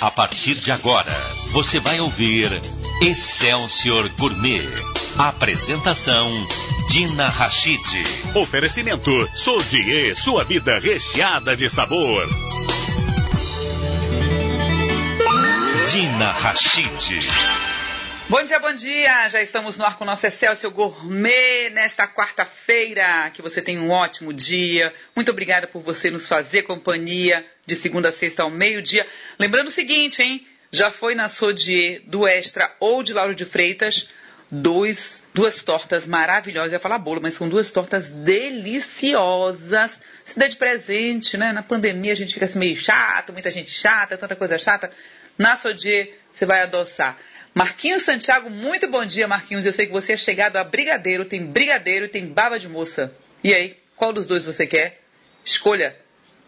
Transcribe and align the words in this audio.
A 0.00 0.10
partir 0.10 0.56
de 0.56 0.72
agora, 0.72 1.12
você 1.52 1.78
vai 1.78 2.00
ouvir 2.00 2.50
Excelsior 3.00 4.08
Gourmet. 4.18 4.68
Apresentação 5.16 6.28
Dina 6.88 7.28
Rachid. 7.28 7.80
Oferecimento 8.34 9.28
Sodier, 9.34 10.16
sua 10.16 10.44
vida 10.44 10.78
recheada 10.80 11.56
de 11.56 11.70
sabor. 11.70 12.28
Dina 15.90 16.32
Rachid. 16.32 17.73
Bom 18.26 18.42
dia, 18.42 18.58
bom 18.58 18.72
dia! 18.72 19.28
Já 19.28 19.42
estamos 19.42 19.76
no 19.76 19.84
ar 19.84 19.98
com 19.98 20.04
o 20.04 20.06
nosso 20.06 20.26
Excelsior 20.26 20.72
Gourmet 20.72 21.68
nesta 21.68 22.08
quarta-feira. 22.08 23.30
Que 23.34 23.42
você 23.42 23.60
tenha 23.60 23.78
um 23.78 23.90
ótimo 23.90 24.32
dia. 24.32 24.94
Muito 25.14 25.30
obrigada 25.30 25.66
por 25.66 25.82
você 25.82 26.10
nos 26.10 26.26
fazer 26.26 26.62
companhia 26.62 27.44
de 27.66 27.76
segunda 27.76 28.08
a 28.08 28.12
sexta 28.12 28.42
ao 28.42 28.48
meio-dia. 28.48 29.06
Lembrando 29.38 29.68
o 29.68 29.70
seguinte, 29.70 30.22
hein? 30.22 30.46
Já 30.72 30.90
foi 30.90 31.14
na 31.14 31.28
Sodier 31.28 32.00
do 32.06 32.26
Extra 32.26 32.74
ou 32.80 33.02
de 33.02 33.12
Lauro 33.12 33.34
de 33.34 33.44
Freitas 33.44 34.08
dois, 34.50 35.22
duas 35.34 35.62
tortas 35.62 36.06
maravilhosas. 36.06 36.72
Eu 36.72 36.76
ia 36.76 36.80
falar 36.80 36.98
bolo, 36.98 37.20
mas 37.20 37.34
são 37.34 37.46
duas 37.46 37.70
tortas 37.70 38.08
deliciosas. 38.08 40.00
Se 40.24 40.38
dá 40.38 40.46
de 40.46 40.56
presente, 40.56 41.36
né? 41.36 41.52
Na 41.52 41.62
pandemia 41.62 42.14
a 42.14 42.16
gente 42.16 42.32
fica 42.32 42.46
assim 42.46 42.58
meio 42.58 42.74
chato, 42.74 43.34
muita 43.34 43.50
gente 43.50 43.70
chata, 43.70 44.16
tanta 44.16 44.34
coisa 44.34 44.56
chata. 44.56 44.90
Na 45.36 45.56
Sodier 45.56 46.14
você 46.32 46.46
vai 46.46 46.62
adoçar. 46.62 47.18
Marquinhos 47.54 48.02
Santiago, 48.02 48.50
muito 48.50 48.88
bom 48.88 49.06
dia, 49.06 49.28
Marquinhos. 49.28 49.64
Eu 49.64 49.72
sei 49.72 49.86
que 49.86 49.92
você 49.92 50.14
é 50.14 50.16
chegado 50.16 50.56
a 50.56 50.64
brigadeiro, 50.64 51.24
tem 51.24 51.46
brigadeiro 51.46 52.06
e 52.06 52.08
tem 52.08 52.26
baba 52.26 52.58
de 52.58 52.68
moça. 52.68 53.16
E 53.44 53.54
aí, 53.54 53.76
qual 53.94 54.12
dos 54.12 54.26
dois 54.26 54.42
você 54.42 54.66
quer? 54.66 55.00
Escolha. 55.44 55.96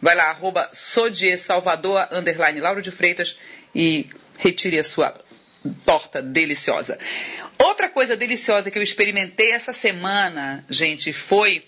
Vai 0.02 0.16
lá, 0.16 0.24
arroba 0.24 0.69
Salvador, 1.38 2.09
underline 2.10 2.60
Lauro 2.60 2.82
de 2.82 2.91
Freitas 2.91 3.38
e 3.73 4.06
retire 4.37 4.80
a 4.80 4.84
sua 4.84 5.16
torta 5.84 6.20
deliciosa. 6.20 6.98
Outra 7.57 7.88
coisa 7.88 8.16
deliciosa 8.16 8.68
que 8.68 8.76
eu 8.79 8.82
experimentei 8.82 9.52
essa 9.52 9.73
semana, 9.73 10.65
gente, 10.68 11.13
foi 11.13 11.63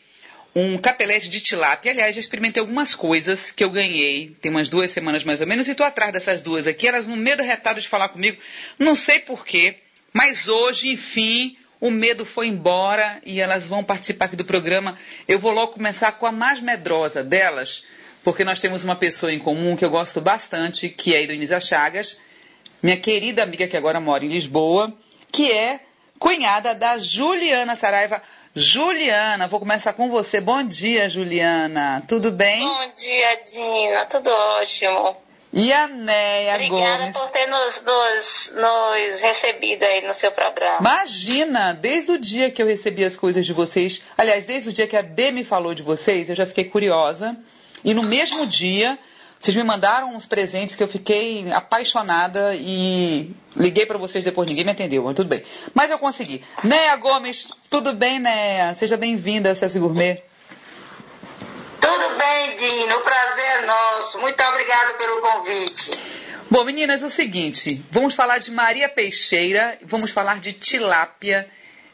um 0.54 0.77
capelete 0.78 1.28
de 1.28 1.41
tilápia. 1.41 1.92
Aliás, 1.92 2.14
já 2.14 2.20
experimentei 2.20 2.60
algumas 2.60 2.94
coisas 2.94 3.50
que 3.50 3.62
eu 3.62 3.70
ganhei, 3.70 4.36
tem 4.41 4.50
umas 4.50 4.68
duas 4.68 4.90
semanas 4.90 5.24
mais 5.24 5.40
ou 5.40 5.46
menos, 5.46 5.68
e 5.68 5.72
estou 5.72 5.86
atrás 5.86 6.12
dessas 6.12 6.42
duas 6.42 6.66
aqui. 6.66 6.86
Elas 6.86 7.06
no 7.06 7.16
medo 7.16 7.42
retado 7.42 7.80
de 7.80 7.88
falar 7.88 8.08
comigo, 8.08 8.38
não 8.78 8.94
sei 8.94 9.20
porquê, 9.20 9.77
mas 10.12 10.48
hoje, 10.48 10.90
enfim, 10.90 11.56
o 11.80 11.90
medo 11.90 12.24
foi 12.24 12.48
embora 12.48 13.20
e 13.24 13.40
elas 13.40 13.66
vão 13.66 13.84
participar 13.84 14.27
aqui 14.27 14.36
do 14.36 14.44
programa. 14.44 14.98
Eu 15.27 15.38
vou 15.38 15.52
logo 15.52 15.72
começar 15.72 16.12
com 16.12 16.27
a 16.27 16.32
mais 16.32 16.60
medrosa 16.60 17.22
delas, 17.22 17.84
porque 18.24 18.44
nós 18.44 18.60
temos 18.60 18.83
uma 18.83 18.96
pessoa 18.96 19.33
em 19.33 19.38
comum 19.38 19.77
que 19.77 19.84
eu 19.84 19.90
gosto 19.90 20.20
bastante, 20.20 20.88
que 20.88 21.14
é 21.14 21.18
a 21.18 21.22
Idonisa 21.22 21.60
Chagas, 21.60 22.18
minha 22.83 22.96
querida 22.96 23.42
amiga 23.42 23.66
que 23.66 23.77
agora 23.77 24.00
mora 24.00 24.24
em 24.24 24.28
Lisboa, 24.28 24.92
que 25.30 25.52
é 25.52 25.80
cunhada 26.18 26.74
da 26.74 26.98
Juliana 26.98 27.77
Saraiva. 27.77 28.22
Juliana, 28.54 29.46
vou 29.46 29.60
começar 29.60 29.92
com 29.92 30.10
você. 30.10 30.41
Bom 30.41 30.62
dia, 30.62 31.08
Juliana. 31.08 32.02
Tudo 32.08 32.32
bem? 32.32 32.60
Bom 32.62 32.92
dia, 32.96 33.40
Dina. 33.44 34.06
Tudo 34.10 34.30
ótimo. 34.30 35.16
E 35.52 35.72
a 35.72 35.88
Neia 35.88 36.55
Obrigada 36.56 36.98
Gomes? 36.98 37.16
por 37.16 37.28
ter 37.30 37.46
nos, 37.46 37.82
nos, 37.82 38.52
nos 38.55 39.20
recebido 39.20 39.82
aí 39.82 40.06
no 40.06 40.12
seu 40.12 40.30
programa. 40.30 40.78
Imagina, 40.80 41.72
desde 41.72 42.10
o 42.12 42.18
dia 42.18 42.50
que 42.50 42.62
eu 42.62 42.66
recebi 42.66 43.02
as 43.05 43.16
coisas 43.16 43.46
de 43.46 43.52
vocês, 43.55 44.02
aliás, 44.16 44.44
desde 44.44 44.68
o 44.68 44.72
dia 44.72 44.86
que 44.86 44.96
a 44.96 45.02
Dê 45.02 45.30
me 45.30 45.44
falou 45.44 45.74
de 45.74 45.83
vocês, 45.83 46.28
eu 46.28 46.34
já 46.36 46.44
fiquei 46.44 46.64
curiosa. 46.64 47.34
E 47.83 47.94
no 47.94 48.02
mesmo 48.02 48.46
dia, 48.46 48.98
vocês 49.39 49.56
me 49.56 49.62
mandaram 49.62 50.14
uns 50.14 50.27
presentes 50.27 50.75
que 50.75 50.83
eu 50.83 50.89
fiquei 50.89 51.50
apaixonada 51.53 52.55
e 52.55 53.34
liguei 53.56 53.86
para 53.86 53.97
vocês 53.97 54.25
depois, 54.25 54.48
ninguém 54.48 54.64
me 54.64 54.72
atendeu, 54.72 55.05
mas 55.05 55.14
tudo 55.14 55.28
bem. 55.28 55.42
Mas 55.72 55.91
eu 55.91 55.98
consegui. 55.98 56.42
Neia 56.64 56.97
Gomes, 56.97 57.48
tudo 57.70 57.92
bem, 57.92 58.19
Neia? 58.19 58.75
Seja 58.75 58.97
bem-vinda 58.97 59.51
ao 59.51 59.55
César 59.55 59.79
Gourmet. 59.79 60.23
Tudo 61.80 62.18
bem, 62.18 62.57
Dina. 62.57 62.96
O 62.96 63.01
prazer 63.02 63.62
é 63.62 63.67
nosso. 63.67 64.18
Muito 64.18 64.42
obrigada 64.42 64.95
pelo 64.95 65.20
convite. 65.20 65.91
Bom, 66.51 66.64
meninas, 66.64 67.02
é 67.02 67.07
o 67.07 67.11
seguinte, 67.11 67.85
vamos 67.91 68.14
falar 68.14 68.39
de 68.39 68.51
Maria 68.51 68.89
Peixeira, 68.89 69.79
vamos 69.85 70.11
falar 70.11 70.41
de 70.41 70.55
tilápia, 70.55 71.46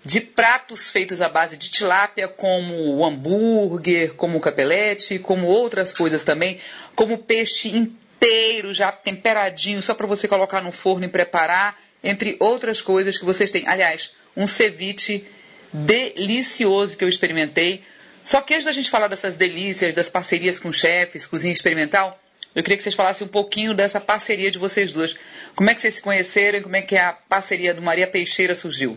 de 0.05 0.21
pratos 0.21 0.93
feitos 0.93 1.21
à 1.21 1.29
base 1.29 1.57
de 1.57 1.69
tilápia, 1.71 2.29
como 2.29 2.73
o 2.95 3.05
hambúrguer, 3.05 4.15
como 4.15 4.39
o 4.39 4.41
capelete, 4.41 5.19
como 5.19 5.49
outras 5.49 5.93
coisas 5.93 6.23
também, 6.23 6.61
como 6.94 7.19
peixe 7.19 7.69
inteiro, 7.69 8.72
já 8.72 8.93
temperadinho, 8.93 9.82
só 9.82 9.94
para 9.94 10.06
você 10.06 10.27
colocar 10.28 10.60
no 10.60 10.72
forno 10.72 11.05
e 11.05 11.09
preparar, 11.09 11.78
entre 12.03 12.37
outras 12.38 12.81
coisas 12.81 13.19
que 13.19 13.25
vocês 13.25 13.50
têm. 13.50 13.66
Aliás, 13.66 14.12
um 14.37 14.47
ceviche 14.47 15.27
delicioso 15.72 16.97
que 16.97 17.05
eu 17.05 17.09
experimentei. 17.09 17.82
Só 18.22 18.41
que 18.41 18.55
antes 18.55 18.65
da 18.65 18.72
gente 18.72 18.91
falar 18.91 19.09
dessas 19.09 19.37
delícias, 19.37 19.94
das 19.94 20.09
parcerias 20.09 20.59
com 20.59 20.72
chefes, 20.72 21.27
cozinha 21.27 21.53
experimental, 21.53 22.19
eu 22.55 22.62
queria 22.62 22.77
que 22.77 22.82
vocês 22.82 22.94
falassem 22.94 23.26
um 23.26 23.31
pouquinho 23.31 23.75
dessa 23.75 24.00
parceria 24.00 24.50
de 24.50 24.59
vocês 24.59 24.93
duas. 24.93 25.16
Como 25.56 25.69
é 25.69 25.75
que 25.75 25.81
vocês 25.81 25.94
se 25.94 26.03
conheceram 26.03 26.62
como 26.62 26.76
é 26.76 26.82
que 26.82 26.97
a 26.97 27.12
parceria 27.12 27.75
do 27.75 27.82
Maria 27.82 28.06
Peixeira 28.06 28.55
surgiu? 28.55 28.97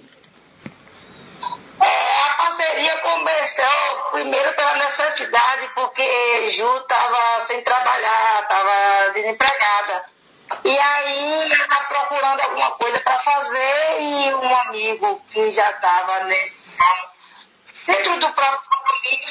É, 2.77 2.89
a 2.89 2.97
parceria 2.97 2.97
começou 2.99 4.11
primeiro 4.11 4.53
pela 4.53 4.75
necessidade, 4.75 5.69
porque 5.73 6.49
Ju 6.51 6.77
estava 6.77 7.41
sem 7.41 7.61
trabalhar, 7.63 8.41
estava 8.43 9.11
desempregada. 9.13 10.05
E 10.63 10.79
aí 10.79 11.51
ela 11.51 11.83
procurando 11.85 12.41
alguma 12.41 12.71
coisa 12.71 12.99
para 12.99 13.19
fazer 13.19 14.01
e 14.01 14.33
um 14.35 14.55
amigo 14.55 15.21
que 15.31 15.51
já 15.51 15.69
estava 15.71 16.23
nesse 16.25 16.55
dentro 17.85 18.19
do 18.19 18.31
próprio 18.33 18.66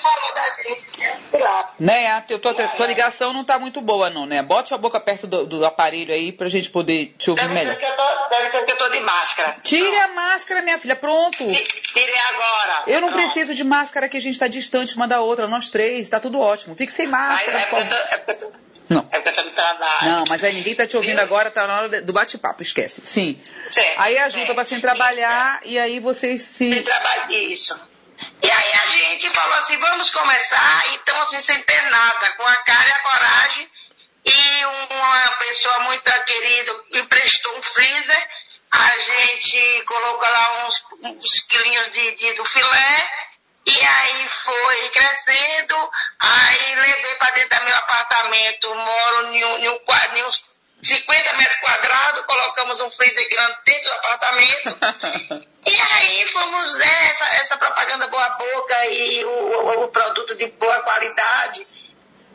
falou 0.00 0.34
da 0.34 0.50
gente 0.62 0.87
tilápia. 1.31 1.75
Né, 1.78 2.11
a 2.12 2.21
tua, 2.22 2.39
tua, 2.39 2.55
tua 2.55 2.87
ligação 2.87 3.33
não 3.33 3.44
tá 3.44 3.59
muito 3.59 3.81
boa 3.81 4.09
não, 4.11 4.27
né? 4.27 4.43
Bote 4.43 4.72
a 4.75 4.78
boca 4.78 4.99
perto 5.00 5.27
do, 5.27 5.47
do 5.47 5.65
aparelho 5.67 6.12
aí 6.12 6.33
pra 6.33 6.49
gente 6.49 6.71
poder 6.71 7.15
te 7.19 7.31
ouvir 7.31 7.43
Deve 7.43 7.55
ser, 7.55 7.65
melhor. 7.66 7.83
eu 7.83 7.97
tô, 7.97 8.28
deve 8.28 8.49
ser 8.50 8.65
que 8.65 8.72
eu 8.72 8.77
tô 8.77 8.89
de 8.89 9.00
máscara. 9.00 9.56
Tire 9.62 9.97
a 9.97 10.09
máscara, 10.09 10.62
minha 10.62 10.78
filha, 10.78 10.97
pronto. 10.97 11.39
Ti- 11.39 11.65
Tirei 11.93 12.19
agora. 12.34 12.83
Eu 12.87 13.00
não 13.00 13.09
Pronto. 13.11 13.22
preciso 13.22 13.55
de 13.55 13.65
máscara 13.65 14.09
que 14.09 14.16
a 14.16 14.21
gente 14.21 14.39
tá 14.39 14.49
distante 14.49 14.95
uma 14.97 15.09
da 15.09 15.21
outra, 15.21 15.47
nós 15.47 15.71
três, 15.71 16.09
tá 16.09 16.21
tudo 16.21 16.41
ótimo. 16.41 16.75
Fique 16.77 16.93
sem 16.93 17.06
Aí, 17.06 17.11
máscara, 17.12 17.59
é, 17.59 17.65
porque 17.66 17.77
eu 17.84 17.89
tô, 17.89 17.95
é 17.97 18.19
porque 18.19 18.31
eu 18.45 18.50
tô, 18.50 18.59
Não. 18.89 19.09
é 19.11 19.21
porque 19.21 19.41
eu 19.41 19.45
tô 19.45 19.50
trabalho. 19.50 20.11
Não, 20.11 20.25
mas 20.28 20.45
aí 20.45 20.53
ninguém 20.55 20.75
tá 20.75 20.87
te 20.87 20.97
ouvindo 20.97 21.19
agora, 21.19 21.50
tá 21.50 21.66
na 21.66 21.77
hora 21.77 22.03
do 22.03 22.12
bate-papo, 22.12 22.62
esquece. 22.62 23.00
Sim. 23.05 23.39
Certo, 23.71 23.95
Aí 24.00 24.19
a 24.19 24.28
Ju 24.28 24.37
certo. 24.39 24.49
tava 24.49 24.65
sem 24.65 24.81
trabalhar 24.81 25.61
e 25.65 25.78
aí 25.78 25.99
vocês 26.00 26.43
Sem 26.43 26.72
se. 26.75 26.83
trabalho, 26.83 27.33
isso. 27.33 27.77
E 28.43 28.50
aí 28.50 28.72
a 28.75 28.87
gente 28.87 29.31
falou 29.31 29.54
assim, 29.54 29.77
vamos 29.78 30.10
começar, 30.10 30.87
então 30.94 31.21
assim, 31.22 31.41
sem 31.41 31.62
ter 31.62 31.82
nada, 31.91 32.31
com 32.32 32.47
a 32.47 32.56
cara 32.56 32.88
e 32.88 32.93
a 32.93 32.99
coragem. 32.99 33.71
E 34.25 34.65
uma 34.65 35.37
pessoa 35.38 35.81
muito 35.81 36.10
querida 36.25 36.72
emprestou 36.94 37.56
um 37.56 37.62
freezer, 37.62 38.28
a 38.71 38.99
gente 38.99 39.82
colocou 39.87 40.28
lá 40.28 40.66
uns, 40.66 40.84
uns 41.04 41.41
quilinhos 41.49 41.91
de, 41.93 42.15
de- 42.16 42.34
do 42.34 42.44
filé, 42.44 43.10
e 43.66 43.81
aí 43.84 44.28
foi 44.28 44.88
crescendo, 44.91 45.91
aí 46.21 46.75
levei 46.75 47.15
para 47.16 47.31
dentro 47.33 47.59
do 47.59 47.65
meu 47.65 47.77
apartamento, 47.77 48.75
moro 48.75 49.34
em, 49.34 49.44
um, 49.44 49.59
em, 49.59 49.69
um, 49.69 49.78
em 50.16 50.25
uns 50.25 50.44
50 50.83 51.33
metros 51.34 51.56
quadrados, 51.60 52.25
colocamos 52.27 52.81
um 52.81 52.91
freezer 52.91 53.28
grande 53.28 53.59
dentro 53.65 53.88
do 53.91 53.94
apartamento. 53.97 55.47
E 55.66 55.75
aí 55.94 56.27
fomos 56.27 56.78
né, 56.78 57.09
essa, 57.10 57.25
essa 57.41 57.56
propaganda 57.56 58.06
boa 58.06 58.25
a 58.25 58.31
boca 58.31 58.87
e 58.87 59.25
o, 59.25 59.28
o- 59.28 59.84
o 59.84 59.88
produto 59.88 60.34
de 60.37 60.47
boa 60.47 60.81
qualidade. 60.81 61.66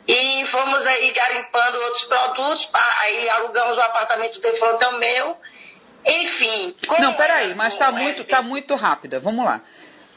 E 0.06 0.44
fomos 0.46 0.84
aí 0.84 1.10
garimpando 1.12 1.78
outros 1.84 2.04
produtos, 2.04 2.68
aí 3.00 3.30
alugamos 3.30 3.76
o 3.76 3.80
apartamento 3.80 4.40
de 4.40 4.52
frente 4.52 4.84
ao 4.84 4.98
meu. 4.98 5.36
Enfim. 6.04 6.74
Não, 6.98 7.14
peraí, 7.14 7.46
era 7.46 7.54
mas 7.54 7.76
o 7.76 7.78
tá 7.78 7.92
muito, 7.92 8.24
tá 8.24 8.42
muito 8.42 8.74
rápida. 8.74 9.20
Vamos 9.20 9.44
lá. 9.44 9.60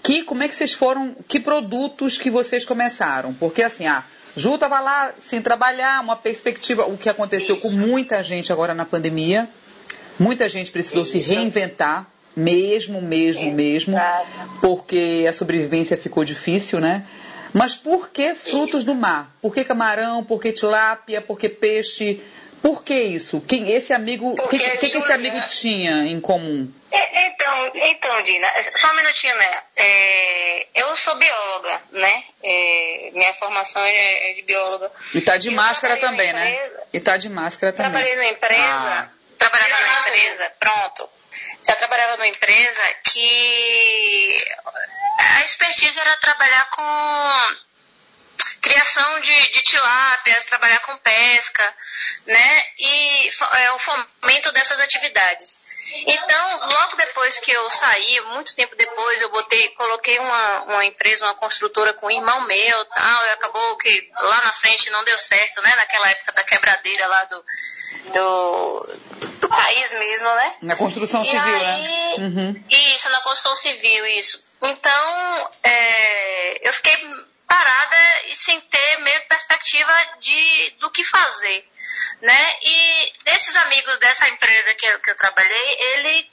Que, 0.03 0.23
como 0.23 0.43
é 0.43 0.47
que 0.47 0.55
vocês 0.55 0.73
foram, 0.73 1.15
que 1.27 1.39
produtos 1.39 2.17
que 2.17 2.29
vocês 2.29 2.65
começaram? 2.65 3.33
Porque 3.33 3.63
assim, 3.63 3.87
a 3.87 4.03
Ju 4.35 4.57
tava 4.57 4.79
lá 4.79 5.13
sem 5.19 5.41
trabalhar, 5.41 6.01
uma 6.01 6.15
perspectiva, 6.15 6.85
o 6.85 6.97
que 6.97 7.07
aconteceu 7.09 7.55
com 7.57 7.67
Isso. 7.67 7.77
muita 7.77 8.21
gente 8.23 8.51
agora 8.51 8.73
na 8.73 8.85
pandemia. 8.85 9.47
Muita 10.19 10.49
gente 10.49 10.71
precisou 10.71 11.05
se 11.05 11.19
Isso. 11.19 11.33
reinventar, 11.33 12.07
mesmo, 12.35 13.01
mesmo, 13.01 13.51
mesmo, 13.51 13.95
Exato. 13.95 14.27
porque 14.61 15.25
a 15.27 15.33
sobrevivência 15.33 15.95
ficou 15.97 16.23
difícil, 16.23 16.79
né? 16.79 17.05
Mas 17.53 17.75
por 17.75 18.09
que 18.09 18.35
frutos 18.35 18.83
do 18.83 18.93
mar? 18.93 19.31
Por 19.41 19.53
que 19.53 19.63
camarão? 19.63 20.23
Por 20.23 20.41
que 20.41 20.51
tilápia? 20.51 21.21
Por 21.21 21.39
que 21.39 21.47
peixe? 21.47 22.21
Por 22.61 22.83
que 22.83 22.95
isso? 22.95 23.39
Quem 23.41 23.71
esse 23.71 23.93
amigo, 23.93 24.31
o 24.31 24.47
que, 24.49 24.57
que, 24.57 24.89
que 24.89 24.97
esse 24.97 25.11
amigo 25.13 25.39
tinha 25.47 26.05
em 26.07 26.19
comum? 26.19 26.67
É, 26.91 27.27
Então, 27.27 27.71
Então, 27.75 28.23
Dina, 28.23 28.47
só 28.71 28.91
um 28.91 28.95
minutinho, 28.95 29.35
né? 29.37 29.59
É, 29.75 30.67
eu 30.75 30.97
sou 30.97 31.15
bióloga, 31.17 31.81
né? 31.91 32.23
É, 32.43 33.11
minha 33.13 33.33
formação 33.35 33.81
é, 33.83 34.31
é, 34.31 34.33
de 34.33 34.41
bióloga. 34.41 34.91
E 35.13 35.21
tá 35.21 35.37
de 35.37 35.51
máscara 35.51 35.95
também, 35.97 36.33
né? 36.33 36.71
E 36.91 36.99
tá 36.99 37.17
de 37.17 37.29
máscara 37.29 37.71
também. 37.71 37.91
Trabalhei 37.91 38.15
numa 38.15 38.29
empresa, 38.29 38.89
ah. 38.89 39.09
Trabalhava 39.37 39.81
numa 39.81 39.99
empresa, 39.99 40.49
pronto. 40.59 41.09
Já 41.67 41.75
trabalhava 41.75 42.17
numa 42.17 42.27
empresa 42.27 42.81
que 43.11 44.45
a 45.19 45.43
expertise 45.43 45.99
era 45.99 46.17
trabalhar 46.17 46.69
com 46.69 47.65
criação 48.61 49.19
de, 49.19 49.51
de 49.51 49.61
tilápias, 49.61 50.45
trabalhar 50.45 50.79
com 50.79 50.97
pesca, 50.97 51.75
né? 52.25 52.63
E 52.79 53.29
é, 53.53 53.71
o 53.71 53.79
fomento 53.79 54.51
dessas 54.53 54.79
atividades. 54.79 55.61
Então, 56.07 56.59
logo 56.59 56.95
depois 56.97 57.39
que 57.39 57.51
eu 57.51 57.69
saí, 57.69 58.19
muito 58.21 58.55
tempo 58.55 58.75
depois, 58.75 59.21
eu 59.21 59.29
botei, 59.29 59.69
coloquei 59.69 60.17
uma, 60.19 60.63
uma 60.63 60.85
empresa, 60.85 61.25
uma 61.25 61.35
construtora 61.35 61.93
com 61.93 62.07
um 62.07 62.11
irmão 62.11 62.41
meu 62.41 62.85
tal, 62.85 63.25
e 63.25 63.29
acabou 63.31 63.77
que 63.77 64.09
lá 64.13 64.41
na 64.43 64.51
frente 64.51 64.89
não 64.89 65.03
deu 65.03 65.17
certo, 65.17 65.61
né? 65.61 65.73
Naquela 65.75 66.09
época 66.09 66.31
da 66.31 66.43
quebradeira 66.43 67.07
lá 67.07 67.23
do, 67.25 67.45
do, 68.13 68.89
do 69.39 69.49
país 69.49 69.93
mesmo, 69.93 70.27
né? 70.35 70.55
Na 70.61 70.75
construção 70.75 71.21
e 71.21 71.25
civil, 71.25 71.59
né? 71.59 71.73
aí, 71.73 72.19
né? 72.19 72.27
Uhum. 72.27 72.63
Isso, 72.69 73.09
na 73.09 73.21
construção 73.21 73.55
civil, 73.55 74.07
isso. 74.07 74.45
Então, 74.61 75.51
é, 75.63 76.67
eu 76.67 76.73
fiquei 76.73 76.95
parada 77.47 77.95
e 78.27 78.35
sem 78.35 78.59
ter 78.59 78.97
meio 78.97 79.27
perspectiva 79.27 79.93
de, 80.19 80.71
do 80.79 80.89
que 80.89 81.03
fazer, 81.03 81.67
né? 82.21 82.53
E 82.61 83.13
desses 83.23 83.55
amigos 83.57 83.97
dessa 83.99 84.27
empresa 84.29 84.73
que 84.73 84.85
eu, 84.85 84.99
que 84.99 85.11
eu 85.11 85.17
trabalhei, 85.17 85.77
ele 85.79 86.31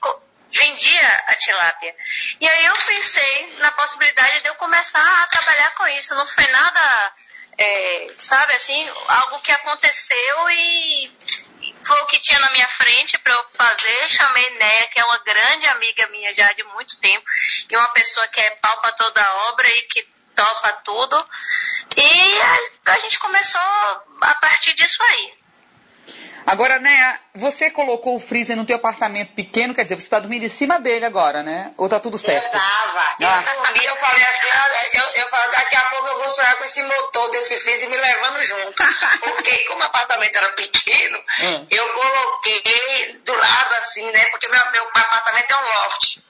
vendia 0.51 1.25
a 1.27 1.35
tilápia. 1.35 1.95
E 2.41 2.49
aí 2.49 2.65
eu 2.67 2.77
pensei 2.87 3.57
na 3.59 3.71
possibilidade 3.73 4.43
de 4.43 4.49
eu 4.49 4.55
começar 4.57 5.23
a 5.23 5.27
trabalhar 5.27 5.71
com 5.75 5.89
isso. 5.89 6.15
Não 6.15 6.27
foi 6.27 6.47
nada, 6.49 7.13
é, 7.59 8.07
sabe 8.21 8.53
assim, 8.53 8.91
algo 9.09 9.41
que 9.41 9.53
aconteceu 9.53 10.51
e 10.51 11.13
foi 11.85 12.01
o 12.03 12.07
que 12.07 12.21
tinha 12.21 12.39
na 12.39 12.51
minha 12.51 12.69
frente 12.69 13.19
para 13.19 13.33
eu 13.33 13.45
fazer. 13.57 14.09
Chamei 14.09 14.51
Néia, 14.51 14.89
que 14.89 15.01
é 15.01 15.05
uma 15.05 15.19
grande 15.19 15.67
amiga 15.69 16.07
minha 16.09 16.33
já 16.33 16.53
de 16.53 16.63
muito 16.65 16.99
tempo, 16.99 17.25
e 17.71 17.77
uma 17.77 17.89
pessoa 17.89 18.27
que 18.29 18.41
é 18.41 18.51
pau 18.53 18.81
para 18.81 18.93
toda 18.93 19.23
a 19.23 19.35
obra 19.49 19.69
e 19.69 19.83
que 19.83 20.03
topa 20.35 20.73
tudo. 20.85 21.29
E 21.97 22.41
a, 22.41 22.93
a 22.93 22.99
gente 23.01 23.19
começou 23.19 23.61
a 24.21 24.35
partir 24.37 24.75
disso 24.75 25.03
aí. 25.03 25.42
Agora, 26.47 26.79
né, 26.79 27.21
você 27.35 27.71
colocou 27.71 28.17
o 28.17 28.21
freezer 28.21 28.57
no 28.57 28.67
teu 28.67 28.77
apartamento 28.77 29.33
pequeno, 29.33 29.75
quer 29.75 29.85
dizer, 29.85 29.97
você 29.97 30.03
está 30.03 30.19
dormindo 30.19 30.45
em 30.45 30.49
cima 30.49 30.81
dele 30.81 31.05
agora, 31.05 31.43
né? 31.43 31.73
Ou 31.77 31.89
tá 31.89 32.01
tudo 32.01 32.19
certo? 32.19 32.45
Eu 32.45 32.51
tava. 32.53 33.01
Ah. 33.01 33.17
Eu 33.21 33.57
dormi, 33.63 33.85
eu 33.85 33.97
falei 33.97 34.23
assim, 34.25 34.49
eu, 34.95 35.05
eu 35.23 35.29
falei, 35.29 35.51
daqui 35.51 35.77
a 35.77 35.85
pouco 35.85 36.09
eu 36.09 36.19
vou 36.19 36.31
sonhar 36.31 36.57
com 36.57 36.65
esse 36.65 36.83
motor 36.83 37.31
desse 37.31 37.59
freezer 37.61 37.89
me 37.89 37.97
levando 37.97 38.43
junto. 38.43 38.83
Porque 39.21 39.65
como 39.67 39.81
o 39.81 39.87
apartamento 39.87 40.37
era 40.37 40.49
pequeno, 40.53 41.19
hum. 41.41 41.67
eu 41.71 41.93
coloquei 41.93 43.21
do 43.25 43.35
lado 43.35 43.75
assim, 43.77 44.11
né? 44.11 44.25
Porque 44.27 44.49
meu, 44.49 44.71
meu 44.73 44.89
apartamento 44.89 45.51
é 45.51 45.57
um 45.57 45.65
loft. 45.65 46.23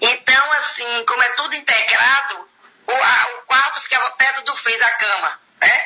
Então, 0.00 0.52
assim, 0.52 1.04
como 1.06 1.22
é 1.22 1.28
tudo 1.30 1.54
integrado, 1.54 2.48
o, 2.86 2.92
a, 2.92 3.26
o 3.38 3.46
quarto 3.46 3.80
ficava 3.82 4.10
perto 4.12 4.44
do 4.44 4.56
freezer, 4.56 4.86
a 4.86 4.90
cama, 4.90 5.40
né? 5.60 5.82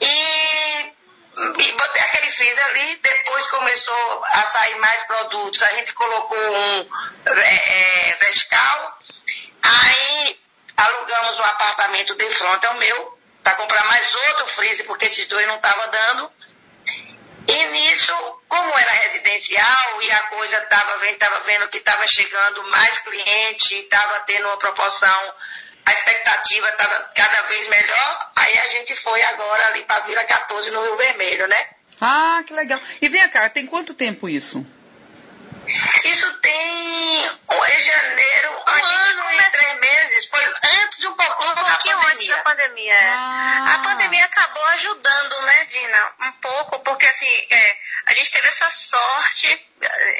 E, 0.00 0.94
e 1.58 1.72
botei 1.72 2.02
aquele 2.02 2.30
freezer 2.30 2.50
ali, 2.62 2.96
depois 2.96 3.46
começou 3.46 4.24
a 4.24 4.44
sair 4.44 4.74
mais 4.76 5.02
produtos, 5.04 5.62
a 5.62 5.72
gente 5.72 5.92
colocou 5.92 6.38
um 6.38 6.88
é, 7.26 8.10
é, 8.10 8.16
vertical, 8.16 8.98
aí 9.62 10.40
alugamos 10.76 11.38
um 11.38 11.44
apartamento 11.44 12.14
de 12.14 12.28
frente 12.30 12.66
ao 12.66 12.74
meu, 12.74 13.18
para 13.42 13.54
comprar 13.54 13.84
mais 13.86 14.14
outro 14.14 14.46
freezer, 14.46 14.86
porque 14.86 15.06
esses 15.06 15.26
dois 15.26 15.46
não 15.46 15.56
estavam 15.56 15.90
dando. 15.90 16.32
E 17.48 17.64
nisso, 17.66 18.14
como 18.48 18.78
era 18.78 18.92
residencial 18.92 20.02
e 20.02 20.12
a 20.12 20.22
coisa 20.28 20.58
estava 20.58 20.96
vendo, 20.98 21.18
tava 21.18 21.40
vendo 21.40 21.68
que 21.68 21.78
estava 21.78 22.06
chegando 22.06 22.62
mais 22.70 22.98
cliente, 22.98 23.74
estava 23.80 24.20
tendo 24.20 24.46
uma 24.46 24.58
proporção 24.58 25.34
a 25.84 25.92
expectativa 25.92 26.68
estava 26.68 27.10
cada 27.14 27.42
vez 27.42 27.68
melhor, 27.68 28.30
aí 28.36 28.58
a 28.58 28.66
gente 28.68 28.94
foi 28.94 29.20
agora 29.22 29.66
ali 29.68 29.84
para 29.84 29.96
a 29.96 30.06
Vila 30.06 30.24
14 30.24 30.70
no 30.70 30.82
Rio 30.82 30.96
Vermelho, 30.96 31.48
né? 31.48 31.68
Ah, 32.00 32.42
que 32.46 32.52
legal. 32.52 32.80
E 33.00 33.08
vem 33.08 33.28
cá, 33.28 33.48
tem 33.48 33.66
quanto 33.66 33.94
tempo 33.94 34.28
isso? 34.28 34.66
Isso 36.04 36.32
tem 36.40 37.02
em 37.24 37.80
janeiro, 37.80 38.50
um 38.52 38.70
a 38.70 38.78
gente 38.78 39.14
não 39.14 39.30
em 39.30 39.50
três 39.50 39.80
meses, 39.80 40.26
foi 40.26 40.44
antes 40.82 40.98
de 40.98 41.08
um 41.08 41.14
pouquinho, 41.14 41.50
um 41.50 41.54
pouquinho 41.54 42.00
da 42.00 42.08
antes 42.08 42.26
da 42.26 42.38
pandemia. 42.38 42.94
É. 42.94 43.12
Ah. 43.14 43.74
A 43.74 43.78
pandemia 43.78 44.24
acabou 44.24 44.64
ajudando, 44.66 45.42
né, 45.42 45.64
Dina? 45.66 46.12
Um 46.22 46.32
pouco, 46.32 46.80
porque 46.80 47.06
assim, 47.06 47.46
é, 47.50 47.78
a 48.06 48.14
gente 48.14 48.30
teve 48.32 48.48
essa 48.48 48.68
sorte, 48.70 49.68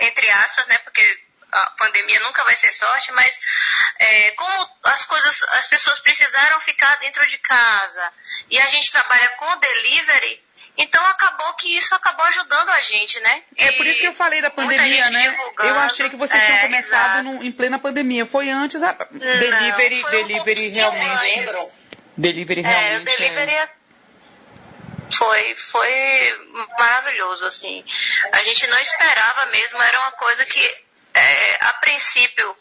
entre 0.00 0.30
aspas, 0.30 0.66
né, 0.68 0.78
porque 0.78 1.20
a 1.52 1.70
pandemia 1.72 2.20
nunca 2.20 2.42
vai 2.44 2.56
ser 2.56 2.72
sorte, 2.72 3.12
mas 3.12 3.38
é, 3.98 4.30
como 4.30 4.70
as 4.84 5.04
coisas, 5.04 5.42
as 5.54 5.66
pessoas 5.66 6.00
precisaram 6.00 6.60
ficar 6.60 6.96
dentro 6.96 7.26
de 7.28 7.36
casa 7.38 8.12
e 8.48 8.58
a 8.58 8.66
gente 8.68 8.90
trabalha 8.90 9.28
com 9.30 9.58
delivery, 9.58 10.41
então 10.76 11.04
acabou 11.06 11.52
que 11.54 11.76
isso 11.76 11.94
acabou 11.94 12.24
ajudando 12.26 12.70
a 12.70 12.80
gente, 12.80 13.20
né? 13.20 13.42
E 13.56 13.62
é 13.62 13.72
por 13.72 13.86
isso 13.86 14.00
que 14.00 14.06
eu 14.06 14.12
falei 14.12 14.40
da 14.40 14.50
pandemia, 14.50 15.10
né? 15.10 15.36
Eu 15.58 15.78
achei 15.78 16.08
que 16.08 16.16
vocês 16.16 16.42
é, 16.42 16.46
tinham 16.46 16.60
começado 16.60 17.24
no, 17.24 17.42
em 17.42 17.52
plena 17.52 17.78
pandemia. 17.78 18.24
Foi 18.24 18.48
antes 18.48 18.82
a 18.82 18.92
delivery, 18.92 20.02
Não, 20.02 20.10
delivery 20.10 20.70
um 20.70 20.74
realmente. 20.74 21.40
Antes. 21.40 21.82
Delivery 22.16 22.62
realmente. 22.62 23.10
É, 23.10 23.16
delivery 23.16 23.52
é. 23.52 23.70
foi, 25.14 25.54
foi 25.54 26.38
maravilhoso, 26.78 27.44
assim. 27.44 27.84
A 28.32 28.42
gente 28.42 28.66
não 28.68 28.78
esperava 28.78 29.46
mesmo, 29.46 29.80
era 29.82 30.00
uma 30.00 30.12
coisa 30.12 30.44
que 30.46 30.84
é, 31.14 31.64
a 31.66 31.75
princípio, 31.75 32.56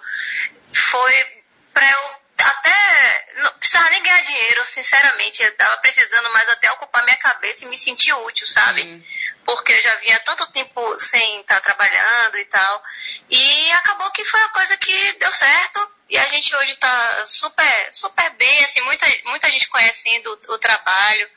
foi 0.74 1.42
para 1.74 1.90
eu 1.90 2.21
até 2.42 3.34
não 3.42 3.54
precisava 3.54 3.90
nem 3.90 4.04
ganhar 4.04 4.22
dinheiro, 4.24 4.66
sinceramente, 4.66 5.42
eu 5.42 5.50
estava 5.50 5.78
precisando 5.78 6.32
mais 6.32 6.48
até 6.50 6.72
ocupar 6.72 7.04
minha 7.04 7.18
cabeça 7.18 7.66
e 7.66 7.68
me 7.68 7.78
sentir 7.78 8.14
útil, 8.14 8.48
sabe? 8.48 8.82
Uhum. 8.82 9.04
Porque 9.46 9.72
eu 9.72 9.82
já 9.82 9.96
vinha 9.98 10.20
tanto 10.20 10.52
tempo 10.52 10.98
sem 11.00 11.42
estar 11.42 11.56
tá 11.56 11.62
trabalhando 11.62 12.38
e 12.38 12.46
tal. 12.46 12.84
E 13.30 13.72
acabou 13.74 14.10
que 14.12 14.24
foi 14.24 14.40
uma 14.40 14.50
coisa 14.50 14.78
que 14.78 15.14
deu 15.20 15.32
certo. 15.32 15.92
E 16.10 16.18
a 16.18 16.28
gente 16.28 16.54
hoje 16.56 16.72
está 16.72 17.26
super, 17.26 17.90
super 17.94 18.30
bem, 18.36 18.64
assim, 18.66 18.82
muita, 18.82 19.06
muita 19.26 19.50
gente 19.50 19.70
conhecendo 19.70 20.40
o, 20.48 20.54
o 20.54 20.58
trabalho 20.58 21.30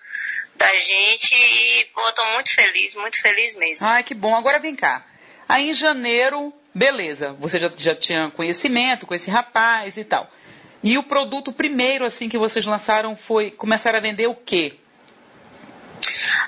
da 0.57 0.75
gente 0.77 1.35
e 1.35 1.85
pô, 1.95 2.13
tô 2.13 2.25
muito 2.33 2.53
feliz, 2.55 2.95
muito 2.95 3.21
feliz 3.21 3.55
mesmo. 3.55 3.87
Ai, 3.87 4.03
que 4.03 4.15
bom. 4.15 4.35
Agora 4.37 4.59
vem 4.59 4.75
cá. 4.75 5.05
Aí 5.49 5.71
em 5.71 5.75
janeiro 5.75 6.53
Beleza, 6.75 7.33
você 7.35 7.61
já, 7.61 7.71
já 7.77 7.95
tinha 7.95 8.33
conhecimento 8.33 9.07
com 9.07 9.15
esse 9.15 9.31
rapaz 9.31 9.97
e 9.97 10.05
tal. 10.05 10.29
E 10.85 10.99
o 10.99 11.03
produto 11.03 11.53
primeiro 11.53 12.05
assim 12.05 12.29
que 12.29 12.39
vocês 12.39 12.65
lançaram 12.67 13.17
foi 13.17 13.51
começar 13.51 13.95
a 13.95 14.01
vender 14.01 14.27
o 14.27 14.35
quê? 14.35 14.79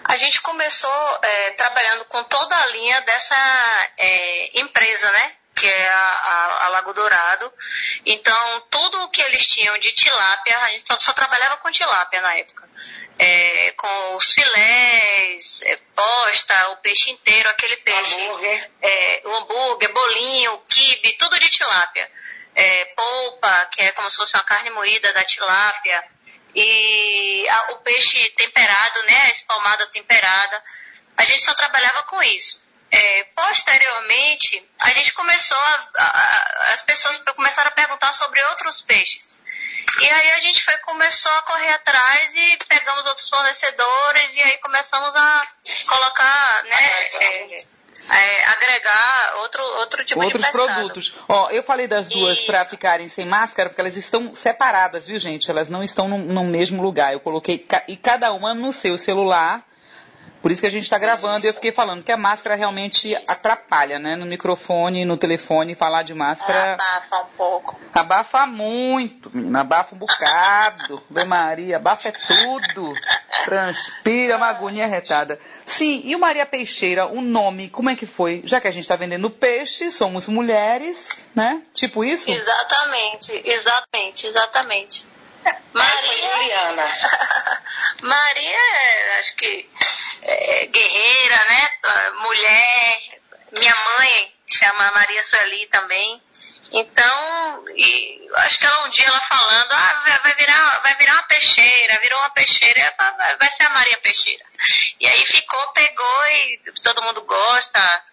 A 0.05 0.17
gente 0.17 0.41
começou 0.43 1.19
é, 1.23 1.51
trabalhando 1.53 2.05
com 2.05 2.23
toda 2.25 2.55
a 2.55 2.67
linha 2.67 3.01
dessa 3.01 3.91
é, 3.99 4.61
empresa, 4.61 5.11
né? 5.11 5.33
Que 5.55 5.67
é 5.67 5.89
a, 5.89 5.99
a, 5.99 6.67
a, 6.67 6.69
Lago 6.69 6.93
Dourado. 6.93 7.51
Então, 8.05 8.63
tudo 8.71 9.05
o 9.05 9.09
que 9.09 9.23
eles 9.23 9.47
tinham 9.49 9.79
de 9.79 9.91
tilápia, 9.95 10.59
a 10.59 10.69
gente 10.69 11.03
só 11.03 11.13
trabalhava 11.15 11.57
com 11.57 11.71
tilápia 11.71 12.21
na 12.21 12.37
época 12.37 12.67
é, 13.19 13.73
com 13.73 14.15
os 14.15 14.33
filés, 14.33 15.63
é, 15.63 15.79
posta, 15.95 16.71
o 16.71 16.77
peixe 16.79 17.11
inteiro, 17.11 17.49
aquele 17.49 17.77
peixe. 17.79 18.21
Hambúrguer. 18.21 18.71
É, 18.83 19.23
o 19.25 19.37
hambúrguer, 19.37 19.93
bolinho, 19.93 20.59
quibe, 20.69 21.17
tudo 21.19 21.39
de 21.41 21.49
tilápia. 21.49 22.11
É, 22.59 22.85
polpa, 22.97 23.69
que 23.71 23.83
é 23.83 23.93
como 23.93 24.09
se 24.09 24.17
fosse 24.17 24.35
uma 24.35 24.43
carne 24.43 24.71
moída 24.71 25.13
da 25.13 25.23
tilápia. 25.25 26.05
E 26.55 27.47
a, 27.49 27.73
o 27.73 27.77
peixe 27.81 28.31
temperado, 28.31 29.03
né, 29.03 29.23
a 29.27 29.31
espalmada 29.31 29.87
temperada. 29.89 30.65
A 31.19 31.25
gente 31.25 31.43
só 31.43 31.55
trabalhava 31.55 32.03
com 32.05 32.23
isso. 32.23 32.65
É, 32.91 33.25
posteriormente, 33.35 34.67
a 34.81 34.91
gente 34.95 35.13
começou 35.13 35.59
a, 35.59 35.89
a, 35.99 36.73
as 36.73 36.83
pessoas 36.83 37.19
começaram 37.35 37.69
a 37.69 37.75
perguntar 37.75 38.13
sobre 38.13 38.43
outros 38.47 38.81
peixes. 38.83 39.37
E 40.01 40.11
aí 40.11 40.33
a 40.33 40.41
gente 40.41 40.63
foi, 40.63 40.77
começou 40.79 41.33
a 41.33 41.43
correr 41.43 41.71
atrás 41.71 42.35
e 42.35 42.59
pegamos 42.69 43.07
outros 43.07 43.29
fornecedores 43.29 44.35
e 44.35 44.43
aí 44.43 44.59
começamos 44.59 45.17
a 45.17 45.49
colocar, 45.89 46.65
né, 46.65 47.01
é, 47.15 47.57
é, 48.11 48.45
agregar 48.45 49.35
outro, 49.43 49.63
outro 49.81 50.05
tipo 50.05 50.23
Outros 50.23 50.43
de 50.43 50.59
Outros 50.59 50.71
produtos. 50.75 51.15
Ó, 51.29 51.51
eu 51.51 51.63
falei 51.63 51.87
das 51.87 52.09
duas 52.09 52.45
para 52.45 52.65
ficarem 52.65 53.09
sem 53.09 53.27
máscara, 53.27 53.69
porque 53.69 53.81
elas 53.81 53.97
estão 53.97 54.35
separadas, 54.35 55.07
viu, 55.07 55.19
gente? 55.19 55.51
Elas 55.51 55.69
não 55.69 55.83
estão 55.83 56.09
no, 56.09 56.19
no 56.19 56.45
mesmo 56.45 56.83
lugar. 56.83 57.13
Eu 57.13 57.21
coloquei, 57.21 57.65
e 57.89 57.97
cada 57.97 58.33
uma 58.33 58.55
no 58.55 58.73
seu 58.73 58.97
celular 58.97 59.65
Por 60.47 60.53
isso 60.53 60.61
que 60.61 60.67
a 60.67 60.71
gente 60.71 60.85
está 60.85 60.97
gravando 60.97 61.45
e 61.45 61.49
eu 61.49 61.55
fiquei 61.55 61.73
falando 61.73 62.05
que 62.05 62.13
a 62.13 62.17
máscara 62.17 62.55
realmente 62.55 63.17
atrapalha, 63.27 63.99
né? 63.99 64.15
No 64.15 64.25
microfone, 64.27 65.05
no 65.05 65.17
telefone, 65.17 65.75
falar 65.75 66.05
de 66.05 66.15
máscara. 66.15 66.75
Abafa 66.75 67.17
um 67.17 67.37
pouco. 67.37 67.81
Abafa 67.93 68.47
muito, 68.47 69.29
menina. 69.35 69.63
Abafa 69.63 69.97
um 69.97 69.99
bocado. 69.99 71.03
Vê 71.11 71.25
Maria, 71.25 71.77
abafa 71.79 72.11
é 72.11 72.13
tudo. 72.13 72.95
Transpira, 73.45 74.37
uma 74.37 74.49
agonia 74.49 74.87
retada. 74.87 75.39
Sim, 75.65 76.03
e 76.05 76.15
o 76.15 76.19
Maria 76.19 76.47
Peixeira, 76.47 77.07
o 77.07 77.21
nome, 77.21 77.69
como 77.71 77.91
é 77.91 77.97
que 77.97 78.07
foi? 78.07 78.43
Já 78.45 78.61
que 78.61 78.69
a 78.69 78.71
gente 78.71 78.83
está 78.83 78.97
vendendo 78.97 79.31
peixe, 79.31 79.91
somos 79.91 80.29
mulheres, 80.29 81.29
né? 81.35 81.63
Tipo 81.73 82.05
isso? 82.05 82.31
Exatamente, 82.31 83.43
exatamente, 83.45 84.27
exatamente. 84.27 85.07
Maria 85.73 86.21
Juliana. 86.21 86.85
Maria, 88.03 88.59
é, 88.59 89.19
acho 89.19 89.37
que 89.37 89.69
é, 90.23 90.67
guerreira, 90.67 91.37
né? 91.49 91.69
Mulher. 92.23 93.21
Minha 93.53 93.75
mãe 93.75 94.33
chama 94.47 94.93
Maria 94.93 95.23
Sueli 95.23 95.67
também. 95.67 96.21
Então, 96.73 97.65
acho 98.37 98.59
que 98.59 98.67
ela 98.67 98.85
um 98.87 98.91
dia 98.91 99.07
ela 99.07 99.21
falando, 99.21 99.73
ah, 99.73 100.21
vai, 100.23 100.35
virar, 100.35 100.81
vai 100.83 100.95
virar 100.97 101.15
uma 101.15 101.23
peixeira, 101.25 102.01
virou 102.01 102.19
uma 102.19 102.31
peixeira, 102.31 102.95
vai, 102.99 103.37
vai 103.37 103.51
ser 103.51 103.65
a 103.65 103.71
Maria 103.71 103.99
Peixeira. 103.99 104.45
E 105.01 105.07
aí 105.07 105.27
ficou, 105.27 105.73
pegou 105.73 106.27
e 106.27 106.61
todo 106.83 107.03
mundo 107.03 107.23
gosta. 107.23 108.05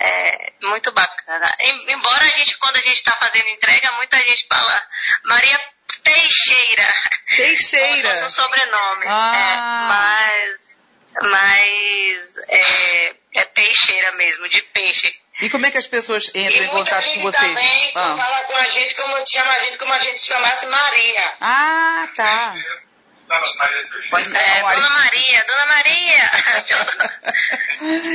É 0.00 0.52
muito 0.62 0.92
bacana. 0.92 1.52
Embora 1.88 2.24
a 2.24 2.30
gente, 2.30 2.56
quando 2.58 2.76
a 2.76 2.80
gente 2.80 2.98
está 2.98 3.12
fazendo 3.16 3.48
entrega, 3.48 3.90
muita 3.92 4.16
gente 4.18 4.46
fala 4.46 4.86
Maria 5.24 5.60
Teixeira. 6.04 6.94
Teixeira. 7.34 7.86
Como 7.86 7.96
se 7.96 8.02
fosse 8.02 8.24
um 8.24 8.28
sobrenome. 8.28 9.06
Ah. 9.08 9.34
É, 9.36 9.88
mas 9.88 10.78
mas 11.22 12.36
é, 12.48 13.14
é 13.34 13.44
peixeira 13.46 14.12
mesmo, 14.12 14.48
de 14.48 14.62
peixe. 14.62 15.08
E 15.40 15.48
como 15.48 15.64
é 15.66 15.70
que 15.70 15.78
as 15.78 15.86
pessoas 15.86 16.30
entram 16.34 16.64
em 16.64 16.68
contato 16.68 17.12
com 17.12 17.22
vocês? 17.22 17.54
Também 17.54 17.92
ah. 17.94 18.16
fala 18.16 18.44
com 18.44 18.56
a 18.56 18.64
gente 18.64 18.94
como 18.96 19.14
chama 19.26 19.52
a 19.52 19.58
gente 19.58 19.78
como 19.78 19.92
a 19.92 19.98
gente 19.98 20.18
se 20.18 20.26
chamasse 20.26 20.66
Maria. 20.66 21.32
Ah, 21.40 22.08
tá. 22.16 22.54
Pois 24.10 24.32
é, 24.32 24.60
Dona 24.62 24.90
Maria, 24.90 25.44
Dona 25.46 25.66
Maria. 25.66 26.30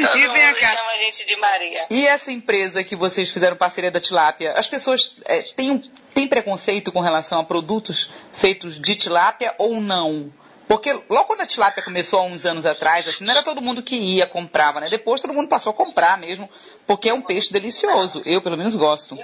Todo 0.01 0.17
e 0.17 0.27
vem 0.27 0.47
mundo 0.47 0.59
cá. 0.59 0.67
chama 0.69 0.91
a 0.91 0.97
gente 0.97 1.25
de 1.25 1.35
Maria. 1.35 1.87
E 1.89 2.07
essa 2.07 2.31
empresa 2.31 2.83
que 2.83 2.95
vocês 2.95 3.29
fizeram 3.29 3.55
parceria 3.55 3.91
da 3.91 3.99
tilápia, 3.99 4.53
as 4.57 4.67
pessoas 4.67 5.15
é, 5.25 5.39
têm, 5.55 5.71
um, 5.71 5.77
têm 5.79 6.27
preconceito 6.27 6.91
com 6.91 6.99
relação 6.99 7.39
a 7.39 7.45
produtos 7.45 8.09
feitos 8.33 8.81
de 8.81 8.95
tilápia 8.95 9.53
ou 9.59 9.79
não? 9.79 10.33
Porque 10.67 10.93
logo 11.09 11.25
quando 11.25 11.41
a 11.41 11.45
tilápia 11.45 11.83
começou 11.83 12.19
há 12.19 12.23
uns 12.23 12.45
anos 12.45 12.65
atrás, 12.65 13.07
assim, 13.07 13.25
não 13.25 13.33
era 13.33 13.43
todo 13.43 13.61
mundo 13.61 13.83
que 13.83 13.95
ia, 13.95 14.25
comprava, 14.25 14.79
né? 14.79 14.89
Depois 14.89 15.21
todo 15.21 15.33
mundo 15.33 15.47
passou 15.49 15.71
a 15.71 15.73
comprar 15.73 16.17
mesmo, 16.17 16.49
porque 16.87 17.09
é 17.09 17.13
um 17.13 17.21
peixe 17.21 17.51
delicioso. 17.51 18.21
Eu, 18.25 18.41
pelo 18.41 18.57
menos, 18.57 18.75
gosto. 18.75 19.17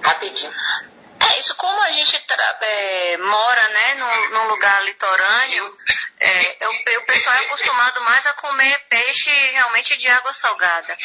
Rapidinho. 0.00 0.52
É, 1.30 1.38
isso 1.38 1.54
como 1.56 1.80
a 1.82 1.92
gente 1.92 2.16
é, 2.60 3.16
mora, 3.18 3.68
né, 3.68 3.94
num, 3.94 4.30
num 4.30 4.48
lugar 4.48 4.82
litorâneo, 4.84 5.76
é, 6.20 6.64
eu, 6.64 7.00
o 7.00 7.06
pessoal 7.06 7.36
é 7.36 7.38
acostumado 7.40 8.00
mais 8.02 8.26
a 8.26 8.34
comer 8.34 8.78
peixe 8.88 9.30
realmente 9.52 9.96
de 9.96 10.08
água 10.08 10.32
salgada. 10.32 10.96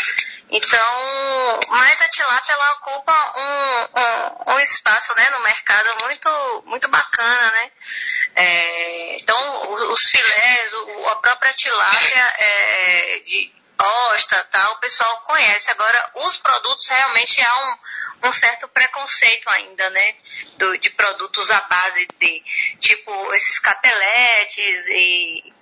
Então, 0.50 1.60
mas 1.68 2.02
a 2.02 2.10
tilápia 2.10 2.54
ela 2.54 2.72
ocupa 2.74 3.34
um, 3.38 4.54
um, 4.54 4.56
um 4.56 4.60
espaço, 4.60 5.14
né, 5.16 5.30
no 5.30 5.40
mercado 5.42 6.04
muito, 6.04 6.64
muito 6.66 6.88
bacana, 6.88 7.52
né? 7.52 7.72
É, 8.36 9.16
então, 9.18 9.72
os, 9.72 9.82
os 9.82 10.10
filés, 10.10 10.74
o, 10.74 11.10
a 11.10 11.16
própria 11.18 11.54
tilápia 11.54 12.34
é, 12.40 13.20
de 13.26 13.59
gosta, 13.80 14.44
tal, 14.52 14.74
o 14.74 14.80
pessoal 14.80 15.22
conhece. 15.22 15.72
Agora, 15.72 16.12
os 16.16 16.38
produtos 16.38 16.88
realmente 16.90 17.42
há 17.42 17.78
um, 18.24 18.28
um 18.28 18.32
certo 18.32 18.68
preconceito 18.68 19.50
ainda, 19.50 19.90
né? 19.90 20.16
Do, 20.58 20.78
de 20.78 20.90
produtos 20.92 21.50
à 21.50 21.62
base 21.62 22.08
de, 22.20 22.44
tipo, 22.80 23.34
esses 23.34 23.60
capeletes 23.60 24.88
e 24.90 25.54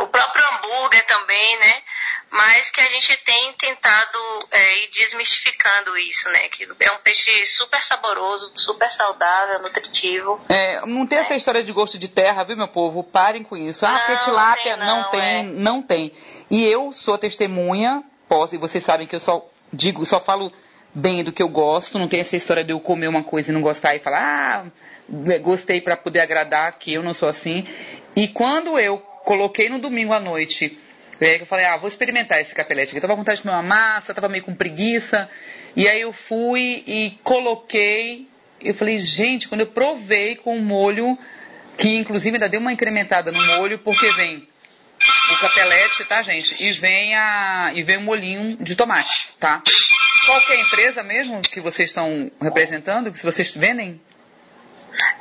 o 0.00 0.06
próprio 0.06 0.44
hambúrguer 0.46 1.04
também, 1.06 1.58
né? 1.58 1.82
Mas 2.30 2.70
que 2.70 2.80
a 2.80 2.90
gente 2.90 3.16
tem 3.24 3.54
tentado 3.54 4.18
é, 4.50 4.84
ir 4.84 4.90
desmistificando 4.90 5.96
isso, 5.96 6.28
né? 6.28 6.48
Que 6.50 6.68
é 6.80 6.92
um 6.92 6.98
peixe 6.98 7.46
super 7.46 7.82
saboroso, 7.82 8.52
super 8.54 8.90
saudável, 8.90 9.60
nutritivo. 9.60 10.38
É, 10.48 10.84
não 10.84 11.06
tem 11.06 11.18
essa 11.18 11.34
história 11.34 11.62
de 11.62 11.72
gosto 11.72 11.98
de 11.98 12.06
terra, 12.06 12.44
viu, 12.44 12.56
meu 12.56 12.68
povo? 12.68 13.02
Parem 13.02 13.42
com 13.42 13.56
isso. 13.56 13.86
Ah, 13.86 13.92
Não, 13.92 14.00
porque 14.00 14.24
tilápia 14.24 14.76
não 14.76 14.84
tem, 14.84 14.86
não 14.86 15.02
não, 15.02 15.10
tem, 15.10 15.20
é. 15.20 15.42
não 15.42 15.82
tem. 15.82 16.12
E 16.50 16.64
eu 16.64 16.92
sou 16.92 17.18
testemunha, 17.18 18.02
posso, 18.28 18.54
e 18.54 18.58
vocês 18.58 18.82
sabem 18.82 19.06
que 19.06 19.14
eu 19.14 19.20
só 19.20 19.46
digo, 19.72 20.04
só 20.06 20.18
falo 20.18 20.52
bem 20.94 21.22
do 21.22 21.32
que 21.32 21.42
eu 21.42 21.48
gosto, 21.48 21.98
não 21.98 22.08
tem 22.08 22.20
essa 22.20 22.36
história 22.36 22.64
de 22.64 22.72
eu 22.72 22.80
comer 22.80 23.08
uma 23.08 23.22
coisa 23.22 23.50
e 23.50 23.54
não 23.54 23.60
gostar 23.60 23.94
e 23.94 23.98
falar, 23.98 24.64
ah, 24.64 25.38
gostei 25.38 25.80
para 25.80 25.96
poder 25.96 26.20
agradar, 26.20 26.78
que 26.78 26.92
eu 26.92 27.02
não 27.02 27.12
sou 27.12 27.28
assim. 27.28 27.64
E 28.16 28.28
quando 28.28 28.78
eu 28.78 28.98
coloquei 28.98 29.68
no 29.68 29.78
domingo 29.78 30.12
à 30.12 30.20
noite, 30.20 30.78
é, 31.20 31.40
eu 31.40 31.46
falei, 31.46 31.66
ah, 31.66 31.76
vou 31.76 31.88
experimentar 31.88 32.40
esse 32.40 32.54
capelete 32.54 32.90
aqui. 32.90 32.98
Eu 32.98 33.02
tava 33.02 33.14
com 33.14 33.20
vontade 33.20 33.36
de 33.36 33.42
comer 33.42 33.54
uma 33.54 33.62
massa, 33.62 34.14
tava 34.14 34.28
meio 34.28 34.44
com 34.44 34.54
preguiça. 34.54 35.28
E 35.76 35.86
aí 35.88 36.00
eu 36.00 36.12
fui 36.12 36.82
e 36.86 37.18
coloquei. 37.22 38.28
Eu 38.60 38.72
falei, 38.72 38.98
gente, 38.98 39.48
quando 39.48 39.60
eu 39.60 39.66
provei 39.66 40.36
com 40.36 40.56
o 40.56 40.60
molho, 40.62 41.18
que 41.76 41.96
inclusive 41.96 42.36
ainda 42.36 42.48
deu 42.48 42.60
uma 42.60 42.72
incrementada 42.72 43.30
no 43.30 43.46
molho, 43.46 43.78
porque 43.78 44.10
vem 44.14 44.46
o 45.32 45.38
capelete, 45.38 46.04
tá, 46.04 46.22
gente? 46.22 46.62
E 46.62 46.72
vem 46.72 47.14
a 47.14 47.70
e 47.74 47.82
vem 47.82 47.96
o 47.98 48.00
molhinho 48.00 48.56
de 48.60 48.74
tomate, 48.76 49.30
tá? 49.38 49.62
Qual 50.26 50.40
que 50.42 50.52
é 50.52 50.56
a 50.56 50.60
empresa 50.60 51.02
mesmo 51.02 51.40
que 51.42 51.60
vocês 51.60 51.90
estão 51.90 52.30
representando, 52.40 53.12
que 53.12 53.24
vocês 53.24 53.54
vendem? 53.54 54.00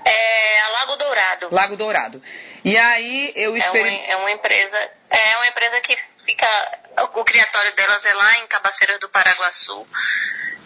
É 0.05 0.59
a 0.61 0.69
Lago 0.69 0.95
Dourado. 0.97 1.49
Lago 1.51 1.77
Dourado. 1.77 2.23
E 2.65 2.77
aí 2.77 3.31
eu 3.35 3.45
É 3.45 3.49
uma, 3.49 3.57
experimentei. 3.59 4.11
é 4.11 4.15
uma 4.17 4.31
empresa, 4.31 4.91
é 5.09 5.37
uma 5.37 5.47
empresa 5.47 5.79
que 5.81 5.95
fica, 6.25 6.79
o 7.13 7.23
criatório 7.23 7.73
delas 7.75 8.05
é 8.05 8.13
lá 8.13 8.37
em 8.39 8.47
Cabaceiras 8.47 8.99
do 8.99 9.09
Paraguaçu. 9.09 9.87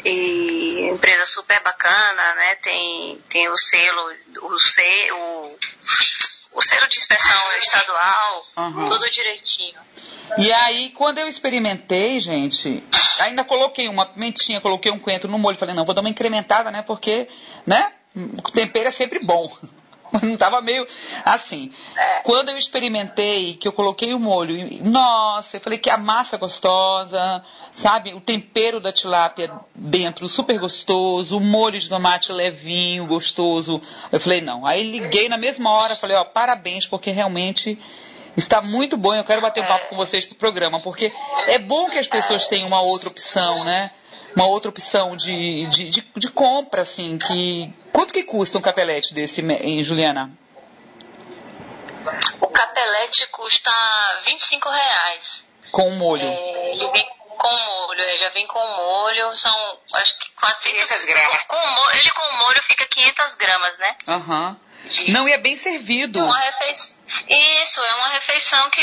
E 0.03 0.89
empresa 0.91 1.27
super 1.27 1.59
bacana, 1.61 2.35
né? 2.35 2.55
Tem, 2.55 3.23
tem 3.29 3.47
o 3.49 3.55
selo, 3.57 4.15
o, 4.41 4.57
se, 4.57 5.11
o, 5.11 5.57
o 6.53 6.62
selo 6.62 6.88
de 6.88 6.98
inspeção 6.98 7.58
estadual, 7.58 8.41
Aham. 8.58 8.86
tudo 8.86 9.10
direitinho. 9.10 9.79
E 10.38 10.51
aí, 10.51 10.89
quando 10.91 11.17
eu 11.17 11.27
experimentei, 11.27 12.20
gente, 12.20 12.84
ainda 13.20 13.43
coloquei 13.43 13.88
uma 13.88 14.05
pimentinha, 14.05 14.62
coloquei 14.62 14.91
um 14.91 15.00
coentro 15.00 15.29
no 15.29 15.38
molho. 15.38 15.58
Falei, 15.58 15.75
não, 15.75 15.86
vou 15.86 15.93
dar 15.96 16.01
uma 16.01 16.10
incrementada, 16.10 16.72
né? 16.72 16.81
Porque, 16.81 17.27
né? 17.65 17.93
O 18.15 18.51
tempero 18.51 18.89
é 18.89 18.91
sempre 18.91 19.20
bom. 19.20 19.50
Não 20.21 20.35
tava 20.37 20.61
meio 20.61 20.85
assim. 21.25 21.71
Quando 22.23 22.49
eu 22.49 22.57
experimentei, 22.57 23.53
que 23.53 23.67
eu 23.67 23.73
coloquei 23.73 24.13
o 24.13 24.19
molho, 24.19 24.55
e- 24.55 24.81
nossa, 24.83 25.57
eu 25.57 25.61
falei 25.61 25.79
que 25.79 25.89
a 25.89 25.97
massa 25.97 26.37
gostosa, 26.37 27.43
sabe? 27.71 28.13
O 28.13 28.19
tempero 28.21 28.79
da 28.79 28.91
tilápia 28.91 29.51
dentro, 29.73 30.27
super 30.27 30.59
gostoso, 30.59 31.37
o 31.37 31.41
molho 31.41 31.79
de 31.79 31.87
tomate 31.87 32.31
levinho, 32.31 33.07
gostoso. 33.07 33.81
Eu 34.11 34.19
falei, 34.19 34.41
não. 34.41 34.65
Aí 34.65 34.83
liguei 34.83 35.29
na 35.29 35.37
mesma 35.37 35.71
hora, 35.71 35.95
falei, 35.95 36.17
ó, 36.17 36.23
parabéns, 36.25 36.85
porque 36.85 37.11
realmente 37.11 37.79
está 38.35 38.61
muito 38.61 38.97
bom. 38.97 39.13
Eu 39.13 39.23
quero 39.23 39.41
bater 39.41 39.63
um 39.63 39.67
papo 39.67 39.88
com 39.89 39.95
vocês 39.95 40.25
pro 40.25 40.35
programa, 40.35 40.79
porque 40.79 41.11
é 41.47 41.57
bom 41.57 41.89
que 41.89 42.00
as 42.00 42.07
pessoas 42.07 42.47
tenham 42.47 42.67
uma 42.67 42.81
outra 42.81 43.09
opção, 43.09 43.63
né? 43.63 43.91
Uma 44.35 44.47
outra 44.47 44.69
opção 44.69 45.15
de, 45.17 45.65
de, 45.67 45.89
de, 45.89 46.11
de 46.15 46.29
compra, 46.29 46.81
assim, 46.81 47.17
que. 47.17 47.73
Quanto 47.91 48.13
que 48.13 48.23
custa 48.23 48.57
um 48.57 48.61
capelete 48.61 49.13
desse, 49.13 49.41
em 49.41 49.83
Juliana? 49.83 50.31
O 52.39 52.47
capelete 52.47 53.27
custa 53.27 53.71
25 54.25 54.69
reais. 54.69 55.50
Com 55.71 55.89
o 55.89 55.91
molho. 55.91 56.23
É, 56.23 56.71
ele 56.71 56.91
vem 56.91 57.07
com 57.38 57.50
molho, 57.50 58.01
ele 58.01 58.17
já 58.17 58.29
vem 58.29 58.45
com 58.45 58.59
molho, 58.59 59.33
são 59.33 59.79
acho 59.93 60.19
que 60.19 60.31
400 60.31 60.88
500 60.88 61.05
gramas. 61.05 61.43
Com, 61.47 61.57
molho, 61.57 61.97
ele 61.97 62.11
com 62.11 62.38
molho 62.38 62.63
fica 62.63 62.85
500 62.88 63.35
gramas, 63.35 63.77
né? 63.77 63.95
Aham. 64.07 64.57
Não, 65.09 65.27
e 65.27 65.31
é 65.31 65.38
bem 65.38 65.55
servido. 65.55 66.23
Uma 66.23 66.39
refeição. 66.39 66.97
Isso, 67.29 67.81
é 67.81 67.95
uma 67.95 68.09
refeição 68.09 68.69
que 68.69 68.81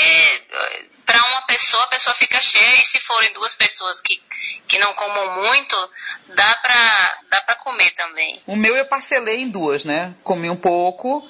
para 1.08 1.24
uma 1.24 1.42
pessoa, 1.42 1.82
a 1.84 1.88
pessoa 1.88 2.14
fica 2.14 2.38
cheia 2.38 2.82
e 2.82 2.84
se 2.84 3.00
forem 3.00 3.32
duas 3.32 3.54
pessoas 3.54 4.00
que, 4.00 4.20
que 4.66 4.78
não 4.78 4.92
comam 4.92 5.42
muito, 5.42 5.74
dá 6.34 6.54
pra, 6.56 7.18
dá 7.30 7.40
pra 7.40 7.54
comer 7.54 7.90
também. 7.94 8.38
O 8.46 8.54
meu 8.54 8.76
eu 8.76 8.84
parcelei 8.84 9.40
em 9.40 9.48
duas, 9.48 9.84
né? 9.84 10.14
Comi 10.22 10.50
um 10.50 10.56
pouco. 10.56 11.26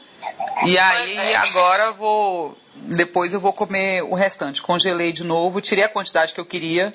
E 0.66 0.76
aí 0.76 1.16
é. 1.16 1.37
agora 1.37 1.92
vou. 1.92 2.58
Depois 2.75 3.32
eu 3.32 3.38
vou 3.38 3.52
comer 3.52 4.02
o 4.02 4.14
restante. 4.14 4.60
Congelei 4.60 5.12
de 5.12 5.22
novo, 5.22 5.60
tirei 5.60 5.84
a 5.84 5.88
quantidade 5.88 6.34
que 6.34 6.40
eu 6.40 6.46
queria. 6.46 6.92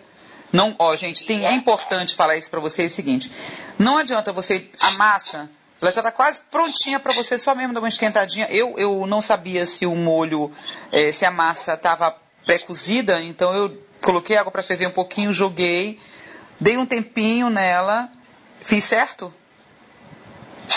Não, 0.51 0.75
ó, 0.77 0.95
gente, 0.95 1.25
tem, 1.25 1.47
é 1.47 1.53
importante 1.53 2.13
falar 2.13 2.35
isso 2.35 2.51
pra 2.51 2.59
vocês 2.59 2.91
é 2.91 2.93
o 2.93 2.95
seguinte. 2.95 3.31
Não 3.79 3.97
adianta 3.97 4.31
você 4.31 4.69
a 4.79 4.91
massa, 4.91 5.49
ela 5.83 5.91
já 5.91 6.01
tá 6.01 6.11
quase 6.11 6.39
prontinha 6.49 6.97
pra 6.97 7.13
você 7.13 7.37
só 7.37 7.53
mesmo 7.53 7.73
dar 7.73 7.81
uma 7.81 7.89
esquentadinha. 7.89 8.47
Eu, 8.49 8.75
eu 8.77 9.05
não 9.05 9.21
sabia 9.21 9.65
se 9.65 9.85
o 9.85 9.93
molho, 9.93 10.49
eh, 10.91 11.11
se 11.11 11.25
a 11.25 11.31
massa 11.31 11.75
tava 11.75 12.15
pré-cozida, 12.45 13.21
então 13.21 13.53
eu 13.53 13.77
coloquei 14.01 14.37
água 14.37 14.51
para 14.51 14.63
ferver 14.63 14.87
um 14.87 14.91
pouquinho, 14.91 15.33
joguei, 15.33 15.99
dei 16.57 16.77
um 16.77 16.85
tempinho 16.85 17.49
nela, 17.49 18.09
fiz 18.61 18.83
certo? 18.85 19.33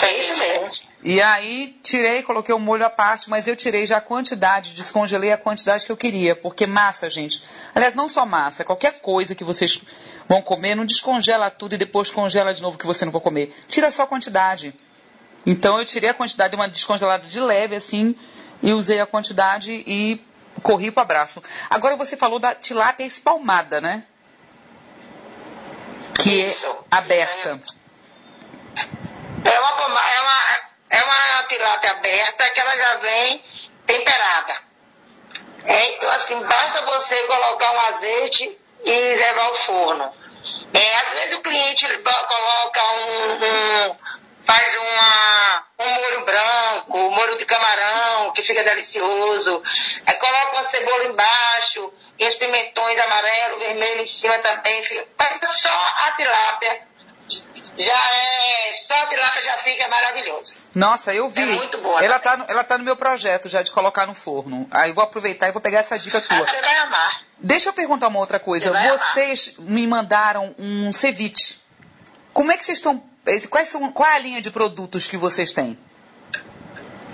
É 0.01 0.17
isso 0.17 0.37
mesmo. 0.37 0.87
E 1.01 1.21
aí 1.21 1.79
tirei, 1.81 2.21
coloquei 2.21 2.53
o 2.53 2.59
molho 2.59 2.85
à 2.85 2.89
parte, 2.89 3.29
mas 3.29 3.47
eu 3.47 3.55
tirei 3.55 3.85
já 3.85 3.97
a 3.97 4.01
quantidade, 4.01 4.73
descongelei 4.73 5.31
a 5.31 5.37
quantidade 5.37 5.85
que 5.85 5.91
eu 5.91 5.95
queria, 5.95 6.35
porque 6.35 6.67
massa, 6.67 7.07
gente. 7.07 7.41
Aliás, 7.73 7.95
não 7.95 8.09
só 8.09 8.25
massa, 8.25 8.65
qualquer 8.65 8.99
coisa 8.99 9.33
que 9.33 9.43
vocês 9.45 9.81
vão 10.27 10.41
comer, 10.41 10.75
não 10.75 10.85
descongela 10.85 11.49
tudo 11.49 11.75
e 11.75 11.77
depois 11.77 12.11
congela 12.11 12.53
de 12.53 12.61
novo 12.61 12.77
que 12.77 12.85
você 12.85 13.05
não 13.05 13.11
vai 13.13 13.21
comer. 13.21 13.55
Tira 13.69 13.89
só 13.89 14.03
a 14.03 14.07
quantidade. 14.07 14.75
Então 15.49 15.79
eu 15.79 15.85
tirei 15.85 16.09
a 16.09 16.13
quantidade, 16.13 16.53
uma 16.57 16.67
descongelada 16.67 17.25
de 17.25 17.39
leve 17.39 17.73
assim, 17.73 18.13
e 18.61 18.73
usei 18.73 18.99
a 18.99 19.05
quantidade 19.05 19.71
e 19.87 20.21
corri 20.61 20.91
para 20.91 20.99
o 20.99 21.03
abraço. 21.03 21.41
Agora 21.69 21.95
você 21.95 22.17
falou 22.17 22.37
da 22.37 22.53
tilápia 22.53 23.05
espalmada, 23.05 23.79
né? 23.79 24.03
Que 26.21 26.41
é 26.41 26.47
Isso. 26.47 26.67
é 26.67 26.95
aberta. 26.97 27.61
É 29.45 29.59
uma, 29.59 30.01
é 30.01 30.21
uma, 30.21 30.39
é 30.89 31.03
uma 31.03 31.43
tilápia 31.47 31.91
aberta 31.91 32.49
que 32.49 32.59
ela 32.59 32.75
já 32.77 32.95
vem 32.95 33.41
temperada. 33.85 34.57
É, 35.63 35.95
então, 35.95 36.09
assim, 36.11 36.37
basta 36.43 36.81
você 36.85 37.15
colocar 37.23 37.71
um 37.71 37.79
azeite 37.87 38.57
e 38.83 39.15
levar 39.15 39.43
ao 39.45 39.55
forno. 39.55 40.11
É, 40.73 40.95
às 40.97 41.09
vezes 41.11 41.35
o 41.37 41.41
cliente 41.41 41.85
coloca 42.03 42.81
um, 42.93 43.91
um- 43.91 43.95
faz 44.47 44.75
uma, 44.75 45.63
um 45.85 45.93
molho 45.93 46.25
branco, 46.25 46.97
um 46.97 47.11
molho 47.11 47.37
de 47.37 47.45
camarão, 47.45 48.31
que 48.31 48.41
fica 48.41 48.63
delicioso. 48.63 49.61
Aí 50.05 50.15
coloca 50.15 50.53
uma 50.53 50.63
cebola 50.63 51.03
embaixo, 51.05 51.93
e 52.17 52.25
os 52.25 52.35
pimentões 52.35 52.97
amarelo, 52.99 53.59
vermelho 53.59 54.01
em 54.01 54.05
cima 54.05 54.37
também. 54.39 54.81
Fica, 54.83 55.05
mas 55.19 55.51
só 55.59 55.69
a 56.07 56.11
tilápia 56.13 56.81
já 57.77 57.93
é. 57.93 58.71
Só 58.87 58.95
a 59.03 59.05
tilápia 59.07 59.41
já 59.41 59.57
fica 59.57 59.87
maravilhoso. 59.89 60.53
Nossa, 60.73 61.13
eu 61.13 61.29
vi. 61.29 61.41
É 61.41 61.45
muito 61.45 61.77
boa 61.79 62.03
ela, 62.03 62.17
também. 62.19 62.37
tá 62.39 62.45
no, 62.45 62.51
ela 62.51 62.63
tá 62.63 62.77
no 62.77 62.83
meu 62.83 62.95
projeto 62.95 63.49
já 63.49 63.61
de 63.61 63.71
colocar 63.71 64.07
no 64.07 64.13
forno. 64.13 64.67
Aí 64.71 64.89
eu 64.91 64.95
vou 64.95 65.03
aproveitar 65.03 65.49
e 65.49 65.51
vou 65.51 65.61
pegar 65.61 65.79
essa 65.79 65.99
dica 65.99 66.17
Ah, 66.19 66.21
tua. 66.21 66.45
você 66.45 66.61
vai 66.61 66.75
amar. 66.77 67.21
Deixa 67.39 67.69
eu 67.69 67.73
perguntar 67.73 68.07
uma 68.07 68.19
outra 68.19 68.39
coisa. 68.39 68.65
Você 68.65 68.71
vai 68.71 68.87
amar. 68.87 68.97
Vocês 69.13 69.55
me 69.59 69.85
mandaram 69.85 70.55
um 70.57 70.91
ceviche. 70.93 71.59
Como 72.33 72.51
é 72.51 72.57
que 72.57 72.63
vocês 72.65 72.77
estão. 72.77 73.03
Quais 73.49 73.67
são, 73.67 73.91
qual 73.91 74.09
é 74.09 74.15
a 74.15 74.19
linha 74.19 74.41
de 74.41 74.49
produtos 74.49 75.07
que 75.07 75.17
vocês 75.17 75.53
têm? 75.53 75.77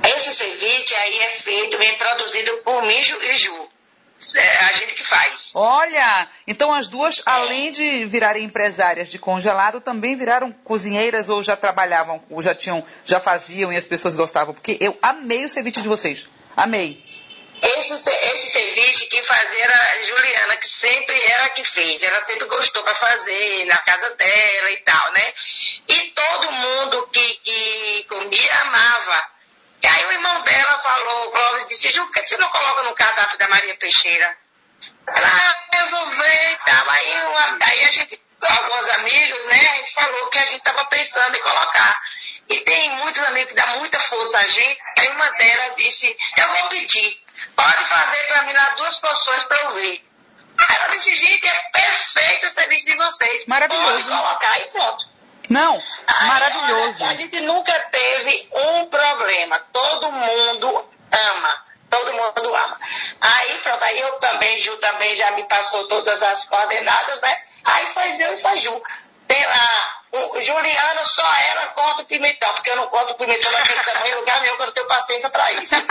Esse 0.03 0.34
ceviche 0.34 0.96
aí 0.96 1.20
é 1.20 1.29
feito, 1.29 1.77
bem 1.77 1.98
produzido 1.98 2.51
por 2.58 2.84
Mijo 2.84 3.17
e 3.22 3.34
Ju. 3.38 3.70
É 4.36 4.65
a 4.65 4.74
gente 4.74 4.96
que 4.96 5.03
faz. 5.03 5.51
Olha, 5.55 6.29
então 6.48 6.74
as 6.74 6.88
duas, 6.88 7.22
além 7.25 7.72
de 7.72 8.05
virarem 8.05 8.43
empresárias 8.46 9.10
de 9.10 9.20
congelado, 9.20 9.82
também 9.82 10.15
viraram 10.15 10.51
cozinheiras 10.63 11.29
ou 11.29 11.43
já 11.43 11.58
trabalhavam, 11.58 12.22
ou 12.29 12.41
já 12.41 12.55
tinham, 12.55 12.86
já 13.03 13.20
faziam 13.20 13.74
e 13.74 13.75
as 13.75 13.86
pessoas 13.86 14.15
gostavam. 14.15 14.53
Porque 14.53 14.77
eu 14.79 14.98
amei 15.01 15.43
o 15.46 15.50
ceviche 15.50 15.82
de 15.82 15.89
vocês. 15.89 16.29
Amei. 16.55 17.03
Esse, 17.62 17.94
esse 17.94 18.48
ceviche 18.52 19.06
quem 19.08 19.24
fazia 19.24 19.64
era 19.64 19.92
a 19.94 20.02
Juliana, 20.02 20.58
que 20.58 20.68
sempre 20.68 21.22
era 21.32 21.50
que 21.50 21.64
fez. 21.64 22.04
Ela 22.04 22.20
sempre 22.22 22.46
gostou 22.48 22.84
para 22.84 22.94
fazer 22.96 23.66
na 23.66 23.78
casa 23.78 24.10
dela 24.12 24.72
e 24.72 24.78
tal, 24.84 25.12
né? 25.14 25.34
E 25.88 26.00
todo 26.12 26.52
mundo 26.52 27.08
que, 27.08 27.34
que 27.44 28.06
comia 28.10 28.56
amava. 28.62 29.26
E 29.82 29.88
aí 29.88 30.06
o 30.06 30.12
irmão 30.12 30.42
dela 30.42 30.80
falou, 30.80 31.32
Clóvis 31.32 31.66
disse, 31.68 31.92
Ju, 31.92 32.06
por 32.06 32.14
que 32.14 32.26
você 32.28 32.38
não 32.38 32.50
coloca 32.50 32.84
no 32.84 32.96
cardápio 32.96 33.38
da 33.38 33.48
Maria 33.50 33.78
Teixeira? 33.78 34.38
Ela, 35.08 35.28
ah, 35.28 35.78
eu 35.80 35.88
vou 35.90 36.06
ver 36.06 36.52
e 36.54 36.58
tal. 36.66 36.90
Aí, 36.90 37.22
uma- 37.26 37.58
aí 37.62 37.84
a 37.86 37.92
gente, 37.92 38.22
alguns 38.42 38.90
amigos, 38.90 39.46
né, 39.46 39.70
a 39.72 39.76
gente 39.76 39.94
falou 39.94 40.28
que 40.28 40.38
a 40.38 40.46
gente 40.46 40.58
estava 40.58 40.86
pensando 40.88 41.36
em 41.36 41.42
colocar. 41.42 42.02
E 42.50 42.60
tem 42.62 42.90
muitos 42.98 43.24
amigos 43.24 43.50
que 43.54 43.56
dão 43.62 43.80
muita 43.80 44.00
força 44.00 44.38
a 44.38 44.46
gente. 44.48 44.82
Aí 44.98 45.08
uma 45.10 45.30
delas 45.32 45.76
disse, 45.78 46.18
eu 46.38 46.48
vou 46.48 46.70
pedir. 46.70 47.23
Pode 47.56 47.84
fazer 47.86 48.28
para 48.28 48.44
mim 48.44 48.54
lá 48.54 48.70
duas 48.78 49.00
porções 49.00 49.44
para 49.46 49.58
eu 49.62 49.70
ver. 49.72 50.06
Aí 50.58 50.76
ela 50.78 50.88
disse, 50.90 51.16
gente, 51.16 51.48
é 51.48 51.62
perfeito 51.72 52.46
o 52.46 52.50
serviço 52.50 52.86
de 52.86 52.96
vocês. 52.96 53.46
Maravilhoso. 53.48 53.92
Pode 53.92 54.04
colocar 54.04 54.60
e 54.60 54.66
pronto. 54.70 55.14
Não, 55.50 55.84
Aí, 56.08 56.28
maravilhoso. 56.28 57.06
a 57.06 57.13
gente 57.13 57.39
nunca 57.42 57.78
teve 57.92 58.50
um 58.54 58.86
problema. 58.88 59.60
Todo 59.72 60.12
mundo 60.12 60.89
ama. 61.12 61.63
Todo 61.89 62.13
mundo 62.13 62.56
ama. 62.56 62.80
Aí 63.22 63.58
pronto, 63.60 63.84
aí 63.84 64.00
eu 64.00 64.13
também, 64.20 64.58
Ju 64.58 64.76
também 64.78 65.13
já 65.16 65.32
me 65.32 65.44
passou 65.44 65.88
todas 65.88 66.24
as 66.24 66.46
coordenadas, 66.46 67.22
né? 67.22 67.44
Aí 67.66 67.86
faz 67.88 68.20
eu 68.20 68.34
e 68.34 68.38
faz 68.38 68.62
Ju. 68.62 68.82
Tem 69.28 69.46
lá, 69.46 70.02
o, 70.13 70.41
Juliana, 70.41 71.04
só 71.06 71.26
ela 71.41 71.67
corta 71.67 72.04
o 72.04 72.06
pimentão, 72.06 72.54
porque 72.54 72.69
eu 72.69 72.76
não 72.76 72.88
corto 72.88 73.13
o 73.13 73.17
pimentão 73.17 73.52
daquele 73.52 73.80
tamanho 73.84 74.13
em 74.15 74.19
lugar 74.19 74.41
nenhum, 74.41 74.56
que 74.56 74.62
eu 74.62 74.65
não 74.67 74.73
tenho 74.73 74.88
paciência 74.88 75.30
pra 75.30 75.52
isso. 75.54 75.76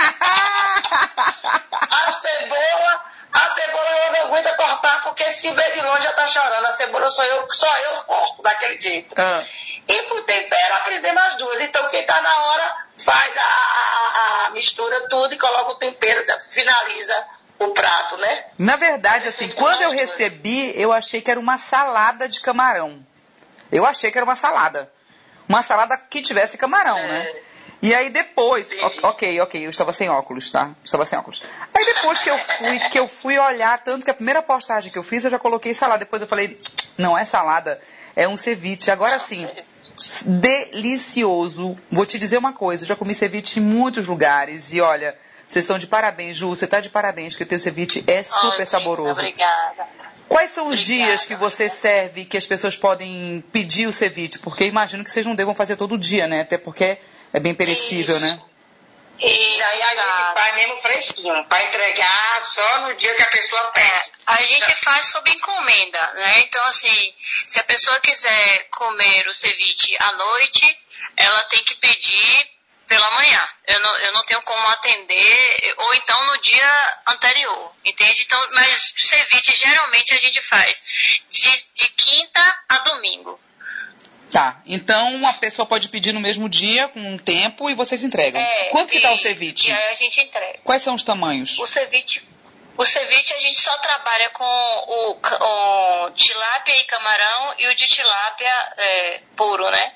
A 1.91 2.13
cebola, 2.13 3.05
a 3.33 3.51
cebola 3.51 3.89
eu 4.07 4.13
não 4.13 4.21
aguento 4.27 4.57
cortar, 4.57 5.03
porque 5.03 5.25
se 5.33 5.51
ver 5.53 5.73
de 5.73 5.81
longe 5.83 6.03
já 6.03 6.13
tá 6.13 6.27
chorando. 6.27 6.67
A 6.67 6.73
cebola 6.73 7.11
só 7.11 7.25
eu, 7.25 7.47
só 7.51 7.77
eu 7.79 8.03
corto 8.05 8.43
daquele 8.43 8.81
jeito. 8.81 9.15
Ah. 9.21 9.43
E 9.89 10.03
pro 10.05 10.23
tempero 10.23 10.75
aprendemos 10.77 11.23
as 11.23 11.35
duas. 11.37 11.61
Então 11.61 11.89
quem 11.89 12.05
tá 12.05 12.21
na 12.21 12.37
hora 12.45 12.77
faz 12.97 13.37
a, 13.37 13.43
a- 13.43 14.47
a 14.47 14.51
mistura 14.51 15.09
tudo 15.09 15.35
e 15.35 15.39
coloca 15.39 15.73
o 15.73 15.75
tempero, 15.77 16.25
finaliza 16.51 17.27
o 17.59 17.69
prato, 17.73 18.17
né? 18.19 18.45
Na 18.59 18.77
verdade, 18.77 19.29
assim, 19.29 19.51
quando 19.51 19.83
eu 19.83 19.91
recebi, 19.91 20.73
eu 20.81 20.93
achei 20.93 21.21
que 21.21 21.31
era 21.31 21.39
uma 21.41 21.59
salada 21.59 22.29
de 22.29 22.41
camarão. 22.41 23.05
Eu 23.73 23.85
achei 23.87 24.11
que 24.11 24.19
era 24.19 24.25
uma 24.25 24.37
salada. 24.37 24.93
Uma 25.49 25.63
salada 25.63 25.97
que 25.97 26.21
tivesse 26.23 26.57
camarão, 26.59 26.99
É. 26.99 27.09
né? 27.09 27.33
E 27.81 27.93
aí 27.93 28.11
depois, 28.11 28.71
ok, 29.03 29.41
ok, 29.41 29.67
eu 29.67 29.71
estava 29.71 29.93
sem 29.93 30.09
óculos, 30.09 30.53
tá? 30.53 30.71
Estava 30.85 31.05
sem 31.05 31.19
óculos. 31.19 31.43
Aí 31.75 31.85
depois 31.85 32.23
que 32.23 32.31
eu 32.31 32.39
fui, 32.39 32.79
que 32.79 32.99
eu 32.99 33.09
fui 33.09 33.37
olhar, 33.37 33.77
tanto 33.83 34.05
que 34.05 34.11
a 34.11 34.15
primeira 34.15 34.41
postagem 34.41 34.93
que 34.93 34.97
eu 34.99 35.03
fiz, 35.03 35.25
eu 35.25 35.33
já 35.33 35.39
coloquei 35.39 35.75
salada. 35.75 35.99
Depois 36.05 36.23
eu 36.23 36.29
falei, 36.29 36.57
não 36.97 37.19
é 37.19 37.25
salada, 37.25 37.81
é 38.15 38.29
um 38.29 38.37
ceviche. 38.37 38.89
Agora 38.89 39.19
sim, 39.19 39.49
delicioso. 40.25 41.77
Vou 41.91 42.07
te 42.07 42.19
dizer 42.19 42.39
uma 42.39 42.53
coisa, 42.53 42.85
eu 42.85 42.89
já 42.89 42.95
comi 42.95 43.15
ceviche 43.17 43.59
em 43.59 43.63
muitos 43.63 44.07
lugares 44.07 44.73
e 44.73 44.81
olha, 44.81 45.17
vocês 45.53 45.65
estão 45.67 45.77
de 45.77 45.87
parabéns, 45.87 46.39
Ju, 46.39 46.49
você 46.49 46.67
tá 46.67 46.81
de 46.81 46.89
parabéns, 46.89 47.37
que 47.37 47.43
o 47.43 47.47
teu 47.47 47.59
ceviche 47.59 48.03
é 48.07 48.23
super 48.23 48.47
Ótimo, 48.47 48.67
saboroso. 48.67 49.21
Obrigada. 49.21 49.87
Quais 50.27 50.49
são 50.49 50.67
os 50.69 50.81
Obrigada. 50.81 51.11
dias 51.11 51.27
que 51.27 51.35
você 51.35 51.69
serve 51.69 52.25
que 52.25 52.39
as 52.39 52.47
pessoas 52.47 52.75
podem 52.75 53.45
pedir 53.53 53.87
o 53.87 53.93
ceviche? 53.93 54.39
Porque 54.39 54.65
eu 54.65 54.69
imagino 54.69 55.05
que 55.05 55.11
vocês 55.11 55.27
não 55.27 55.35
devam 55.35 55.55
fazer 55.55 55.77
todo 55.77 55.99
dia, 55.99 56.27
né? 56.27 56.41
Até 56.41 56.57
porque 56.57 56.97
é 57.35 57.39
bem 57.39 57.53
perecível, 57.53 58.17
Isso. 58.17 58.25
né? 58.25 58.41
E 59.19 59.63
aí 59.63 59.83
a 59.83 59.89
gente 59.91 60.35
faz 60.35 60.55
mesmo 60.55 60.77
fresquinho, 60.79 61.45
para 61.45 61.63
entregar 61.65 62.43
só 62.43 62.81
no 62.89 62.95
dia 62.95 63.15
que 63.15 63.23
a 63.23 63.27
pessoa 63.27 63.63
pede. 63.73 64.11
A 64.27 64.43
gente 64.43 64.75
faz 64.77 65.09
sob 65.09 65.31
encomenda, 65.31 66.13
né? 66.15 66.41
Então, 66.41 66.65
assim, 66.65 67.13
se 67.47 67.61
a 67.61 67.65
pessoa 67.65 68.01
quiser 68.01 68.69
comer 68.71 69.29
o 69.29 69.35
ceviche 69.35 69.95
à 70.01 70.13
noite, 70.13 70.79
ela 71.19 71.43
tem 71.45 71.63
que 71.63 71.75
pedir 71.75 72.53
pela 72.93 73.11
manhã. 73.13 73.49
Eu 73.67 73.81
não, 73.81 73.97
eu 73.97 74.13
não 74.13 74.25
tenho 74.27 74.43
como 74.43 74.69
atender, 74.69 75.75
ou 75.79 75.95
então 75.95 76.27
no 76.27 76.43
dia 76.43 76.95
anterior, 77.09 77.73
entende? 77.87 78.21
Então, 78.21 78.39
mas 78.53 78.93
ceviche 78.99 79.55
geralmente 79.55 80.13
a 80.13 80.19
gente 80.19 80.43
faz 80.43 80.83
de, 81.31 81.51
de 81.75 81.89
quinta 81.89 82.59
a 82.69 82.79
domingo. 82.81 83.41
Tá. 84.31 84.61
Então 84.67 85.15
uma 85.15 85.33
pessoa 85.33 85.67
pode 85.67 85.89
pedir 85.89 86.13
no 86.13 86.21
mesmo 86.21 86.51
dia, 86.51 86.87
com 86.89 87.01
um 87.01 87.17
tempo, 87.17 87.71
e 87.71 87.75
vocês 87.75 88.05
entregam. 88.05 88.39
É, 88.39 88.65
Quanto 88.67 88.93
que 88.93 89.01
tá 89.01 89.13
o 89.13 89.19
ceviche? 89.19 89.71
E 89.71 89.73
aí 89.73 89.89
a 89.89 89.95
gente 89.95 90.21
entrega. 90.21 90.59
Quais 90.63 90.83
são 90.83 90.95
os 90.95 91.03
tamanhos? 91.03 91.59
O 91.61 91.67
ceviche, 91.67 92.23
o 92.77 92.85
ceviche 92.87 93.35
a 93.35 93.39
gente 93.39 93.59
só 93.59 93.77
trabalha 93.79 94.31
com 94.31 94.45
o, 94.45 95.21
o 96.07 96.11
tilápia 96.13 96.77
e 96.77 96.85
camarão 96.85 97.55
e 97.59 97.69
o 97.69 97.75
de 97.75 97.87
tilápia 97.87 98.73
é, 98.79 99.21
puro, 99.37 99.71
né? 99.71 99.93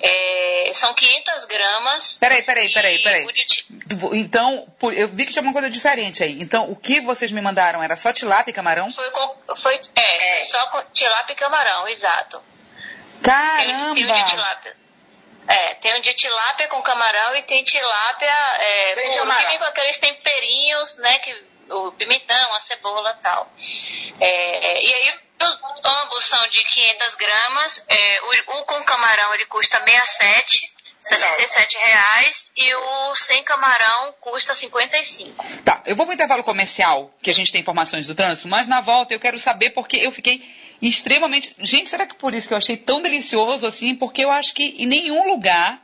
É, 0.00 0.70
são 0.72 0.92
500 0.94 1.44
gramas. 1.46 2.14
Peraí, 2.18 2.42
peraí, 2.42 2.72
peraí, 2.72 3.02
peraí. 3.02 3.26
ti- 3.46 3.66
Então, 4.14 4.66
eu 4.96 5.08
vi 5.08 5.26
que 5.26 5.32
tinha 5.32 5.42
uma 5.42 5.52
coisa 5.52 5.68
diferente 5.70 6.22
aí. 6.24 6.38
Então, 6.40 6.70
o 6.70 6.76
que 6.76 7.00
vocês 7.00 7.30
me 7.30 7.40
mandaram 7.40 7.82
era 7.82 7.96
só 7.96 8.12
tilápia 8.12 8.50
e 8.50 8.54
camarão? 8.54 8.90
Foi, 8.90 9.10
com, 9.10 9.36
foi 9.56 9.78
é, 9.94 10.38
É. 10.38 10.40
só 10.40 10.66
com 10.68 10.82
tilápia 10.92 11.34
e 11.34 11.36
camarão, 11.36 11.86
exato. 11.88 12.42
Caramba! 13.22 13.94
tem 13.94 14.04
o 14.10 14.14
de 14.14 14.24
tilápia. 14.30 14.76
É, 15.46 15.74
tem 15.74 15.98
o 15.98 16.02
de 16.02 16.14
tilápia 16.14 16.68
com 16.68 16.80
camarão 16.82 17.36
e 17.36 17.42
tem 17.42 17.62
tilápia 17.64 18.30
é, 18.30 18.94
puro, 18.94 19.08
que 19.10 19.18
camarão. 19.18 19.48
vem 19.50 19.58
com 19.58 19.64
aqueles 19.64 19.98
temperinhos, 19.98 20.96
né? 20.98 21.18
Que, 21.18 21.53
o 21.70 21.92
pimentão, 21.92 22.54
a 22.54 22.60
cebola 22.60 23.16
e 23.18 23.22
tal. 23.22 23.52
É, 24.20 24.86
e 24.86 24.94
aí 24.94 25.18
os, 25.42 25.60
ambos 25.84 26.24
são 26.24 26.48
de 26.48 26.64
500 26.64 27.14
gramas. 27.14 27.84
É, 27.88 28.20
o, 28.22 28.60
o 28.60 28.64
com 28.64 28.82
camarão 28.84 29.34
ele 29.34 29.46
custa 29.46 29.78
67, 29.84 30.72
67 31.00 31.78
reais 31.78 32.50
e 32.56 32.74
o 32.74 33.14
sem 33.14 33.42
camarão 33.42 34.14
custa 34.20 34.54
55. 34.54 35.44
Tá, 35.64 35.82
eu 35.86 35.96
vou 35.96 36.06
pro 36.06 36.14
intervalo 36.14 36.42
comercial, 36.42 37.12
que 37.22 37.30
a 37.30 37.34
gente 37.34 37.52
tem 37.52 37.60
informações 37.60 38.06
do 38.06 38.14
trânsito, 38.14 38.48
mas 38.48 38.66
na 38.68 38.80
volta 38.80 39.14
eu 39.14 39.20
quero 39.20 39.38
saber 39.38 39.70
porque 39.70 39.96
eu 39.96 40.10
fiquei 40.10 40.42
extremamente. 40.80 41.54
Gente, 41.58 41.90
será 41.90 42.06
que 42.06 42.14
por 42.14 42.34
isso 42.34 42.48
que 42.48 42.54
eu 42.54 42.58
achei 42.58 42.76
tão 42.76 43.02
delicioso 43.02 43.66
assim? 43.66 43.94
Porque 43.94 44.24
eu 44.24 44.30
acho 44.30 44.54
que 44.54 44.76
em 44.78 44.86
nenhum 44.86 45.28
lugar 45.28 45.82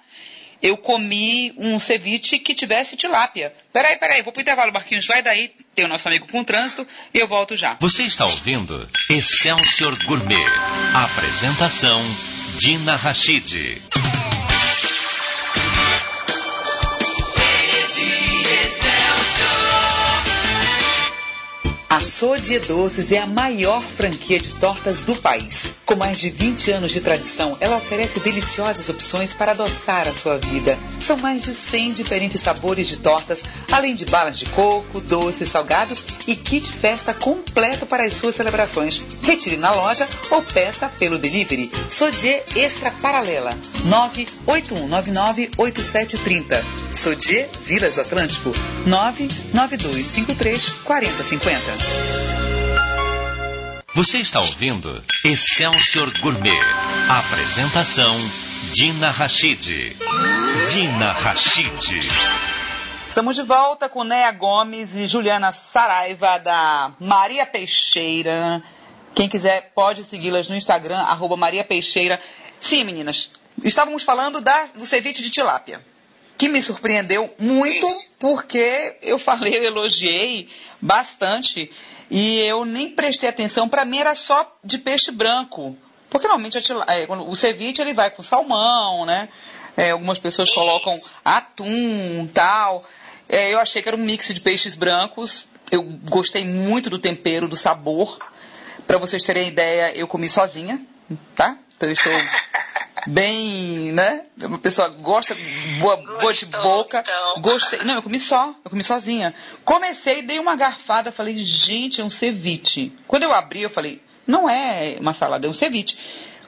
eu 0.62 0.76
comi 0.76 1.52
um 1.56 1.78
ceviche 1.78 2.38
que 2.38 2.54
tivesse 2.54 2.96
tilápia. 2.96 3.52
Peraí, 3.72 3.96
peraí, 3.98 4.22
vou 4.22 4.32
pro 4.32 4.42
intervalo, 4.42 4.72
Marquinhos, 4.72 5.06
vai 5.06 5.22
daí, 5.22 5.52
tem 5.74 5.84
o 5.84 5.88
nosso 5.88 6.08
amigo 6.08 6.26
com 6.26 6.44
trânsito 6.44 6.86
e 7.12 7.18
eu 7.18 7.26
volto 7.26 7.56
já. 7.56 7.76
Você 7.80 8.02
está 8.02 8.26
ouvindo 8.26 8.88
Excelsior 9.08 9.96
Gourmet. 10.04 10.44
Apresentação 10.94 12.00
Dina 12.58 12.96
Rachid. 12.96 14.29
Sodie 22.20 22.58
Doces 22.58 23.12
é 23.12 23.18
a 23.18 23.26
maior 23.26 23.82
franquia 23.82 24.38
de 24.38 24.52
tortas 24.56 25.00
do 25.00 25.16
país. 25.16 25.72
Com 25.86 25.96
mais 25.96 26.18
de 26.18 26.28
20 26.28 26.70
anos 26.72 26.92
de 26.92 27.00
tradição, 27.00 27.56
ela 27.58 27.78
oferece 27.78 28.20
deliciosas 28.20 28.90
opções 28.90 29.32
para 29.32 29.52
adoçar 29.52 30.06
a 30.06 30.12
sua 30.12 30.36
vida. 30.36 30.78
São 31.00 31.16
mais 31.16 31.42
de 31.42 31.54
100 31.54 31.92
diferentes 31.92 32.42
sabores 32.42 32.88
de 32.88 32.98
tortas, 32.98 33.42
além 33.72 33.94
de 33.94 34.04
balas 34.04 34.38
de 34.38 34.44
coco, 34.50 35.00
doces, 35.00 35.48
salgados 35.48 36.04
e 36.26 36.36
kit 36.36 36.70
festa 36.70 37.14
completo 37.14 37.86
para 37.86 38.04
as 38.04 38.12
suas 38.12 38.34
celebrações. 38.34 39.02
Retire 39.22 39.56
na 39.56 39.72
loja 39.72 40.06
ou 40.30 40.42
peça 40.42 40.92
pelo 40.98 41.16
delivery. 41.16 41.72
Sodier 41.88 42.44
Extra 42.54 42.90
Paralela 42.90 43.56
981998730. 44.46 46.62
Sodier 46.92 47.48
Vilas 47.64 47.94
do 47.94 48.02
Atlântico 48.02 48.52
99253 48.84 50.68
4050. 50.84 52.09
Você 53.94 54.18
está 54.18 54.40
ouvindo 54.40 55.04
Excelsior 55.24 56.10
Gourmet. 56.20 56.58
Apresentação 57.08 58.16
Dina 58.72 59.10
Rachid. 59.10 59.94
Dina 60.72 61.12
Rachid. 61.12 61.98
Estamos 63.06 63.36
de 63.36 63.42
volta 63.42 63.88
com 63.88 64.04
Néa 64.04 64.30
Gomes 64.32 64.94
e 64.94 65.06
Juliana 65.06 65.52
Saraiva 65.52 66.38
da 66.38 66.94
Maria 66.98 67.44
Peixeira. 67.44 68.62
Quem 69.14 69.28
quiser 69.28 69.72
pode 69.74 70.04
segui-las 70.04 70.48
no 70.48 70.56
Instagram, 70.56 71.00
arroba 71.00 71.36
Maria 71.36 71.64
Peixeira. 71.64 72.20
Sim, 72.60 72.84
meninas, 72.84 73.32
estávamos 73.62 74.02
falando 74.02 74.40
da, 74.40 74.66
do 74.66 74.86
ceviche 74.86 75.22
de 75.22 75.30
tilápia, 75.30 75.84
que 76.38 76.48
me 76.48 76.62
surpreendeu 76.62 77.34
muito 77.38 77.86
porque 78.18 78.96
eu 79.02 79.18
falei, 79.18 79.58
eu 79.58 79.64
elogiei 79.64 80.48
bastante 80.80 81.70
e 82.10 82.40
eu 82.40 82.64
nem 82.64 82.90
prestei 82.90 83.28
atenção. 83.28 83.68
Para 83.68 83.84
mim 83.84 83.98
era 83.98 84.14
só 84.14 84.58
de 84.64 84.78
peixe 84.78 85.10
branco, 85.10 85.76
porque 86.08 86.26
normalmente 86.26 86.58
é, 86.58 87.06
o 87.08 87.36
ceviche 87.36 87.80
ele 87.80 87.94
vai 87.94 88.10
com 88.10 88.22
salmão, 88.22 89.06
né? 89.06 89.28
É, 89.76 89.90
algumas 89.90 90.18
pessoas 90.18 90.52
colocam 90.52 90.94
atum, 91.24 92.28
tal. 92.34 92.84
É, 93.28 93.54
eu 93.54 93.60
achei 93.60 93.80
que 93.80 93.88
era 93.88 93.96
um 93.96 94.04
mix 94.04 94.34
de 94.34 94.40
peixes 94.40 94.74
brancos. 94.74 95.46
Eu 95.70 95.84
gostei 95.84 96.44
muito 96.44 96.90
do 96.90 96.98
tempero, 96.98 97.46
do 97.46 97.56
sabor. 97.56 98.18
Para 98.86 98.98
vocês 98.98 99.22
terem 99.22 99.46
ideia, 99.46 99.96
eu 99.96 100.08
comi 100.08 100.28
sozinha, 100.28 100.84
tá? 101.36 101.56
Então 101.76 101.88
eu 101.88 101.92
estou 101.92 102.12
bem, 103.06 103.92
né? 103.92 104.24
Uma 104.42 104.58
pessoa 104.58 104.88
gosta, 104.88 105.36
boa, 105.78 105.96
boa 105.96 106.32
de 106.32 106.46
boca. 106.46 107.00
Então. 107.00 107.42
Gostei. 107.42 107.80
Não, 107.84 107.94
eu 107.94 108.02
comi 108.02 108.18
só, 108.18 108.54
eu 108.64 108.70
comi 108.70 108.82
sozinha. 108.82 109.34
Comecei, 109.64 110.22
dei 110.22 110.38
uma 110.38 110.56
garfada, 110.56 111.12
falei, 111.12 111.36
gente, 111.38 112.00
é 112.00 112.04
um 112.04 112.10
ceviche. 112.10 112.92
Quando 113.06 113.24
eu 113.24 113.32
abri, 113.32 113.62
eu 113.62 113.70
falei, 113.70 114.02
não 114.26 114.48
é 114.48 114.96
uma 115.00 115.12
salada, 115.12 115.46
é 115.46 115.50
um 115.50 115.54
ceviche. 115.54 115.96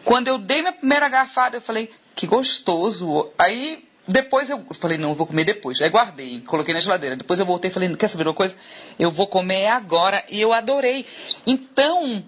Quando 0.04 0.28
eu 0.28 0.38
dei 0.38 0.60
minha 0.60 0.72
primeira 0.72 1.08
garfada, 1.08 1.56
eu 1.56 1.60
falei, 1.60 1.90
que 2.14 2.26
gostoso. 2.26 3.30
Aí 3.38 3.84
depois 4.06 4.50
eu 4.50 4.64
falei, 4.72 4.98
não, 4.98 5.10
eu 5.10 5.14
vou 5.14 5.26
comer 5.26 5.44
depois. 5.44 5.80
Aí 5.80 5.88
guardei, 5.88 6.40
coloquei 6.40 6.74
na 6.74 6.80
geladeira. 6.80 7.16
Depois 7.16 7.38
eu 7.38 7.46
voltei 7.46 7.70
e 7.70 7.74
falei, 7.74 7.94
quer 7.96 8.08
saber 8.08 8.26
uma 8.26 8.34
coisa? 8.34 8.56
Eu 8.98 9.10
vou 9.10 9.26
comer 9.26 9.68
agora. 9.68 10.24
E 10.30 10.40
eu 10.40 10.52
adorei. 10.52 11.06
Então, 11.46 12.22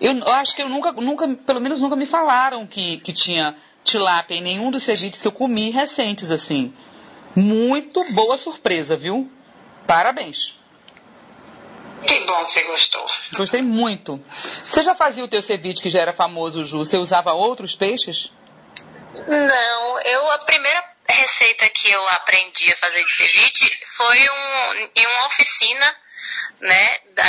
eu, 0.00 0.16
eu 0.16 0.32
acho 0.32 0.56
que 0.56 0.62
eu 0.62 0.68
nunca, 0.68 0.92
nunca, 0.92 1.28
pelo 1.28 1.60
menos 1.60 1.80
nunca 1.80 1.94
me 1.94 2.06
falaram 2.06 2.66
que, 2.66 2.98
que 2.98 3.12
tinha 3.12 3.54
tilápia 3.84 4.36
em 4.36 4.40
nenhum 4.40 4.70
dos 4.70 4.82
ceviches 4.82 5.22
que 5.22 5.28
eu 5.28 5.32
comi 5.32 5.70
recentes, 5.70 6.30
assim. 6.30 6.74
Muito 7.34 8.04
boa 8.12 8.36
surpresa, 8.36 8.96
viu? 8.96 9.30
Parabéns. 9.86 10.58
Que 12.06 12.20
bom 12.20 12.44
que 12.44 12.52
você 12.52 12.62
gostou. 12.62 13.06
Gostei 13.36 13.62
muito. 13.62 14.22
Você 14.64 14.82
já 14.82 14.94
fazia 14.94 15.24
o 15.24 15.28
teu 15.28 15.42
ceviche 15.42 15.82
que 15.82 15.90
já 15.90 16.00
era 16.00 16.12
famoso, 16.12 16.64
Ju? 16.64 16.78
Você 16.78 16.96
usava 16.96 17.32
outros 17.32 17.76
peixes? 17.76 18.32
Não, 19.26 20.00
eu 20.00 20.30
a 20.32 20.38
primeira 20.38 20.84
receita 21.08 21.68
que 21.68 21.90
eu 21.90 22.08
aprendi 22.10 22.72
a 22.72 22.76
fazer 22.76 23.04
de 23.04 23.12
ceviche 23.12 23.80
foi 23.86 24.18
um, 24.18 24.90
em 24.94 25.06
uma 25.06 25.26
oficina 25.26 25.96
né, 26.60 26.96
da, 27.14 27.24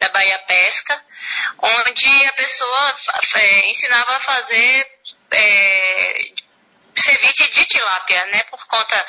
da 0.00 0.08
Bahia 0.10 0.38
Pesca, 0.40 1.04
onde 1.58 2.26
a 2.26 2.32
pessoa 2.32 2.94
é, 3.36 3.70
ensinava 3.70 4.16
a 4.16 4.20
fazer 4.20 4.91
é, 5.34 6.32
de 7.52 7.64
tilápia, 7.66 8.26
né? 8.26 8.42
Por 8.44 8.64
conta 8.66 9.06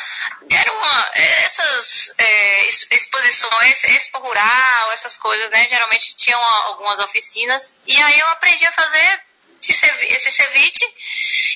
eram 0.50 0.74
essas 1.16 2.14
é, 2.18 2.68
exposições, 2.68 3.84
expo 3.86 4.20
rural, 4.20 4.92
essas 4.92 5.18
coisas, 5.18 5.50
né? 5.52 5.68
Geralmente 5.68 6.16
tinham 6.16 6.42
algumas 6.42 7.00
oficinas 7.00 7.80
e 7.88 8.02
aí 8.02 8.20
eu 8.20 8.28
aprendi 8.30 8.66
a 8.66 8.72
fazer 8.72 9.22
esse 9.66 10.32
ceviche 10.32 10.86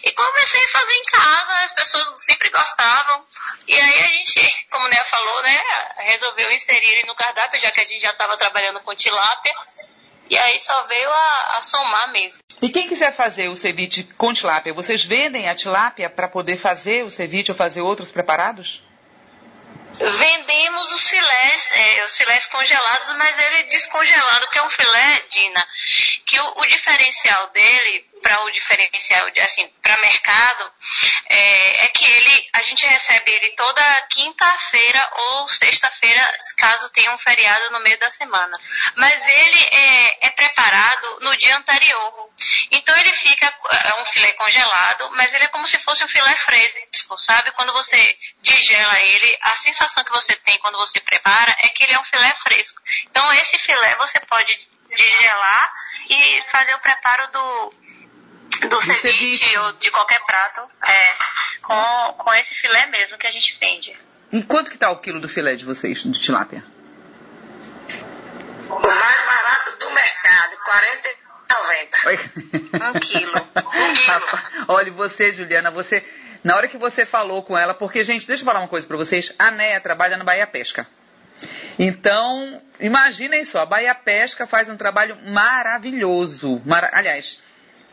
e 0.03 0.11
comecei 0.13 0.63
a 0.63 0.67
fazer 0.69 0.93
em 0.93 1.01
casa, 1.11 1.53
as 1.65 1.73
pessoas 1.73 2.23
sempre 2.23 2.49
gostavam. 2.49 3.25
E 3.67 3.77
aí 3.77 3.99
a 3.99 4.07
gente, 4.07 4.67
como 4.69 4.85
o 4.85 4.89
Né 4.89 5.03
falou, 5.03 5.41
né, 5.43 5.61
resolveu 5.97 6.49
inserir 6.51 7.05
no 7.05 7.15
cardápio, 7.15 7.59
já 7.59 7.69
que 7.71 7.81
a 7.81 7.83
gente 7.83 7.99
já 7.99 8.11
estava 8.11 8.37
trabalhando 8.37 8.79
com 8.79 8.95
tilápia. 8.95 9.53
E 10.29 10.37
aí 10.37 10.59
só 10.59 10.83
veio 10.83 11.09
a, 11.09 11.57
a, 11.57 11.61
somar 11.61 12.11
mesmo. 12.11 12.39
E 12.61 12.69
quem 12.69 12.87
quiser 12.87 13.15
fazer 13.15 13.49
o 13.49 13.55
ceviche 13.55 14.03
com 14.17 14.33
tilápia, 14.33 14.73
vocês 14.73 15.03
vendem 15.03 15.47
a 15.47 15.55
tilápia 15.55 16.09
para 16.09 16.27
poder 16.27 16.57
fazer 16.57 17.05
o 17.05 17.09
ceviche 17.09 17.51
ou 17.51 17.57
fazer 17.57 17.81
outros 17.81 18.11
preparados? 18.11 18.83
Vendemos 19.93 20.91
os 20.91 21.09
filés, 21.09 21.71
é, 21.71 22.03
os 22.03 22.17
filés 22.17 22.45
congelados, 22.47 23.13
mas 23.15 23.39
ele 23.39 23.63
descongelado, 23.63 24.47
que 24.49 24.59
é 24.59 24.63
um 24.63 24.69
filé, 24.69 25.23
Dina, 25.29 25.67
que 26.25 26.39
o, 26.39 26.61
o 26.61 26.65
diferencial 26.65 27.49
dele 27.51 28.05
para 28.21 28.43
o 28.43 28.51
diferencial, 28.51 29.23
assim, 29.43 29.67
para 29.81 29.97
mercado, 29.97 30.71
é, 31.29 31.85
é, 31.85 31.87
que 31.89 32.05
ele, 32.05 32.49
a 32.53 32.61
gente 32.61 32.85
recebe 32.85 33.31
ele 33.31 33.49
toda 33.51 34.01
quinta-feira 34.09 35.09
ou 35.15 35.47
sexta-feira, 35.47 36.37
caso 36.57 36.89
tenha 36.91 37.11
um 37.11 37.17
feriado 37.17 37.69
no 37.71 37.81
meio 37.81 37.99
da 37.99 38.09
semana. 38.09 38.57
Mas 38.95 39.27
ele 39.27 39.63
é, 39.63 40.27
é 40.27 40.29
preparado 40.31 41.19
no 41.21 41.35
dia 41.37 41.57
anterior. 41.57 42.29
Então 42.71 42.95
ele 42.97 43.11
fica, 43.13 43.53
é 43.85 44.01
um 44.01 44.05
filé 44.05 44.31
congelado, 44.33 45.09
mas 45.15 45.33
ele 45.33 45.45
é 45.45 45.49
como 45.49 45.67
se 45.67 45.77
fosse 45.79 46.03
um 46.03 46.07
filé 46.07 46.35
fresco, 46.35 47.17
sabe? 47.17 47.51
Quando 47.53 47.73
você 47.73 48.17
digela 48.41 48.99
ele, 49.01 49.37
a 49.41 49.55
sensação 49.55 50.03
que 50.03 50.11
você 50.11 50.35
tem 50.37 50.59
quando 50.59 50.77
você 50.77 50.99
prepara 50.99 51.55
é 51.59 51.69
que 51.69 51.83
ele 51.83 51.93
é 51.93 51.99
um 51.99 52.03
filé 52.03 52.33
fresco. 52.35 52.81
Então 53.05 53.31
esse 53.33 53.57
filé 53.57 53.95
você 53.95 54.19
pode 54.21 54.67
digelar 54.95 55.73
e 56.09 56.41
fazer 56.43 56.75
o 56.75 56.79
preparo 56.79 57.27
do, 57.31 57.73
do 58.69 58.81
ceviche 58.81 59.57
ou 59.59 59.73
de 59.73 59.91
qualquer 59.91 60.19
prato 60.25 60.61
é, 60.83 61.15
com, 61.61 62.13
com 62.17 62.33
esse 62.35 62.55
filé 62.55 62.87
mesmo 62.87 63.17
que 63.17 63.27
a 63.27 63.31
gente 63.31 63.57
vende. 63.59 63.95
E 64.31 64.43
quanto 64.43 64.71
que 64.71 64.77
tá 64.77 64.89
o 64.89 64.99
quilo 64.99 65.19
do 65.19 65.29
filé 65.29 65.55
de 65.55 65.65
vocês, 65.65 66.03
de 66.03 66.19
tilápia? 66.19 66.63
O 68.69 68.79
mais 68.79 69.25
barato 69.25 69.77
do 69.77 69.89
mercado, 69.91 70.57
40 70.65 71.27
90. 71.49 71.97
Um 72.73 72.99
quilo. 72.99 73.33
Um 73.57 73.93
quilo. 73.95 74.65
Olha, 74.67 74.91
você, 74.91 75.31
Juliana, 75.31 75.71
você. 75.71 76.03
Na 76.43 76.55
hora 76.55 76.67
que 76.67 76.77
você 76.77 77.05
falou 77.05 77.41
com 77.43 77.57
ela, 77.57 77.73
porque, 77.73 78.03
gente, 78.03 78.27
deixa 78.27 78.41
eu 78.41 78.45
falar 78.45 78.59
uma 78.59 78.67
coisa 78.67 78.87
para 78.87 78.97
vocês. 78.97 79.33
A 79.37 79.51
Néia 79.51 79.79
trabalha 79.79 80.17
na 80.17 80.23
Bahia 80.23 80.47
Pesca. 80.47 80.87
Então, 81.77 82.61
imaginem 82.79 83.45
só, 83.45 83.61
a 83.61 83.65
Bahia 83.65 83.93
Pesca 83.93 84.47
faz 84.47 84.69
um 84.69 84.77
trabalho 84.77 85.17
maravilhoso. 85.27 86.61
Mar... 86.65 86.89
Aliás, 86.93 87.39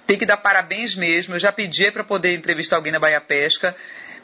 tem 0.06 0.18
que 0.18 0.26
dar 0.26 0.36
parabéns 0.36 0.94
mesmo. 0.94 1.34
Eu 1.34 1.38
já 1.38 1.52
pedi 1.52 1.90
para 1.90 2.04
poder 2.04 2.34
entrevistar 2.34 2.76
alguém 2.76 2.92
na 2.92 2.98
Bahia 2.98 3.20
Pesca, 3.20 3.74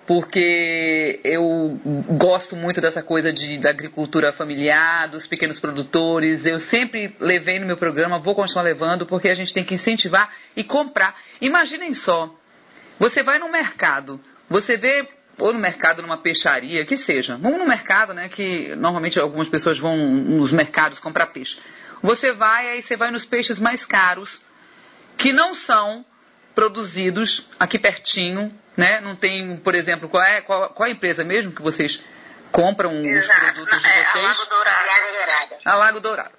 porque 0.07 1.21
eu 1.23 1.81
gosto 2.09 2.57
muito 2.57 2.81
dessa 2.81 3.03
coisa 3.03 3.33
de, 3.33 3.59
da 3.59 3.71
agricultura 3.71 4.33
familiar, 4.33 5.09
dos 5.09 5.27
pequenos 5.27 5.59
produtores. 5.59 6.45
Eu 6.45 6.59
sempre 6.59 7.15
levei 7.21 7.59
no 7.59 7.67
meu 7.67 7.77
programa, 7.77 8.19
vou 8.19 8.35
continuar 8.35 8.63
levando, 8.63 9.07
porque 9.07 9.29
a 9.29 9.35
gente 9.35 9.55
tem 9.55 9.65
que 9.65 9.75
incentivar 9.75 10.35
e 10.57 10.65
comprar. 10.65 11.19
Imaginem 11.41 11.95
só, 11.95 12.35
você 12.99 13.23
vai 13.23 13.39
no 13.39 13.51
mercado, 13.51 14.21
você 14.49 14.77
vê 14.77 15.09
ou 15.39 15.53
no 15.53 15.59
mercado, 15.59 16.03
numa 16.03 16.19
peixaria, 16.19 16.85
que 16.85 16.97
seja. 16.97 17.39
Vamos 17.41 17.59
no 17.59 17.67
mercado, 17.67 18.13
né? 18.13 18.29
Que 18.29 18.75
normalmente 18.77 19.19
algumas 19.19 19.49
pessoas 19.49 19.79
vão 19.79 19.97
nos 19.97 20.53
mercados 20.53 21.01
comprar 21.01 21.29
peixe. 21.29 21.59
Você 22.03 22.33
vai, 22.33 22.69
aí 22.69 22.83
você 22.83 22.97
vai 22.97 23.11
nos 23.11 23.25
peixes 23.25 23.59
mais 23.59 23.85
caros, 23.85 24.43
que 25.21 25.33
não 25.35 25.55
são 25.55 26.05
produzidos 26.55 27.47
aqui 27.59 27.79
pertinho, 27.79 28.51
né? 28.75 29.01
Não 29.01 29.15
tem, 29.15 29.55
por 29.59 29.75
exemplo, 29.75 30.09
qual 30.09 30.23
é, 30.23 30.41
qual, 30.41 30.71
qual 30.71 30.87
é 30.87 30.91
a 30.91 30.93
empresa 30.93 31.23
mesmo 31.23 31.53
que 31.53 31.61
vocês 31.61 32.03
compram 32.51 32.93
Exato. 33.05 33.39
os 33.39 33.53
produtos 33.53 33.83
de 33.83 33.89
vocês? 33.89 34.17
É, 34.17 34.19
a 34.19 34.23
Lago 34.23 34.45
Dourado. 34.47 34.81
Lago 34.85 35.13
Dourado. 35.13 35.61
A 35.67 35.75
Lago 35.75 36.01
Dourado. 36.01 36.35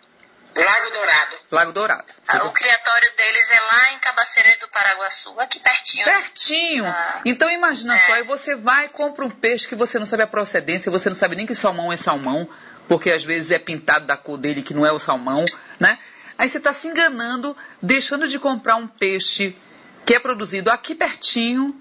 Lago 0.53 0.91
Dourado. 0.91 1.35
Lago 1.51 1.71
Dourado. 1.71 2.05
Ah, 2.27 2.45
o 2.45 2.51
criatório 2.51 3.15
deles 3.15 3.51
é 3.51 3.59
lá 3.59 3.93
em 3.93 3.99
Cabaceiras 3.99 4.57
do 4.57 4.67
Paraguaçu, 4.67 5.39
aqui 5.39 5.59
pertinho. 5.59 6.03
Pertinho. 6.03 6.85
Ah. 6.87 7.21
Então 7.23 7.49
imagina 7.51 7.95
é. 7.95 7.99
só, 7.99 8.13
aí 8.13 8.23
você 8.23 8.55
vai 8.55 8.87
e 8.87 8.89
compra 8.89 9.23
um 9.23 9.29
peixe 9.29 9.67
que 9.67 9.75
você 9.75 9.99
não 9.99 10.07
sabe 10.07 10.23
a 10.23 10.27
procedência, 10.27 10.91
você 10.91 11.07
não 11.07 11.15
sabe 11.15 11.35
nem 11.35 11.45
que 11.45 11.53
salmão 11.55 11.93
é 11.93 11.97
salmão, 11.97 12.49
porque 12.87 13.11
às 13.11 13.23
vezes 13.23 13.51
é 13.51 13.59
pintado 13.59 14.05
da 14.07 14.17
cor 14.17 14.37
dele 14.37 14.63
que 14.63 14.73
não 14.73 14.85
é 14.85 14.91
o 14.91 14.99
salmão, 14.99 15.45
né? 15.79 15.99
Aí 16.41 16.49
você 16.49 16.57
está 16.57 16.73
se 16.73 16.87
enganando, 16.87 17.55
deixando 17.79 18.27
de 18.27 18.39
comprar 18.39 18.75
um 18.75 18.87
peixe 18.87 19.55
que 20.03 20.15
é 20.15 20.19
produzido 20.19 20.71
aqui 20.71 20.95
pertinho, 20.95 21.79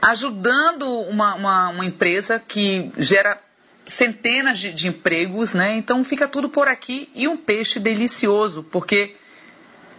ajudando 0.00 1.02
uma, 1.02 1.34
uma, 1.34 1.68
uma 1.68 1.84
empresa 1.84 2.40
que 2.40 2.90
gera 2.96 3.38
centenas 3.86 4.60
de, 4.60 4.72
de, 4.72 4.88
empregos, 4.88 5.52
né? 5.52 5.76
Então 5.76 6.02
fica 6.02 6.26
tudo 6.26 6.48
por 6.48 6.68
aqui 6.68 7.10
e 7.14 7.28
um 7.28 7.36
peixe 7.36 7.78
delicioso, 7.78 8.62
porque 8.62 9.14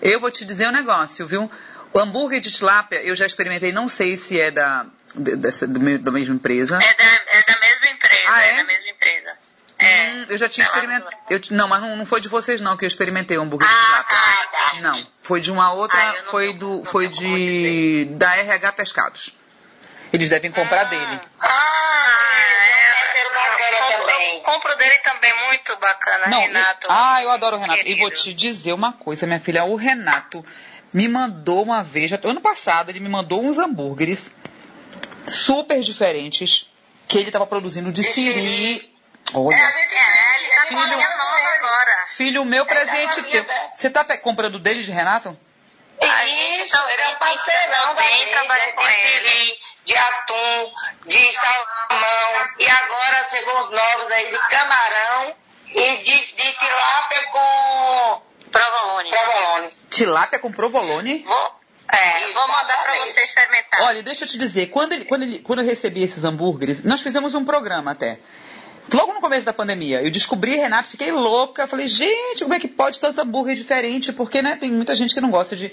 eu 0.02 0.19
vou 0.19 0.32
te 0.32 0.43
dizer 0.43 0.67
um 0.67 0.72
negócio, 0.72 1.28
viu? 1.28 1.48
O 1.93 2.00
hambúrguer 2.00 2.39
de 2.39 2.50
tilápia 2.50 3.04
eu 3.04 3.15
já 3.15 3.28
experimentei, 3.28 3.72
não 3.72 3.88
sei 3.88 4.17
se 4.17 4.41
é 4.41 4.50
da, 4.50 4.88
dessa, 5.13 5.67
da 5.67 6.12
mesma 6.12 6.34
empresa. 6.34 6.80
É 6.82 6.93
da, 6.95 7.04
é 7.04 7.43
da 7.43 7.60
mesma 7.60 7.89
empresa, 7.93 8.24
ah, 8.26 8.43
é? 8.43 8.54
é 8.54 8.58
da 8.58 8.63
mesma 8.63 8.89
empresa. 8.89 9.49
É, 9.80 10.12
hum, 10.12 10.26
eu 10.30 10.38
já 10.38 10.50
tinha 10.50 10.65
experimentado. 10.65 11.15
Não, 11.52 11.68
mas 11.68 11.82
não, 11.82 11.96
não, 11.96 12.06
foi 12.06 12.20
de 12.20 12.28
vocês 12.28 12.60
não 12.60 12.76
que 12.76 12.84
eu 12.84 12.88
experimentei 12.88 13.38
o 13.38 13.42
hambúrguer 13.42 13.68
ah, 13.68 13.74
de 13.74 13.86
tilápia. 13.86 14.18
Ah, 14.18 14.48
tá. 14.52 14.82
Não, 14.82 15.08
foi 15.24 15.39
de 15.39 15.52
uma 15.52 15.72
outra, 15.72 15.98
ah, 15.98 16.24
foi 16.30 16.54
do, 16.54 16.84
foi 16.84 17.08
de 17.08 18.06
da 18.12 18.36
RH 18.36 18.72
Pescados. 18.74 19.36
Eles 20.12 20.30
devem 20.30 20.52
comprar 20.52 20.82
ah. 20.82 20.84
dele. 20.86 21.20
Ah, 21.39 21.70
também. 24.20 24.42
Compro 24.42 24.76
dele 24.78 24.98
também, 25.00 25.34
muito 25.48 25.76
bacana, 25.78 26.28
Não, 26.28 26.42
Renato. 26.42 26.88
E, 26.88 26.89
ah, 26.89 27.24
eu 27.24 27.32
adoro 27.32 27.56
o 27.56 27.60
Renato. 27.60 27.80
Querido. 27.80 27.98
E 27.98 28.02
vou 28.02 28.12
te 28.12 28.34
dizer 28.34 28.74
uma 28.74 28.94
coisa, 28.94 29.26
minha 29.26 29.39
filha, 29.39 29.63
o 29.63 29.76
Renato 29.76 30.46
me 30.94 31.08
mandou 31.08 31.63
uma 31.63 31.84
vez, 31.84 32.12
ano 32.12 32.42
passado, 32.42 32.89
ele 32.89 33.00
me 33.00 33.10
mandou 33.10 33.44
uns 33.44 33.58
hambúrgueres 33.58 34.34
super 35.28 35.82
diferentes 35.82 36.70
que 37.08 37.18
ele 37.18 37.30
estava 37.30 37.46
produzindo 37.46 37.92
de, 37.92 38.02
de 38.02 38.08
siri. 38.08 38.99
Olha. 39.34 39.56
É, 39.56 39.62
a 39.62 39.72
gente, 39.72 39.94
é, 39.96 40.36
ele 40.39 40.50
tá 40.50 40.62
filho, 40.63 40.98
nova 40.98 41.56
agora. 41.56 42.06
Filho 42.10 42.46
meu, 42.46 42.65
presente 42.65 43.22
teu. 43.24 43.46
Você 43.74 43.88
está 43.88 44.18
comprando 44.18 44.60
dele 44.60 44.84
de 44.84 44.92
Renato? 44.92 45.38
Isso, 46.02 46.78
ele 46.89 47.02
é 47.02 47.08
um 47.10 47.15
parceirão 47.15 47.96
também, 47.96 48.32
trabalha 48.32 48.74
com 48.74 48.88
ele 48.88 49.60
de 49.84 49.98
atum, 49.98 50.72
de 51.08 51.32
salmão, 51.34 52.48
e 52.60 52.70
agora 52.70 53.28
chegou 53.30 53.60
os 53.60 53.70
novos 53.70 54.12
aí 54.12 54.32
de 54.32 54.39
camarão 54.50 55.36
e 55.68 55.98
de, 55.98 56.34
de 56.36 56.54
tilápia 56.54 57.24
com 57.32 58.22
provolone. 58.52 59.10
provolone. 59.10 59.74
Tilápia 59.89 60.39
com 60.39 60.52
provolone? 60.52 61.24
Vou, 61.24 61.60
é, 61.92 62.34
vou 62.34 62.48
mandar 62.48 62.84
para 62.84 63.00
você 63.00 63.22
experimentar. 63.22 63.82
Olha, 63.82 64.04
deixa 64.04 64.26
eu 64.26 64.28
te 64.28 64.38
dizer, 64.38 64.68
quando, 64.68 64.94
ele, 64.94 65.06
quando, 65.06 65.24
ele, 65.24 65.39
quando 65.39 65.60
eu 65.60 65.65
recebi 65.65 66.04
esses 66.04 66.24
hambúrgueres, 66.24 66.84
nós 66.84 67.02
fizemos 67.02 67.34
um 67.34 67.44
programa 67.44 67.92
até. 67.92 68.20
Logo 68.94 69.13
no 69.13 69.22
começo 69.22 69.46
da 69.46 69.54
pandemia, 69.54 70.02
eu 70.02 70.10
descobri 70.10 70.56
Renato, 70.56 70.89
fiquei 70.89 71.12
louca. 71.12 71.68
Falei, 71.68 71.88
gente, 71.88 72.42
como 72.42 72.54
é 72.54 72.60
que 72.60 72.68
pode 72.68 73.00
tanto 73.00 73.22
hambúrguer 73.22 73.56
diferente? 73.56 74.12
Porque, 74.12 74.42
né, 74.42 74.56
tem 74.56 74.72
muita 74.72 74.96
gente 74.96 75.13
que 75.13 75.22
não 75.22 75.30
gosta 75.30 75.56
de. 75.56 75.72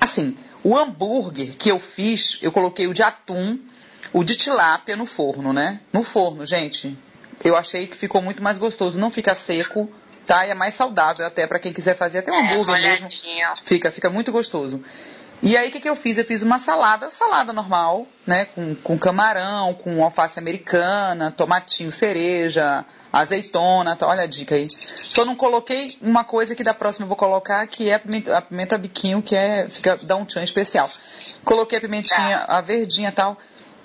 Assim, 0.00 0.36
o 0.62 0.76
hambúrguer 0.76 1.56
que 1.56 1.70
eu 1.70 1.80
fiz, 1.80 2.38
eu 2.40 2.52
coloquei 2.52 2.86
o 2.86 2.94
de 2.94 3.02
atum, 3.02 3.58
o 4.12 4.22
de 4.22 4.36
tilápia 4.36 4.96
no 4.96 5.06
forno, 5.06 5.52
né? 5.52 5.80
No 5.92 6.02
forno, 6.02 6.46
gente. 6.46 6.96
Eu 7.42 7.56
achei 7.56 7.86
que 7.86 7.96
ficou 7.96 8.22
muito 8.22 8.42
mais 8.42 8.58
gostoso. 8.58 8.98
Não 8.98 9.10
fica 9.10 9.34
seco, 9.34 9.90
tá? 10.26 10.46
E 10.46 10.50
é 10.50 10.54
mais 10.54 10.74
saudável 10.74 11.26
até 11.26 11.46
para 11.46 11.58
quem 11.58 11.72
quiser 11.72 11.96
fazer 11.96 12.18
até 12.18 12.30
um 12.30 12.34
é, 12.34 12.52
hambúrguer 12.52 12.80
mesmo. 12.80 13.08
Fica, 13.64 13.90
fica 13.90 14.10
muito 14.10 14.30
gostoso. 14.30 14.82
E 15.40 15.56
aí 15.56 15.68
o 15.68 15.72
que, 15.72 15.78
que 15.78 15.88
eu 15.88 15.94
fiz? 15.94 16.18
Eu 16.18 16.24
fiz 16.24 16.42
uma 16.42 16.58
salada, 16.58 17.10
salada 17.12 17.52
normal, 17.52 18.06
né? 18.26 18.46
Com, 18.46 18.74
com 18.74 18.98
camarão, 18.98 19.72
com 19.72 20.02
alface 20.02 20.38
americana, 20.38 21.30
tomatinho 21.30 21.92
cereja, 21.92 22.84
azeitona, 23.12 23.94
tá? 23.94 24.06
olha 24.06 24.22
a 24.22 24.26
dica 24.26 24.56
aí. 24.56 24.66
Só 24.70 25.24
não 25.24 25.36
coloquei 25.36 25.96
uma 26.02 26.24
coisa 26.24 26.56
que 26.56 26.64
da 26.64 26.74
próxima 26.74 27.04
eu 27.04 27.08
vou 27.08 27.16
colocar, 27.16 27.64
que 27.68 27.88
é 27.88 27.94
a 27.94 27.98
pimenta, 28.00 28.36
a 28.36 28.42
pimenta 28.42 28.76
biquinho, 28.76 29.22
que 29.22 29.36
é, 29.36 29.66
fica, 29.66 29.96
dá 30.02 30.16
um 30.16 30.24
tchan 30.24 30.42
especial. 30.42 30.90
Coloquei 31.44 31.78
a 31.78 31.80
pimentinha, 31.80 32.44
a 32.48 32.60
verdinha 32.60 33.10
e 33.10 33.12
tal. 33.12 33.38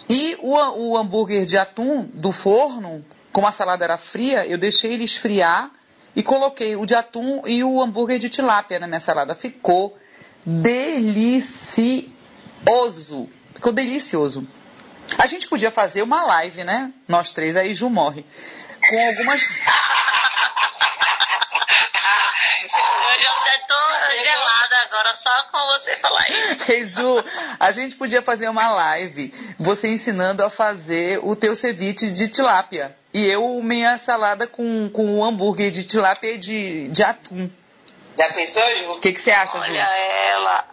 E 0.09 0.35
o, 0.41 0.55
o 0.55 0.97
hambúrguer 0.97 1.45
de 1.45 1.57
atum 1.57 2.09
do 2.13 2.31
forno, 2.31 3.05
como 3.31 3.47
a 3.47 3.51
salada 3.51 3.85
era 3.85 3.97
fria, 3.97 4.45
eu 4.45 4.57
deixei 4.57 4.93
ele 4.93 5.03
esfriar 5.03 5.71
e 6.15 6.21
coloquei 6.23 6.75
o 6.75 6.85
de 6.85 6.95
atum 6.95 7.43
e 7.45 7.63
o 7.63 7.81
hambúrguer 7.81 8.19
de 8.19 8.29
tilápia 8.29 8.79
na 8.79 8.87
minha 8.87 8.99
salada. 8.99 9.33
Ficou 9.35 9.95
delicioso. 10.45 12.09
Ficou 13.53 13.71
delicioso. 13.71 14.47
A 15.17 15.25
gente 15.25 15.47
podia 15.47 15.71
fazer 15.71 16.01
uma 16.01 16.23
live, 16.23 16.63
né? 16.63 16.91
Nós 17.07 17.31
três, 17.31 17.55
aí 17.55 17.73
Ju 17.73 17.89
morre. 17.89 18.25
Com 18.89 19.07
algumas. 19.07 19.41
Eu 23.13 23.41
já 23.45 23.55
estou 23.55 23.77
gelada 24.23 24.75
agora 24.85 25.13
só 25.13 25.43
com 25.51 25.57
você 25.73 25.95
falar 25.97 26.29
isso. 26.29 26.71
Ei, 26.71 26.87
Ju, 26.87 27.23
a 27.59 27.71
gente 27.71 27.95
podia 27.95 28.21
fazer 28.21 28.49
uma 28.49 28.73
live, 28.73 29.33
você 29.59 29.87
ensinando 29.87 30.43
a 30.43 30.49
fazer 30.49 31.19
o 31.23 31.35
teu 31.35 31.55
ceviche 31.55 32.11
de 32.11 32.27
tilápia. 32.27 32.95
E 33.13 33.25
eu 33.25 33.61
minha 33.61 33.97
salada 33.97 34.47
com, 34.47 34.89
com 34.89 35.19
o 35.19 35.23
hambúrguer 35.23 35.71
de 35.71 35.83
tilápia 35.83 36.31
e 36.33 36.37
de, 36.37 36.87
de 36.87 37.03
atum. 37.03 37.47
Já 38.17 38.29
pensou, 38.29 38.75
Ju? 38.75 38.91
O 38.91 38.99
que, 38.99 39.11
que 39.11 39.19
você 39.19 39.31
acha, 39.31 39.57
Ju? 39.59 39.63
Olha 39.63 39.79
ela. 39.79 40.65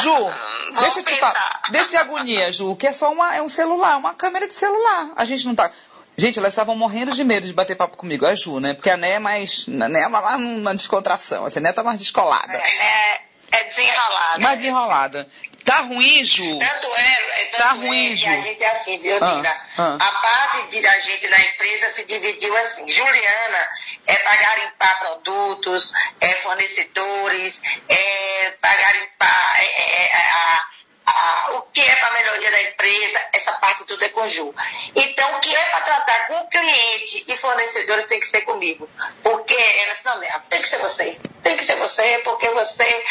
Ju, 0.00 0.32
deixa 0.80 1.00
eu 1.00 1.04
te 1.04 1.16
falar. 1.16 1.62
Deixa 1.70 1.90
de 1.90 1.96
agonia, 1.96 2.52
Ju, 2.52 2.76
que 2.76 2.86
é 2.86 2.92
só 2.92 3.12
uma, 3.12 3.34
é 3.34 3.42
um 3.42 3.48
celular, 3.48 3.96
uma 3.96 4.14
câmera 4.14 4.46
de 4.46 4.54
celular. 4.54 5.12
A 5.16 5.24
gente 5.24 5.46
não 5.46 5.54
tá. 5.54 5.70
Gente, 6.16 6.38
elas 6.38 6.52
estavam 6.52 6.74
morrendo 6.74 7.12
de 7.12 7.22
medo 7.22 7.46
de 7.46 7.52
bater 7.52 7.76
papo 7.76 7.96
comigo, 7.96 8.26
a 8.26 8.34
Ju, 8.34 8.58
né? 8.58 8.74
Porque 8.74 8.90
a 8.90 8.96
Né 8.96 9.12
é 9.12 9.18
mais. 9.18 9.66
A 9.68 9.88
Né 9.88 10.00
é 10.00 10.08
mais 10.08 10.40
uma 10.40 10.74
descontração. 10.74 11.46
A 11.46 11.60
Né 11.60 11.72
tá 11.72 11.84
mais 11.84 11.98
descolada. 11.98 12.56
É, 12.56 13.20
é 13.52 13.64
desenrolada. 13.64 14.38
Mais 14.40 14.60
desenrolada. 14.60 15.28
Tá 15.68 15.80
ruim, 15.80 16.24
Ju? 16.24 16.58
Tanto 16.58 16.86
é, 16.96 17.44
tanto 17.50 17.62
tá 17.62 17.72
ruim, 17.72 18.12
é 18.14 18.16
Ju. 18.16 18.30
a 18.30 18.36
gente 18.38 18.64
é 18.64 18.70
assim, 18.70 18.98
viu, 19.00 19.18
ah, 19.20 19.60
ah. 19.76 19.98
A 20.00 20.12
parte 20.12 20.80
da 20.80 20.98
gente 20.98 21.28
na 21.28 21.38
empresa 21.38 21.90
se 21.90 22.06
dividiu 22.06 22.56
assim. 22.56 22.88
Juliana 22.88 23.68
é 24.06 24.16
para 24.16 24.36
garimpar 24.36 24.98
produtos, 24.98 25.92
é 26.22 26.40
fornecedores, 26.40 27.60
é 27.86 28.50
para 28.62 28.80
garimpar 28.80 29.56
é, 29.58 29.64
é, 29.64 30.04
é 30.06 30.30
a 30.30 30.64
a, 31.08 31.52
o 31.56 31.62
que 31.62 31.80
é 31.80 31.94
para 31.96 32.12
melhoria 32.12 32.50
da 32.50 32.62
empresa, 32.62 33.20
essa 33.32 33.52
parte 33.54 33.84
tudo 33.84 34.04
é 34.04 34.10
com 34.10 34.26
Ju. 34.28 34.54
Então, 34.94 35.36
o 35.36 35.40
que 35.40 35.54
é 35.54 35.70
para 35.70 35.80
tratar 35.80 36.26
com 36.26 36.46
cliente 36.48 37.24
e 37.26 37.36
fornecedores 37.38 38.06
tem 38.06 38.20
que 38.20 38.26
ser 38.26 38.42
comigo. 38.42 38.88
Porque 39.22 39.54
elas 39.54 39.98
não, 40.04 40.20
tem 40.48 40.60
que 40.60 40.68
ser 40.68 40.78
você. 40.78 41.18
Tem 41.42 41.56
que 41.56 41.64
ser 41.64 41.76
você, 41.76 42.20
porque 42.24 42.48
você. 42.50 43.04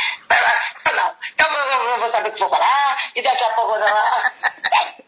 Não, 0.95 1.15
eu, 1.38 1.83
não 1.83 1.99
vou 1.99 2.10
saber 2.10 2.29
o 2.29 2.33
que 2.33 2.39
vou 2.39 2.49
falar, 2.49 3.12
e 3.15 3.21
daqui 3.21 3.43
a 3.43 3.49
pouco 3.51 3.77
não. 3.77 3.88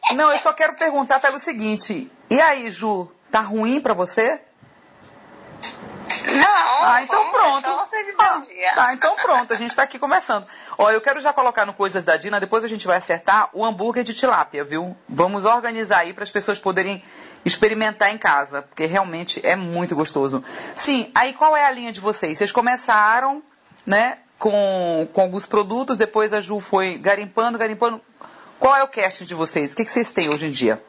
Não, 0.16 0.32
eu 0.32 0.40
só 0.40 0.52
quero 0.54 0.76
perguntar 0.76 1.20
pelo 1.20 1.38
seguinte: 1.38 2.10
e 2.32 2.42
aí, 2.42 2.72
Ju, 2.72 3.12
tá 3.32 3.42
ruim 3.42 3.80
para 3.80 3.94
você? 3.94 4.42
Não. 6.26 6.84
Ah, 6.84 7.02
então 7.04 7.30
pronto. 7.32 7.66
Ah, 8.68 8.76
tá, 8.76 8.94
então 8.94 9.16
pronto, 9.16 9.54
a 9.54 9.56
gente 9.56 9.70
está 9.70 9.84
aqui 9.84 10.00
começando. 10.00 10.46
Ó, 10.78 10.90
eu 10.92 11.02
quero 11.02 11.22
já 11.22 11.34
colocar 11.34 11.66
no 11.66 11.74
Coisas 11.74 12.04
da 12.04 12.18
Dina, 12.18 12.40
depois 12.40 12.64
a 12.64 12.68
gente 12.68 12.88
vai 12.88 12.98
acertar 12.98 13.50
o 13.54 13.66
hambúrguer 13.66 14.04
de 14.04 14.14
tilápia, 14.14 14.64
viu? 14.64 14.96
Vamos 15.08 15.46
organizar 15.46 16.00
aí 16.00 16.14
para 16.14 16.24
as 16.24 16.32
pessoas 16.32 16.60
poderem 16.60 17.04
experimentar 17.46 18.14
em 18.14 18.18
casa, 18.18 18.62
porque 18.62 18.86
realmente 18.86 19.40
é 19.44 19.56
muito 19.56 19.96
gostoso. 19.96 20.44
Sim, 20.76 21.12
aí 21.16 21.34
qual 21.34 21.56
é 21.56 21.66
a 21.66 21.72
linha 21.72 21.92
de 21.92 22.00
vocês? 22.00 22.38
Vocês 22.38 22.52
começaram, 22.52 23.42
né, 23.86 24.20
com, 24.38 25.08
com 25.14 25.22
alguns 25.22 25.46
produtos, 25.46 25.98
depois 25.98 26.34
a 26.34 26.42
Ju 26.42 26.60
foi 26.60 26.98
garimpando, 26.98 27.58
garimpando. 27.58 28.02
Qual 28.60 28.76
é 28.76 28.84
o 28.84 28.88
casting 28.88 29.26
de 29.26 29.34
vocês? 29.34 29.74
O 29.74 29.76
que, 29.76 29.86
que 29.86 29.92
vocês 29.92 30.10
têm 30.10 30.30
hoje 30.30 30.48
em 30.48 30.52
dia? 30.52 30.82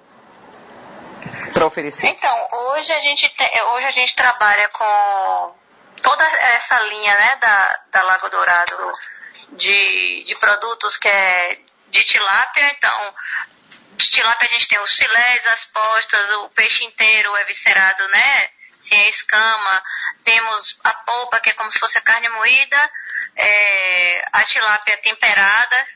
Para 1.52 1.66
oferecer? 1.66 2.06
Então, 2.06 2.48
hoje 2.52 2.92
a 2.92 3.00
gente 3.00 3.28
tem, 3.30 3.62
hoje 3.74 3.86
a 3.86 3.90
gente 3.90 4.14
trabalha 4.14 4.68
com 4.68 5.54
toda 6.02 6.24
essa 6.24 6.80
linha 6.80 7.14
né, 7.14 7.36
da, 7.36 7.80
da 7.90 8.02
Lago 8.02 8.28
Dourado 8.30 8.92
de, 9.52 10.24
de 10.24 10.34
produtos 10.36 10.96
que 10.96 11.08
é 11.08 11.58
de 11.88 12.04
tilápia, 12.04 12.66
então 12.76 13.14
de 14.00 14.10
tilápia 14.10 14.48
a 14.48 14.50
gente 14.50 14.68
tem 14.68 14.80
os 14.80 14.96
filés, 14.96 15.46
as 15.48 15.64
postas, 15.66 16.32
o 16.36 16.48
peixe 16.50 16.84
inteiro 16.84 17.36
é 17.36 17.44
viscerado, 17.44 18.08
né? 18.08 18.48
Sem 18.78 18.98
a 18.98 19.08
escama. 19.08 19.82
Temos 20.24 20.80
a 20.82 20.94
polpa, 20.94 21.38
que 21.40 21.50
é 21.50 21.52
como 21.52 21.70
se 21.70 21.78
fosse 21.78 21.98
a 21.98 22.00
carne 22.00 22.28
moída. 22.30 22.90
É, 23.36 24.24
a 24.32 24.42
tilápia 24.44 24.96
temperada, 24.98 25.86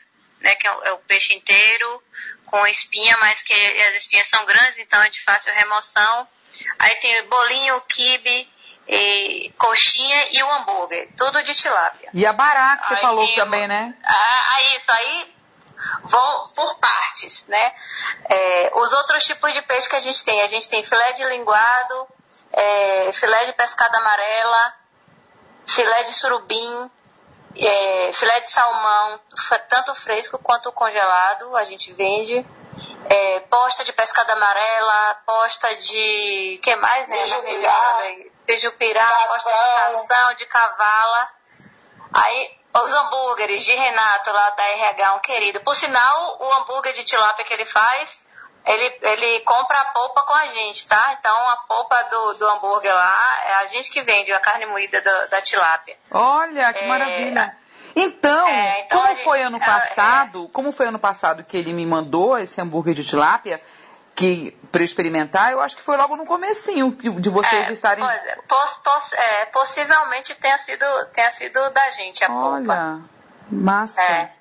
né? 0.41 0.55
Que 0.55 0.67
é 0.67 0.71
o, 0.71 0.83
é 0.83 0.93
o 0.93 0.99
peixe 0.99 1.33
inteiro, 1.33 2.03
com 2.45 2.65
espinha, 2.67 3.17
mas 3.17 3.41
que 3.41 3.53
as 3.53 3.95
espinhas 3.95 4.27
são 4.27 4.45
grandes, 4.45 4.79
então 4.79 5.01
é 5.01 5.09
de 5.09 5.21
fácil 5.21 5.53
remoção. 5.53 6.27
Aí 6.79 6.95
tem 6.95 7.27
bolinho, 7.27 7.81
quibe, 7.81 8.49
e 8.87 9.51
coxinha 9.57 10.27
e 10.31 10.43
o 10.43 10.51
hambúrguer, 10.53 11.09
tudo 11.17 11.41
de 11.43 11.53
tilápia. 11.55 12.09
E 12.13 12.25
a 12.25 12.33
bará 12.33 12.77
que 12.77 12.87
você 12.87 12.95
aí 12.95 13.01
falou 13.01 13.25
tem, 13.25 13.35
também, 13.35 13.67
né? 13.67 13.95
Ah, 14.03 14.77
isso 14.77 14.91
aí 14.91 15.35
vão 16.03 16.47
por 16.49 16.77
partes, 16.79 17.45
né? 17.47 17.73
É, 18.29 18.71
os 18.75 18.93
outros 18.93 19.25
tipos 19.25 19.51
de 19.53 19.61
peixe 19.63 19.89
que 19.89 19.95
a 19.95 19.99
gente 19.99 20.23
tem, 20.23 20.41
a 20.41 20.47
gente 20.47 20.69
tem 20.69 20.83
filé 20.83 21.11
de 21.13 21.25
linguado, 21.25 22.07
é, 22.53 23.11
filé 23.11 23.45
de 23.45 23.53
pescada 23.53 23.97
amarela, 23.97 24.75
filé 25.65 26.03
de 26.03 26.13
surubim, 26.13 26.91
é, 27.57 28.11
filé 28.11 28.39
de 28.41 28.51
salmão, 28.51 29.19
tanto 29.69 29.95
fresco 29.95 30.37
quanto 30.39 30.71
congelado, 30.71 31.55
a 31.55 31.63
gente 31.63 31.93
vende. 31.93 32.45
É, 33.07 33.39
posta 33.41 33.83
de 33.83 33.93
pescada 33.93 34.33
amarela, 34.33 35.21
posta 35.25 35.73
de. 35.75 36.59
que 36.61 36.75
mais, 36.75 37.07
né? 37.07 37.17
Beijupirá, 38.45 39.07
posta 39.27 39.49
de 39.49 39.75
cação, 39.79 40.33
de 40.35 40.45
cavala. 40.47 41.29
Aí 42.13 42.57
os 42.83 42.93
hambúrgueres 42.93 43.63
de 43.63 43.73
Renato 43.73 44.31
lá 44.31 44.49
da 44.51 44.63
RH, 44.63 45.13
um 45.15 45.19
querido. 45.19 45.61
Por 45.61 45.75
sinal, 45.75 46.37
o 46.41 46.53
hambúrguer 46.53 46.93
de 46.93 47.03
tilápia 47.03 47.45
que 47.45 47.53
ele 47.53 47.65
faz, 47.65 48.24
ele, 48.65 48.99
ele 49.01 49.39
compra 49.41 49.79
a 49.79 49.85
polpa 49.85 50.23
com 50.23 50.33
a 50.33 50.47
gente, 50.47 50.87
tá? 50.87 51.15
Então 51.19 51.49
a 51.49 51.57
polpa 51.67 52.01
do, 52.03 52.33
do 52.33 52.47
hambúrguer 52.49 52.93
lá 52.93 53.39
é 53.47 53.53
a 53.55 53.65
gente 53.67 53.91
que 53.91 54.01
vende 54.01 54.33
a 54.33 54.39
carne 54.39 54.65
moída 54.65 55.01
do, 55.01 55.29
da 55.29 55.41
tilápia. 55.41 55.95
Olha, 56.11 56.73
que 56.73 56.83
é, 56.83 56.87
maravilha. 56.87 57.57
Então, 57.95 58.47
é, 58.47 58.81
então 58.81 58.99
como 58.99 59.13
gente, 59.13 59.23
foi 59.23 59.41
ano 59.41 59.59
passado, 59.59 60.45
é, 60.45 60.53
como 60.53 60.71
foi 60.71 60.87
ano 60.87 60.99
passado 60.99 61.43
que 61.43 61.55
ele 61.55 61.71
me 61.71 61.85
mandou 61.85 62.37
esse 62.37 62.59
hambúrguer 62.59 62.93
de 62.93 63.05
tilápia, 63.05 63.61
que 64.15 64.51
para 64.71 64.83
experimentar, 64.83 65.51
eu 65.51 65.61
acho 65.61 65.75
que 65.75 65.83
foi 65.83 65.95
logo 65.95 66.17
no 66.17 66.25
comecinho 66.25 66.91
de 66.91 67.29
vocês 67.29 67.69
é, 67.69 67.73
estarem. 67.73 68.03
É, 68.03 68.37
poss, 68.47 68.79
poss, 68.83 69.13
é, 69.13 69.45
possivelmente 69.45 70.33
tenha 70.35 70.57
sido, 70.57 70.85
tenha 71.13 71.29
sido 71.31 71.69
da 71.69 71.89
gente 71.91 72.23
a 72.23 72.31
Olha, 72.31 72.65
polpa. 72.65 73.01
massa. 73.49 74.01
É. 74.01 74.31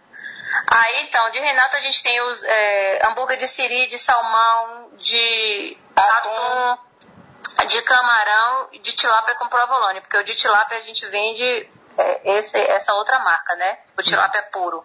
Aí 0.67 1.03
então, 1.03 1.31
de 1.31 1.39
Renato 1.39 1.77
a 1.77 1.81
gente 1.81 2.03
tem 2.03 2.21
os 2.23 2.43
é, 2.43 3.07
hambúrguer 3.07 3.39
de 3.39 3.49
siri, 3.49 3.87
de 3.87 3.99
salmão, 3.99 4.91
de 4.99 5.79
atum, 5.95 6.79
de 7.67 7.83
camarão 7.83 8.69
e 8.73 8.79
de 8.79 8.93
tilápia 8.93 9.35
com 9.35 9.49
provolone, 9.49 10.01
porque 10.01 10.17
o 10.17 10.25
de 10.25 10.35
tilápia 10.35 10.79
a 10.79 10.81
gente 10.81 11.07
vende 11.07 11.71
é, 11.99 12.37
esse, 12.37 12.57
essa 12.57 12.95
outra 12.95 13.19
marca, 13.21 13.55
né? 13.57 13.79
O 13.99 14.03
tilápia 14.03 14.39
é 14.39 14.43
puro. 14.43 14.85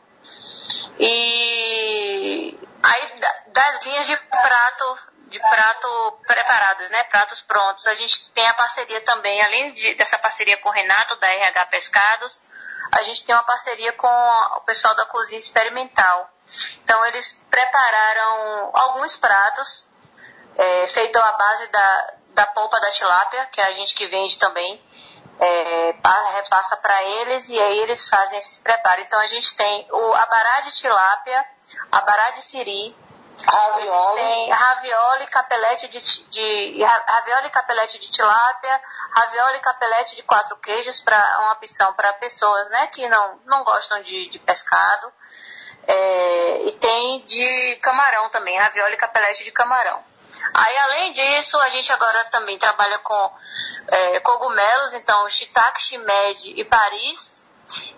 E 1.00 2.60
Aí 2.82 3.14
das 3.48 3.86
linhas 3.86 4.08
de 4.08 4.16
prato, 4.16 4.98
de 5.30 5.40
prato 5.40 6.20
preparados, 6.26 6.90
né? 6.90 7.04
Pratos 7.06 7.42
prontos. 7.42 7.88
A 7.88 7.94
gente 7.94 8.32
tem 8.32 8.46
a 8.48 8.54
parceria 8.54 9.02
também, 9.02 9.42
além 9.42 9.72
de, 9.74 9.94
dessa 9.96 10.18
parceria 10.18 10.58
com 10.58 10.70
o 10.70 10.72
Renato 10.72 11.16
da 11.18 11.28
RH 11.28 11.66
Pescados, 11.68 12.44
a 12.92 13.04
gente 13.04 13.24
tem 13.24 13.36
uma 13.36 13.44
parceria 13.44 13.94
com 13.94 14.08
o 14.08 14.62
pessoal 14.62 14.96
da 14.96 15.06
cozinha 15.06 15.38
experimental. 15.38 16.30
Então 16.84 17.06
eles 17.06 17.46
prepararam 17.50 18.72
alguns 18.74 19.16
pratos 19.16 19.88
é, 20.58 20.88
feitos 20.88 21.22
à 21.22 21.32
base 21.34 21.68
da, 21.70 22.14
da 22.30 22.46
polpa 22.48 22.80
da 22.80 22.92
tilápia, 22.92 23.46
que 23.52 23.62
é 23.62 23.66
a 23.66 23.72
gente 23.72 23.94
que 23.94 24.08
vende 24.08 24.40
também. 24.40 24.84
É, 25.42 25.96
repassa 26.34 26.76
para 26.78 27.02
eles 27.04 27.50
e 27.50 27.62
aí 27.62 27.80
eles 27.80 28.10
fazem 28.10 28.40
esse 28.40 28.60
preparo. 28.60 29.02
Então 29.02 29.20
a 29.20 29.28
gente 29.28 29.56
tem 29.56 29.88
o 29.92 30.14
abará 30.14 30.62
de 30.62 30.72
tilápia, 30.74 31.46
abará 31.92 32.32
de 32.32 32.42
siri, 32.42 32.96
ravioli, 33.46 34.50
ravioli, 34.50 35.28
capelete 35.28 35.88
de, 35.88 36.00
de 36.30 36.84
ravioli 36.84 37.50
capelete 37.50 38.00
de 38.00 38.10
tilápia, 38.10 38.82
ravioli 39.12 39.60
capelete 39.60 40.16
de 40.16 40.24
quatro 40.24 40.56
queijos 40.58 41.02
para 41.02 41.40
uma 41.40 41.54
opção 41.54 41.94
para 41.94 42.14
pessoas, 42.14 42.70
né, 42.70 42.88
que 42.88 43.08
não 43.10 43.40
não 43.46 43.64
gostam 43.64 44.02
de, 44.02 44.28
de 44.28 44.40
pescado. 44.40 45.12
É, 45.88 46.64
e 46.68 46.72
tem 46.74 47.22
de 47.26 47.76
camarão 47.78 48.30
também, 48.30 48.58
ravioli 48.60 48.98
capelete 48.98 49.44
de 49.44 49.52
camarão. 49.52 50.04
Aí, 50.54 50.78
além 50.78 51.14
disso, 51.14 51.58
a 51.60 51.70
gente 51.70 51.92
agora 51.92 52.26
também 52.26 52.58
trabalha 52.60 53.00
com 53.00 53.34
é, 53.88 54.20
cogumelos, 54.20 54.94
então 54.94 55.28
shiitake, 55.28 55.82
shimeji 55.82 56.54
e 56.60 56.64
paris, 56.64 57.49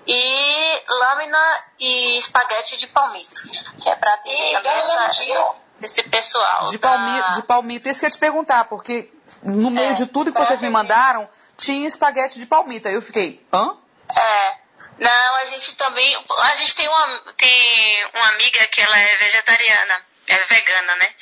e 0.08 0.84
lâmina 0.88 1.64
e 1.80 2.18
espaguete 2.18 2.78
de 2.78 2.88
palmito, 2.88 3.42
que 3.82 3.90
é 3.90 3.96
para 3.96 4.18
ter 4.18 4.56
essa, 4.56 5.12
esse 5.82 6.04
pessoal. 6.04 6.66
De, 6.68 6.78
palmito, 6.78 7.32
de 7.34 7.44
palmito, 7.44 7.90
isso 7.90 8.00
que 8.00 8.06
eu 8.06 8.08
ia 8.08 8.12
te 8.12 8.18
perguntar, 8.18 8.66
porque 8.66 9.12
no 9.44 9.72
meio 9.72 9.92
é, 9.92 9.94
de 9.94 10.06
tudo 10.06 10.32
que 10.32 10.40
vocês 10.40 10.62
me 10.62 10.70
mandaram, 10.70 11.30
tinha 11.58 11.88
espaguete 11.88 12.40
de 12.40 12.46
palmito. 12.46 12.88
Aí 12.88 12.94
eu 12.94 13.02
fiquei, 13.02 13.46
hã? 13.54 13.78
É. 14.16 14.62
Não, 15.00 15.36
a 15.38 15.46
gente 15.46 15.76
também. 15.78 16.16
A 16.44 16.56
gente 16.58 16.76
tem 16.76 16.88
uma, 16.88 17.22
tem 17.38 18.10
uma 18.14 18.30
amiga 18.30 18.68
que 18.68 18.82
ela 18.82 18.98
é 18.98 19.18
vegetariana 19.18 20.11
é 20.34 20.46
vegana, 20.46 20.96
né? 20.96 21.14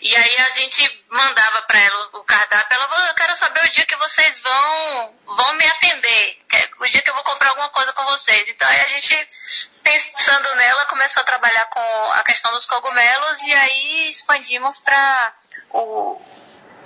E 0.00 0.16
aí 0.16 0.36
a 0.38 0.50
gente 0.50 1.04
mandava 1.08 1.62
para 1.62 1.80
ela 1.80 2.10
o 2.14 2.24
cardápio, 2.24 2.74
ela 2.74 2.88
falou, 2.88 3.06
eu 3.06 3.14
quero 3.14 3.36
saber 3.36 3.64
o 3.64 3.70
dia 3.70 3.86
que 3.86 3.96
vocês 3.96 4.40
vão, 4.40 5.14
vão 5.26 5.56
me 5.56 5.66
atender, 5.66 6.38
o 6.80 6.86
dia 6.86 7.02
que 7.02 7.10
eu 7.10 7.14
vou 7.14 7.24
comprar 7.24 7.50
alguma 7.50 7.70
coisa 7.70 7.92
com 7.92 8.04
vocês. 8.06 8.48
Então 8.48 8.68
aí 8.68 8.80
a 8.80 8.88
gente, 8.88 9.28
pensando 9.82 10.54
nela, 10.56 10.86
começou 10.86 11.22
a 11.22 11.26
trabalhar 11.26 11.66
com 11.66 12.12
a 12.12 12.22
questão 12.22 12.50
dos 12.52 12.66
cogumelos 12.66 13.42
e 13.42 13.54
aí 13.54 14.08
expandimos 14.08 14.78
para 14.78 15.34
o 15.70 16.20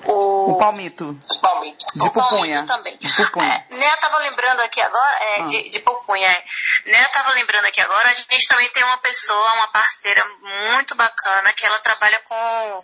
o, 0.04 0.52
o 0.52 0.58
palmito. 0.58 1.18
palmito. 1.40 1.84
De 1.94 2.10
pupunha. 2.10 2.64
também. 2.66 2.98
De 2.98 3.16
pupunha. 3.16 3.66
É, 3.70 3.74
Né, 3.74 3.96
tava 3.96 4.18
lembrando 4.18 4.60
aqui 4.60 4.80
agora, 4.80 5.16
é, 5.20 5.40
ah. 5.40 5.46
de, 5.46 5.68
de 5.68 5.78
pupunha, 5.80 6.28
é. 6.28 6.44
Né, 6.86 7.04
tava 7.06 7.32
lembrando 7.32 7.66
aqui 7.66 7.80
agora, 7.80 8.08
a 8.08 8.14
gente 8.14 8.48
também 8.48 8.68
tem 8.70 8.84
uma 8.84 8.98
pessoa, 8.98 9.54
uma 9.54 9.68
parceira 9.68 10.24
muito 10.68 10.94
bacana, 10.94 11.52
que 11.52 11.64
ela 11.64 11.78
trabalha 11.78 12.20
com 12.20 12.82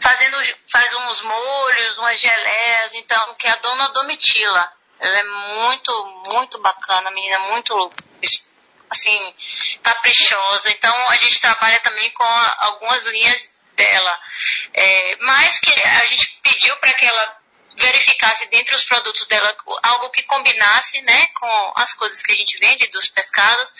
fazendo, 0.00 0.36
faz 0.70 0.92
uns 0.94 1.22
molhos, 1.22 1.98
umas 1.98 2.18
geleias, 2.18 2.94
então, 2.94 3.34
que 3.36 3.46
é 3.46 3.52
a 3.52 3.56
dona 3.56 3.88
Domitila. 3.90 4.72
Ela 4.98 5.18
é 5.18 5.22
muito, 5.22 6.22
muito 6.28 6.60
bacana, 6.60 7.10
menina 7.12 7.38
muito, 7.40 7.90
assim, 8.90 9.34
caprichosa. 9.82 10.70
Então, 10.70 10.94
a 11.08 11.16
gente 11.16 11.40
trabalha 11.40 11.78
também 11.80 12.10
com 12.10 12.24
algumas 12.24 13.06
linhas 13.06 13.61
dela. 13.74 14.18
É, 14.74 15.16
mas 15.20 15.58
que 15.58 15.72
a 15.72 16.04
gente 16.04 16.40
pediu 16.42 16.76
para 16.76 16.94
que 16.94 17.04
ela 17.04 17.42
verificasse 17.76 18.48
dentre 18.48 18.74
os 18.74 18.84
produtos 18.84 19.26
dela 19.26 19.56
algo 19.82 20.10
que 20.10 20.22
combinasse 20.24 21.00
né, 21.02 21.26
com 21.34 21.72
as 21.76 21.94
coisas 21.94 22.22
que 22.22 22.32
a 22.32 22.36
gente 22.36 22.58
vende 22.58 22.86
dos 22.88 23.08
pescados. 23.08 23.74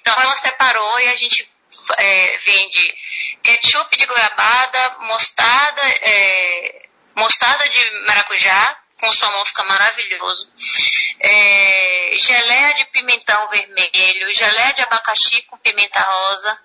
Então 0.00 0.14
ela 0.20 0.36
separou 0.36 1.00
e 1.00 1.08
a 1.08 1.16
gente 1.16 1.50
é, 1.98 2.38
vende 2.38 2.94
ketchup 3.42 3.96
de 3.96 4.06
goiabada, 4.06 4.96
mostarda, 5.00 5.82
é, 6.02 6.88
mostarda 7.14 7.68
de 7.68 7.90
maracujá, 8.06 8.78
com 9.00 9.12
salmão 9.12 9.44
fica 9.44 9.64
maravilhoso. 9.64 10.48
É, 11.20 12.12
geleia 12.16 12.74
de 12.74 12.84
pimentão 12.86 13.48
vermelho, 13.48 14.30
geleia 14.32 14.72
de 14.72 14.82
abacaxi 14.82 15.42
com 15.42 15.58
pimenta 15.58 16.00
rosa, 16.00 16.60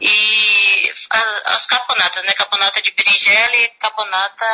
e 0.00 0.90
as 1.46 1.66
caponatas, 1.66 2.24
né? 2.24 2.32
Caponata 2.32 2.80
de 2.82 2.92
berinjela 2.92 3.56
e 3.56 3.68
caponata 3.78 4.44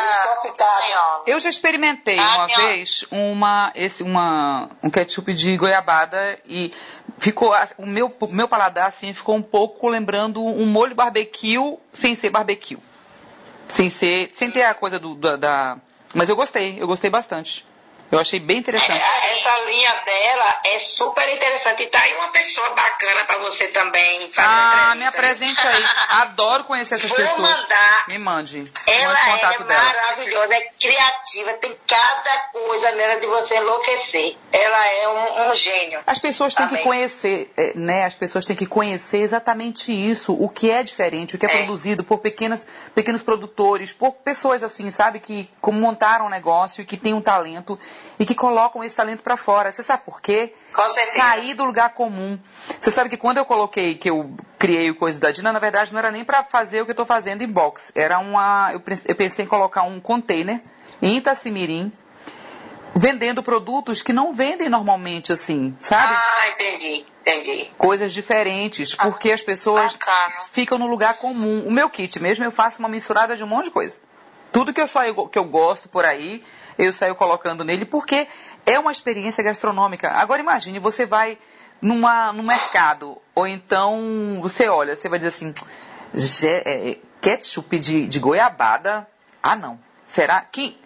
espanhola. 0.45 1.23
Eu 1.27 1.39
já 1.39 1.49
experimentei 1.49 2.19
ah, 2.19 2.35
uma 2.35 2.47
vez 2.47 3.05
uma, 3.11 3.71
esse, 3.75 4.03
uma, 4.03 4.69
um 4.83 4.89
ketchup 4.89 5.33
de 5.33 5.57
goiabada 5.57 6.39
e 6.45 6.73
ficou 7.19 7.53
o 7.77 7.85
meu, 7.85 8.15
o 8.19 8.27
meu 8.27 8.47
paladar 8.47 8.87
assim 8.87 9.13
ficou 9.13 9.35
um 9.35 9.41
pouco 9.41 9.87
lembrando 9.87 10.43
um 10.43 10.65
molho 10.65 10.95
barbecue 10.95 11.77
sem 11.93 12.15
ser 12.15 12.29
barbecue. 12.29 12.77
Sem 13.69 13.89
ser, 13.89 14.29
sem 14.33 14.51
ter 14.51 14.63
a 14.63 14.73
coisa 14.73 14.99
do, 14.99 15.15
da, 15.15 15.35
da 15.37 15.77
mas 16.13 16.27
eu 16.29 16.35
gostei, 16.35 16.81
eu 16.81 16.87
gostei 16.87 17.09
bastante. 17.09 17.65
Eu 18.11 18.19
achei 18.19 18.39
bem 18.41 18.57
interessante. 18.57 18.99
É, 19.01 19.31
essa 19.31 19.65
linha 19.65 19.95
dela 20.03 20.55
é 20.65 20.79
super 20.79 21.27
interessante. 21.29 21.83
E 21.83 21.87
tá 21.87 22.01
aí 22.01 22.13
uma 22.15 22.27
pessoa 22.27 22.69
bacana 22.71 23.23
para 23.25 23.37
você 23.39 23.69
também 23.69 24.29
Ah, 24.37 24.93
me 24.97 25.05
apresente 25.05 25.65
aí. 25.65 25.83
Adoro 26.21 26.65
conhecer 26.65 26.95
essas 26.95 27.09
Vou 27.09 27.17
pessoas. 27.17 27.39
mandar. 27.39 28.05
Me 28.09 28.17
mande. 28.17 28.63
Ela 28.85 29.13
mande 29.27 29.45
é 29.45 29.57
dela. 29.63 29.83
maravilhosa, 29.83 30.53
é 30.55 30.61
criativa, 30.79 31.53
tem 31.53 31.77
cada 31.87 32.37
coisa 32.51 32.91
nela 32.91 33.19
de 33.19 33.27
você 33.27 33.55
enlouquecer. 33.55 34.35
Ela 34.51 34.87
é 34.87 35.07
um, 35.07 35.49
um 35.49 35.55
gênio. 35.55 36.01
As 36.05 36.19
pessoas 36.19 36.53
têm 36.53 36.67
que 36.67 36.77
conhecer, 36.79 37.51
é, 37.55 37.73
né? 37.75 38.03
As 38.05 38.15
pessoas 38.15 38.45
têm 38.45 38.55
que 38.57 38.65
conhecer 38.65 39.19
exatamente 39.19 39.91
isso, 39.93 40.33
o 40.33 40.49
que 40.49 40.69
é 40.69 40.83
diferente, 40.83 41.35
o 41.35 41.39
que 41.39 41.45
é, 41.45 41.49
É. 41.49 41.57
produzido 41.59 42.03
por 42.03 42.19
pequenas, 42.19 42.67
pequenos 42.93 43.23
produtores, 43.23 43.93
por 43.93 44.11
pessoas 44.15 44.63
assim, 44.63 44.89
sabe, 44.89 45.19
que 45.19 45.49
montaram 45.67 46.25
um 46.25 46.29
negócio 46.29 46.81
e 46.81 46.85
que 46.85 46.97
têm 46.97 47.13
um 47.13 47.21
talento 47.21 47.79
e 48.19 48.25
que 48.25 48.35
colocam 48.35 48.83
esse 48.83 48.95
talento 48.95 49.23
para 49.23 49.35
fora. 49.37 49.71
Você 49.71 49.81
sabe 49.83 50.03
por 50.05 50.21
quê? 50.21 50.53
Com 50.73 50.89
certeza. 50.91 51.17
Sair 51.17 51.53
do 51.53 51.65
lugar 51.65 51.89
comum. 51.93 52.37
Você 52.79 52.91
sabe 52.91 53.09
que 53.09 53.17
quando 53.17 53.37
eu 53.37 53.45
coloquei, 53.45 53.95
que 53.95 54.09
eu 54.09 54.33
criei 54.59 54.89
o 54.91 54.95
Coisa 54.95 55.19
da 55.19 55.31
Dina, 55.31 55.51
na 55.51 55.59
verdade 55.59 55.91
não 55.91 55.99
era 55.99 56.11
nem 56.11 56.23
para 56.23 56.43
fazer 56.43 56.81
o 56.81 56.85
que 56.85 56.91
eu 56.91 56.93
estou 56.93 57.05
fazendo 57.05 57.41
em 57.41 57.47
box. 57.47 57.91
Era 57.95 58.19
uma. 58.19 58.69
Eu 58.73 58.79
pens- 58.79 59.03
eu 59.07 59.15
pensei 59.15 59.45
em 59.45 59.47
colocar 59.47 59.83
um 59.83 59.99
container 59.99 60.61
em 61.01 61.17
Itacimirim, 61.17 61.91
vendendo 62.93 63.41
produtos 63.41 64.01
que 64.01 64.11
não 64.13 64.33
vendem 64.33 64.69
normalmente 64.69 65.31
assim, 65.31 65.75
sabe? 65.79 66.13
Ah, 66.13 66.49
entendi, 66.49 67.05
entendi. 67.21 67.69
Coisas 67.77 68.11
diferentes, 68.13 68.93
porque 68.95 69.31
as 69.31 69.41
pessoas 69.41 69.93
Bacana. 69.93 70.33
ficam 70.51 70.77
no 70.77 70.87
lugar 70.87 71.15
comum. 71.17 71.63
O 71.65 71.71
meu 71.71 71.89
kit 71.89 72.19
mesmo, 72.21 72.43
eu 72.43 72.51
faço 72.51 72.79
uma 72.79 72.89
misturada 72.89 73.35
de 73.35 73.43
um 73.43 73.47
monte 73.47 73.65
de 73.65 73.71
coisa. 73.71 73.97
Tudo 74.51 74.73
que 74.73 74.81
eu 74.81 74.87
saio, 74.87 75.27
que 75.29 75.39
eu 75.39 75.45
gosto 75.45 75.87
por 75.87 76.03
aí, 76.05 76.43
eu 76.77 76.91
saio 76.93 77.15
colocando 77.15 77.63
nele, 77.63 77.85
porque 77.85 78.27
é 78.65 78.79
uma 78.79 78.91
experiência 78.91 79.43
gastronômica. 79.43 80.09
Agora 80.11 80.41
imagine, 80.41 80.79
você 80.79 81.05
vai 81.05 81.37
numa, 81.81 82.31
no 82.31 82.43
mercado, 82.43 83.17
ou 83.33 83.47
então 83.47 84.39
você 84.41 84.67
olha, 84.69 84.95
você 84.95 85.09
vai 85.09 85.17
dizer 85.19 85.29
assim, 85.29 85.53
"Gé- 86.13 86.63
é, 86.65 86.97
ketchup 87.21 87.79
de, 87.79 88.07
de 88.07 88.19
goiabada? 88.19 89.07
Ah 89.41 89.55
não. 89.55 89.79
Será? 90.05 90.41
Quem, 90.41 90.77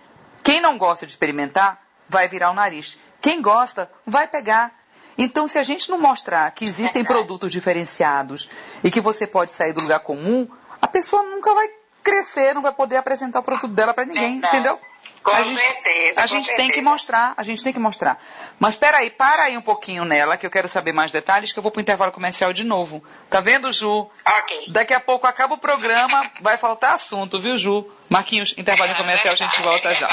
quem 0.43 0.61
não 0.61 0.77
gosta 0.77 1.05
de 1.05 1.11
experimentar, 1.11 1.81
vai 2.07 2.27
virar 2.27 2.51
o 2.51 2.53
nariz. 2.53 2.97
Quem 3.21 3.41
gosta, 3.41 3.89
vai 4.05 4.27
pegar. 4.27 4.71
Então, 5.17 5.47
se 5.47 5.57
a 5.57 5.63
gente 5.63 5.89
não 5.89 5.97
mostrar 5.97 6.49
que 6.51 6.65
existem 6.65 7.03
produtos 7.03 7.51
diferenciados 7.51 8.49
e 8.83 8.91
que 8.91 9.01
você 9.01 9.25
pode 9.25 9.51
sair 9.51 9.73
do 9.73 9.81
lugar 9.81 9.99
comum, 10.01 10.47
a 10.81 10.87
pessoa 10.87 11.23
nunca 11.23 11.53
vai 11.53 11.69
crescer, 12.03 12.53
não 12.53 12.61
vai 12.61 12.71
poder 12.73 12.97
apresentar 12.97 13.39
o 13.39 13.43
produto 13.43 13.69
dela 13.69 13.93
para 13.93 14.05
ninguém, 14.05 14.37
entendeu? 14.49 14.79
Com 15.25 15.35
a 15.35 15.41
gente, 15.41 15.59
certeza, 15.59 16.19
a 16.19 16.21
com 16.21 16.27
gente 16.27 16.45
tem 16.45 16.55
certeza. 16.55 16.73
que 16.73 16.81
mostrar, 16.81 17.33
a 17.35 17.41
gente 17.41 17.63
tem 17.63 17.73
que 17.73 17.79
mostrar. 17.79 18.23
Mas 18.59 18.75
peraí, 18.75 19.09
para 19.09 19.43
aí 19.43 19.57
um 19.57 19.61
pouquinho 19.61 20.05
nela, 20.05 20.37
que 20.37 20.45
eu 20.45 20.51
quero 20.51 20.67
saber 20.67 20.91
mais 20.93 21.11
detalhes, 21.11 21.51
que 21.51 21.57
eu 21.57 21.63
vou 21.63 21.71
pro 21.71 21.81
intervalo 21.81 22.11
comercial 22.11 22.53
de 22.53 22.63
novo. 22.63 23.03
Tá 23.27 23.41
vendo, 23.41 23.73
Ju? 23.73 24.07
Ok. 24.23 24.65
Daqui 24.69 24.93
a 24.93 24.99
pouco 24.99 25.25
acaba 25.25 25.55
o 25.55 25.57
programa, 25.57 26.29
vai 26.41 26.57
faltar 26.57 26.93
assunto, 26.93 27.41
viu, 27.41 27.57
Ju? 27.57 27.89
Marquinhos, 28.07 28.53
intervalo 28.55 28.95
comercial, 28.95 29.33
a 29.33 29.35
gente 29.35 29.59
volta 29.63 29.95
já. 29.95 30.07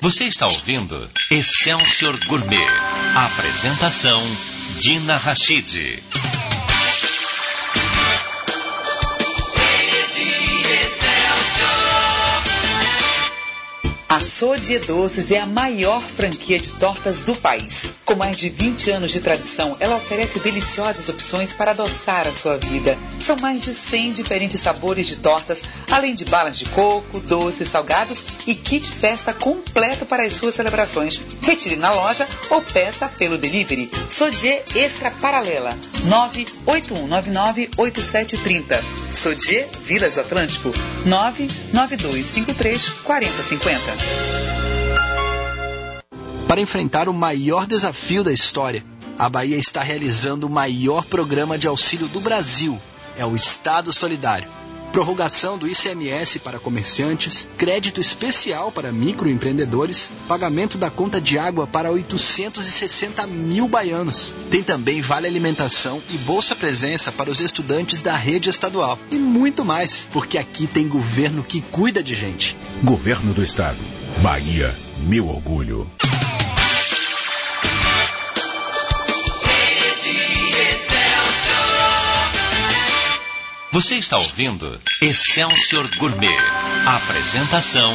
Você 0.00 0.24
está 0.24 0.46
ouvindo 0.46 1.10
Excelsior 1.30 2.18
Gourmet. 2.26 2.66
Apresentação 3.14 4.22
Dina 4.80 5.18
Rachid. 5.18 6.02
Sodie 14.34 14.80
Doces 14.80 15.30
é 15.30 15.38
a 15.38 15.46
maior 15.46 16.02
franquia 16.02 16.58
de 16.58 16.70
tortas 16.70 17.20
do 17.20 17.36
país. 17.36 17.92
Com 18.04 18.16
mais 18.16 18.36
de 18.36 18.50
20 18.50 18.90
anos 18.90 19.12
de 19.12 19.20
tradição, 19.20 19.76
ela 19.78 19.94
oferece 19.94 20.40
deliciosas 20.40 21.08
opções 21.08 21.52
para 21.52 21.70
adoçar 21.70 22.26
a 22.26 22.34
sua 22.34 22.56
vida. 22.56 22.98
São 23.20 23.36
mais 23.36 23.62
de 23.62 23.72
100 23.72 24.10
diferentes 24.10 24.58
sabores 24.58 25.06
de 25.06 25.18
tortas, 25.18 25.62
além 25.88 26.16
de 26.16 26.24
balas 26.24 26.58
de 26.58 26.64
coco, 26.70 27.20
doces, 27.20 27.68
salgados 27.68 28.24
e 28.44 28.56
kit 28.56 28.90
festa 28.90 29.32
completo 29.32 30.04
para 30.04 30.24
as 30.24 30.34
suas 30.34 30.56
celebrações. 30.56 31.20
Retire 31.40 31.76
na 31.76 31.92
loja 31.92 32.26
ou 32.50 32.60
peça 32.60 33.06
pelo 33.06 33.38
delivery. 33.38 33.88
Sodier 34.10 34.64
Extra 34.74 35.12
Paralela 35.12 35.70
981998730. 36.66 38.82
Sodier 39.12 39.68
Vilas 39.84 40.16
do 40.16 40.22
Atlântico 40.22 40.72
99253 41.06 42.88
4050. 43.04 44.24
Para 46.48 46.60
enfrentar 46.60 47.08
o 47.08 47.14
maior 47.14 47.66
desafio 47.66 48.22
da 48.22 48.32
história, 48.32 48.84
a 49.18 49.28
Bahia 49.28 49.56
está 49.56 49.82
realizando 49.82 50.46
o 50.46 50.50
maior 50.50 51.04
programa 51.04 51.58
de 51.58 51.66
auxílio 51.66 52.06
do 52.08 52.20
Brasil. 52.20 52.78
É 53.16 53.24
o 53.24 53.34
Estado 53.34 53.92
Solidário. 53.92 54.48
Prorrogação 54.94 55.58
do 55.58 55.66
ICMS 55.66 56.38
para 56.38 56.60
comerciantes, 56.60 57.48
crédito 57.58 58.00
especial 58.00 58.70
para 58.70 58.92
microempreendedores, 58.92 60.12
pagamento 60.28 60.78
da 60.78 60.88
conta 60.88 61.20
de 61.20 61.36
água 61.36 61.66
para 61.66 61.90
860 61.90 63.26
mil 63.26 63.66
baianos. 63.66 64.32
Tem 64.52 64.62
também 64.62 65.00
vale 65.00 65.26
alimentação 65.26 66.00
e 66.10 66.18
bolsa 66.18 66.54
presença 66.54 67.10
para 67.10 67.28
os 67.28 67.40
estudantes 67.40 68.02
da 68.02 68.14
rede 68.16 68.48
estadual. 68.48 68.96
E 69.10 69.16
muito 69.16 69.64
mais, 69.64 70.06
porque 70.12 70.38
aqui 70.38 70.68
tem 70.68 70.86
governo 70.86 71.42
que 71.42 71.60
cuida 71.60 72.00
de 72.00 72.14
gente. 72.14 72.56
Governo 72.80 73.34
do 73.34 73.42
Estado. 73.42 73.78
Bahia, 74.22 74.72
meu 75.00 75.28
orgulho. 75.28 75.90
Você 83.74 83.96
está 83.96 84.16
ouvindo 84.16 84.80
Excelsior 85.02 85.90
Gourmet. 85.98 86.38
Apresentação 86.86 87.90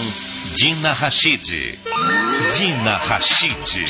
Dina 0.54 0.92
Rachid. 0.92 1.80
Dina 2.58 2.98
Rachid. 2.98 3.86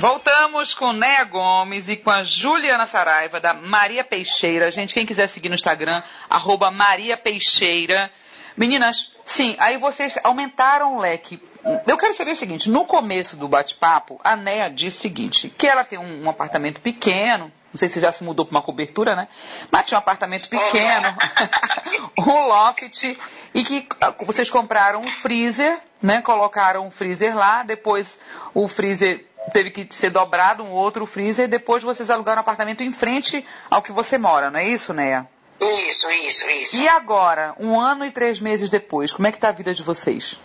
Voltamos 0.00 0.74
com 0.74 0.92
Néa 0.92 1.22
Gomes 1.22 1.88
e 1.88 1.96
com 1.96 2.10
a 2.10 2.24
Juliana 2.24 2.84
Saraiva, 2.84 3.38
da 3.38 3.54
Maria 3.54 4.02
Peixeira. 4.02 4.72
Gente, 4.72 4.92
quem 4.92 5.06
quiser 5.06 5.28
seguir 5.28 5.48
no 5.48 5.54
Instagram, 5.54 6.02
arroba 6.28 6.68
Maria 6.72 7.16
Peixeira. 7.16 8.10
Meninas, 8.56 9.12
sim, 9.24 9.54
aí 9.60 9.78
vocês 9.78 10.18
aumentaram 10.24 10.96
o 10.96 11.00
leque. 11.00 11.40
Eu 11.86 11.96
quero 11.96 12.12
saber 12.12 12.32
o 12.32 12.36
seguinte, 12.36 12.68
no 12.68 12.84
começo 12.84 13.36
do 13.36 13.46
bate-papo, 13.46 14.20
a 14.24 14.34
Néa 14.34 14.68
disse 14.68 14.98
o 14.98 15.00
seguinte, 15.02 15.48
que 15.48 15.68
ela 15.68 15.84
tem 15.84 16.00
um, 16.00 16.24
um 16.24 16.28
apartamento 16.28 16.80
pequeno, 16.80 17.52
não 17.72 17.78
sei 17.78 17.88
se 17.88 17.98
já 17.98 18.12
se 18.12 18.22
mudou 18.22 18.44
para 18.44 18.56
uma 18.56 18.62
cobertura, 18.62 19.16
né? 19.16 19.28
Mas 19.70 19.86
tinha 19.86 19.96
um 19.96 19.98
apartamento 19.98 20.48
pequeno, 20.48 21.16
um 22.18 22.46
loft, 22.46 23.18
e 23.54 23.64
que 23.64 23.88
ah, 24.00 24.14
vocês 24.20 24.50
compraram 24.50 25.00
um 25.00 25.06
freezer, 25.06 25.78
né? 26.00 26.20
Colocaram 26.20 26.86
um 26.86 26.90
freezer 26.90 27.34
lá, 27.34 27.62
depois 27.62 28.18
o 28.52 28.68
freezer 28.68 29.26
teve 29.52 29.70
que 29.70 29.88
ser 29.94 30.10
dobrado, 30.10 30.62
um 30.62 30.70
outro 30.70 31.06
freezer, 31.06 31.46
e 31.46 31.48
depois 31.48 31.82
vocês 31.82 32.10
alugaram 32.10 32.40
um 32.40 32.42
apartamento 32.42 32.82
em 32.82 32.92
frente 32.92 33.44
ao 33.70 33.80
que 33.80 33.90
você 33.90 34.18
mora, 34.18 34.50
não 34.50 34.60
é 34.60 34.68
isso, 34.68 34.92
Néa? 34.92 35.26
Isso, 35.60 36.10
isso, 36.10 36.50
isso. 36.50 36.76
E 36.76 36.88
agora, 36.88 37.54
um 37.58 37.80
ano 37.80 38.04
e 38.04 38.10
três 38.10 38.38
meses 38.38 38.68
depois, 38.68 39.12
como 39.12 39.28
é 39.28 39.32
que 39.32 39.38
tá 39.38 39.48
a 39.48 39.52
vida 39.52 39.74
de 39.74 39.82
vocês? 39.82 40.38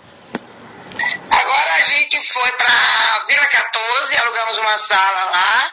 Agora 1.30 1.76
a 1.76 1.82
gente 1.82 2.20
foi 2.34 2.52
para 2.54 3.26
Vila 3.28 3.46
14, 3.46 4.18
alugamos 4.18 4.58
uma 4.60 4.78
sala 4.78 5.24
lá, 5.26 5.72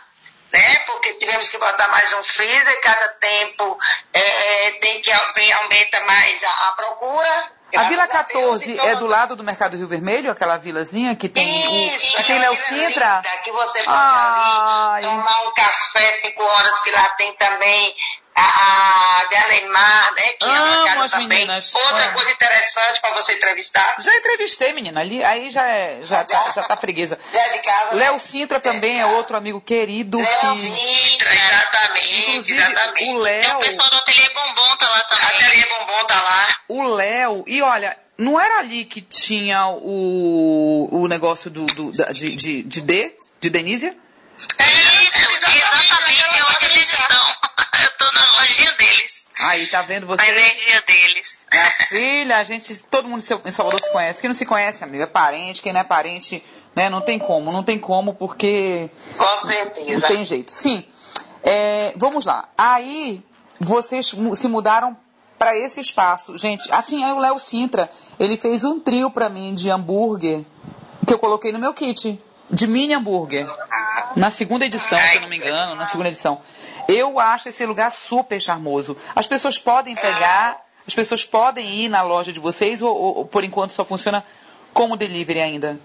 né? 0.55 0.79
Porque 0.87 1.15
tivemos 1.15 1.49
que 1.49 1.59
botar 1.59 1.89
mais 1.89 2.13
um 2.13 2.23
freezer, 2.23 2.81
cada 2.81 3.09
tempo 3.09 3.77
é, 4.13 4.71
tem 4.81 5.03
que 5.03 5.11
aumenta 5.13 6.01
mais 6.07 6.45
a, 6.45 6.69
a 6.69 6.73
procura. 6.73 7.53
A 7.77 7.83
Vila 7.85 8.07
Deus, 8.07 8.19
14 8.19 8.73
então, 8.73 8.87
é 8.87 8.95
do 8.95 9.07
lado 9.09 9.35
do 9.35 9.43
Mercado 9.43 9.77
Rio 9.77 9.89
Vermelho, 9.89 10.31
aquela 10.31 10.57
vilazinha 10.57 11.17
que 11.17 11.29
tem 11.29 11.93
Isso, 11.93 12.15
o, 12.15 12.17
que 12.19 12.23
tem 12.23 12.39
Léo 12.39 12.55
Sintra? 12.55 13.21
Que 13.43 13.51
você 13.51 13.83
pode 13.83 13.89
Ai. 13.89 15.05
ali 15.05 15.17
tomar 15.17 15.49
um 15.49 15.53
café 15.55 16.13
cinco 16.13 16.45
horas, 16.45 16.81
que 16.85 16.91
lá 16.93 17.09
tem 17.11 17.35
também 17.35 17.97
a, 18.35 19.21
a 19.21 19.25
de 19.29 19.37
Alemar, 19.37 20.15
né? 20.15 20.23
Que 20.39 20.45
é 20.45 20.49
Amo 20.49 20.65
uma 20.75 20.85
casa 20.87 21.05
as 21.05 21.11
também. 21.13 21.29
meninas. 21.29 21.75
Outra 21.75 22.05
Ah. 22.07 22.13
coisa 22.13 22.31
interessante 22.33 23.01
para 23.01 23.15
você 23.15 23.33
entrevistar. 23.35 23.97
Já 24.01 24.15
entrevistei, 24.17 24.73
menina, 24.73 25.01
ali, 25.01 25.23
aí 25.23 25.51
já, 25.51 25.67
é, 25.67 26.01
já, 26.05 26.25
tá, 26.25 26.51
já 26.51 26.63
tá 26.65 26.77
freguesa. 26.77 27.19
Já 27.33 27.41
é 27.41 27.49
de 27.51 27.59
casa. 27.61 27.95
Léo 27.95 28.13
né? 28.15 28.19
Sintra 28.19 28.61
também 28.61 29.01
é 29.01 29.07
outro 29.07 29.37
amigo 29.37 29.61
querido 29.61 30.19
Léo 30.19 30.27
que... 30.53 30.61
Sintra, 30.61 31.35
exatamente, 31.35 32.21
Inclusive, 32.31 32.61
exatamente. 32.61 32.93
o 32.93 32.95
Tem 32.95 33.15
o 33.15 33.19
Léo, 33.19 33.59
pessoal 33.61 33.91
do 33.91 33.97
Ateliê 33.97 34.29
Bombom 34.31 34.77
tá 34.77 34.89
lá 34.91 35.01
também. 35.05 35.27
Ateliê 35.27 35.67
Bombom 35.67 36.05
tá 36.07 36.23
lá. 36.23 36.57
o 36.69 36.83
Léo, 36.95 37.45
e 37.47 37.63
olha, 37.63 37.97
não 38.19 38.39
era 38.41 38.59
ali 38.59 38.85
que 38.85 39.01
tinha 39.01 39.67
o, 39.69 40.89
o 40.91 41.09
negócio 41.09 41.51
do, 41.51 41.67
do- 41.67 41.93
da- 41.93 42.13
de, 42.13 42.35
de, 42.35 42.63
de 42.63 42.81
D, 42.81 43.17
de 43.41 43.51
Denísia? 43.51 43.95
É 44.59 45.03
isso, 45.03 45.31
exatamente, 45.31 46.39
é 46.39 46.45
onde 46.45 46.65
eles 46.73 46.91
estão. 46.91 47.27
Eu 47.85 47.91
tô 47.99 48.13
na 48.13 48.41
lojinha 48.41 48.73
deles. 48.73 49.29
Aí, 49.39 49.67
tá 49.67 49.83
vendo 49.83 50.07
você? 50.07 50.23
A 50.23 50.29
energia 50.29 50.83
deles. 50.87 51.45
Minha 51.53 51.71
filha, 51.89 52.39
a 52.39 52.45
gente, 52.45 52.77
todo 52.85 53.09
mundo 53.09 53.23
em 53.45 53.53
Salvador 53.53 53.81
se 53.81 53.91
conhece. 53.91 54.21
Quem 54.21 54.29
não 54.29 54.35
se 54.35 54.47
conhece, 54.47 54.85
amigo, 54.85 55.03
é 55.03 55.07
parente. 55.07 55.63
Quem 55.63 55.73
não 55.73 55.81
é 55.81 55.85
parente, 55.85 56.43
né? 56.75 56.89
Não 56.89 57.01
tem 57.01 57.19
como, 57.19 57.53
não 57.53 57.63
tem 57.63 57.79
como, 57.79 58.15
porque. 58.15 58.89
Com 59.17 59.37
certeza. 59.47 60.01
Não 60.01 60.09
tem 60.09 60.25
jeito. 60.25 60.55
Sim. 60.55 60.85
É, 61.43 61.93
vamos 61.97 62.25
lá. 62.25 62.49
Aí, 62.57 63.23
vocês 63.61 64.15
se 64.35 64.49
mudaram 64.49 64.97
para 65.39 65.57
esse 65.57 65.81
espaço. 65.81 66.39
Gente, 66.39 66.71
assim, 66.73 67.05
aí 67.05 67.13
o 67.13 67.19
Léo 67.19 67.39
Sintra, 67.39 67.91
ele 68.19 68.37
fez 68.37 68.65
um 68.65 68.81
trio 68.81 69.11
para 69.11 69.29
mim 69.29 69.55
de 69.55 69.69
hambúrguer 69.69 70.43
que 71.07 71.13
eu 71.13 71.19
coloquei 71.19 71.53
no 71.53 71.59
meu 71.59 71.75
kit. 71.75 72.19
De 72.55 72.67
mini 72.67 72.95
hambúrguer. 72.95 73.47
Na 74.15 74.31
segunda 74.31 74.65
edição, 74.65 74.99
se 74.99 75.17
eu 75.17 75.23
não 75.23 75.29
me 75.29 75.37
engano, 75.37 75.75
na 75.75 75.87
segunda 75.89 76.09
edição. 76.09 76.41
Eu 76.89 77.19
acho 77.19 77.49
esse 77.49 77.67
lugar 77.67 77.91
super 77.91 78.41
charmoso. 78.41 78.97
As 79.15 79.27
pessoas 79.27 79.59
podem 79.59 79.95
pegar, 79.97 80.61
as 80.87 80.95
pessoas 80.95 81.25
podem 81.25 81.69
ir 81.69 81.89
na 81.89 82.03
loja 82.03 82.33
de 82.33 82.39
vocês 82.39 82.81
ou, 82.81 82.97
ou 82.97 83.25
por 83.25 83.43
enquanto 83.43 83.73
só 83.73 83.85
funciona 83.85 84.25
como 84.73 84.97
delivery 84.97 85.41
ainda? 85.41 85.81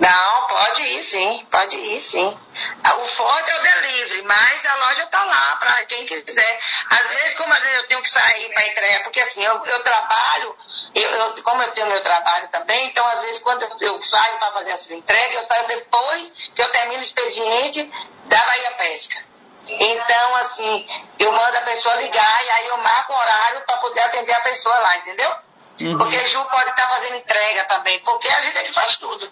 Não, 0.00 0.46
pode 0.46 0.82
ir 0.82 1.02
sim, 1.02 1.46
pode 1.50 1.76
ir 1.76 2.00
sim. 2.00 2.26
O 2.26 3.04
forte 3.04 3.50
é 3.50 3.58
o 3.58 3.62
delivery, 3.62 4.22
mas 4.22 4.66
a 4.66 4.74
loja 4.76 5.04
está 5.04 5.24
lá 5.24 5.56
para 5.56 5.84
quem 5.86 6.04
quiser. 6.04 6.60
Às 6.90 7.10
vezes, 7.10 7.34
como 7.34 7.52
às 7.52 7.62
vezes 7.62 7.78
eu 7.78 7.86
tenho 7.86 8.02
que 8.02 8.10
sair 8.10 8.52
para 8.52 8.68
entregar, 8.68 9.02
porque 9.04 9.20
assim, 9.20 9.42
eu, 9.42 9.64
eu 9.64 9.82
trabalho, 9.82 10.56
eu, 10.94 11.10
eu, 11.10 11.42
como 11.42 11.62
eu 11.62 11.72
tenho 11.72 11.86
meu 11.88 12.02
trabalho 12.02 12.48
também, 12.48 12.86
então 12.86 13.06
às 13.08 13.20
vezes 13.20 13.42
quando 13.42 13.62
eu, 13.62 13.76
eu 13.80 14.00
saio 14.00 14.38
para 14.38 14.52
fazer 14.52 14.70
essas 14.72 14.90
entregas, 14.90 15.42
eu 15.42 15.48
saio 15.48 15.66
depois 15.66 16.32
que 16.54 16.62
eu 16.62 16.70
termino 16.70 17.00
o 17.00 17.02
expediente 17.02 17.90
da 18.24 18.42
Bahia 18.44 18.70
Pesca. 18.72 19.26
Então, 19.68 20.36
assim, 20.36 20.86
eu 21.18 21.32
mando 21.32 21.58
a 21.58 21.62
pessoa 21.62 21.96
ligar 21.96 22.44
e 22.44 22.50
aí 22.50 22.66
eu 22.68 22.76
marco 22.78 23.12
o 23.12 23.16
horário 23.16 23.60
para 23.62 23.76
poder 23.78 24.00
atender 24.00 24.32
a 24.32 24.40
pessoa 24.40 24.78
lá, 24.78 24.96
entendeu? 24.98 25.34
Uhum. 25.80 25.98
Porque 25.98 26.24
Ju 26.24 26.42
pode 26.44 26.70
estar 26.70 26.86
tá 26.86 26.88
fazendo 26.88 27.16
entrega 27.16 27.64
também, 27.64 27.98
porque 28.00 28.28
a 28.28 28.40
gente 28.40 28.56
é 28.56 28.62
que 28.62 28.72
faz 28.72 28.96
tudo. 28.96 29.30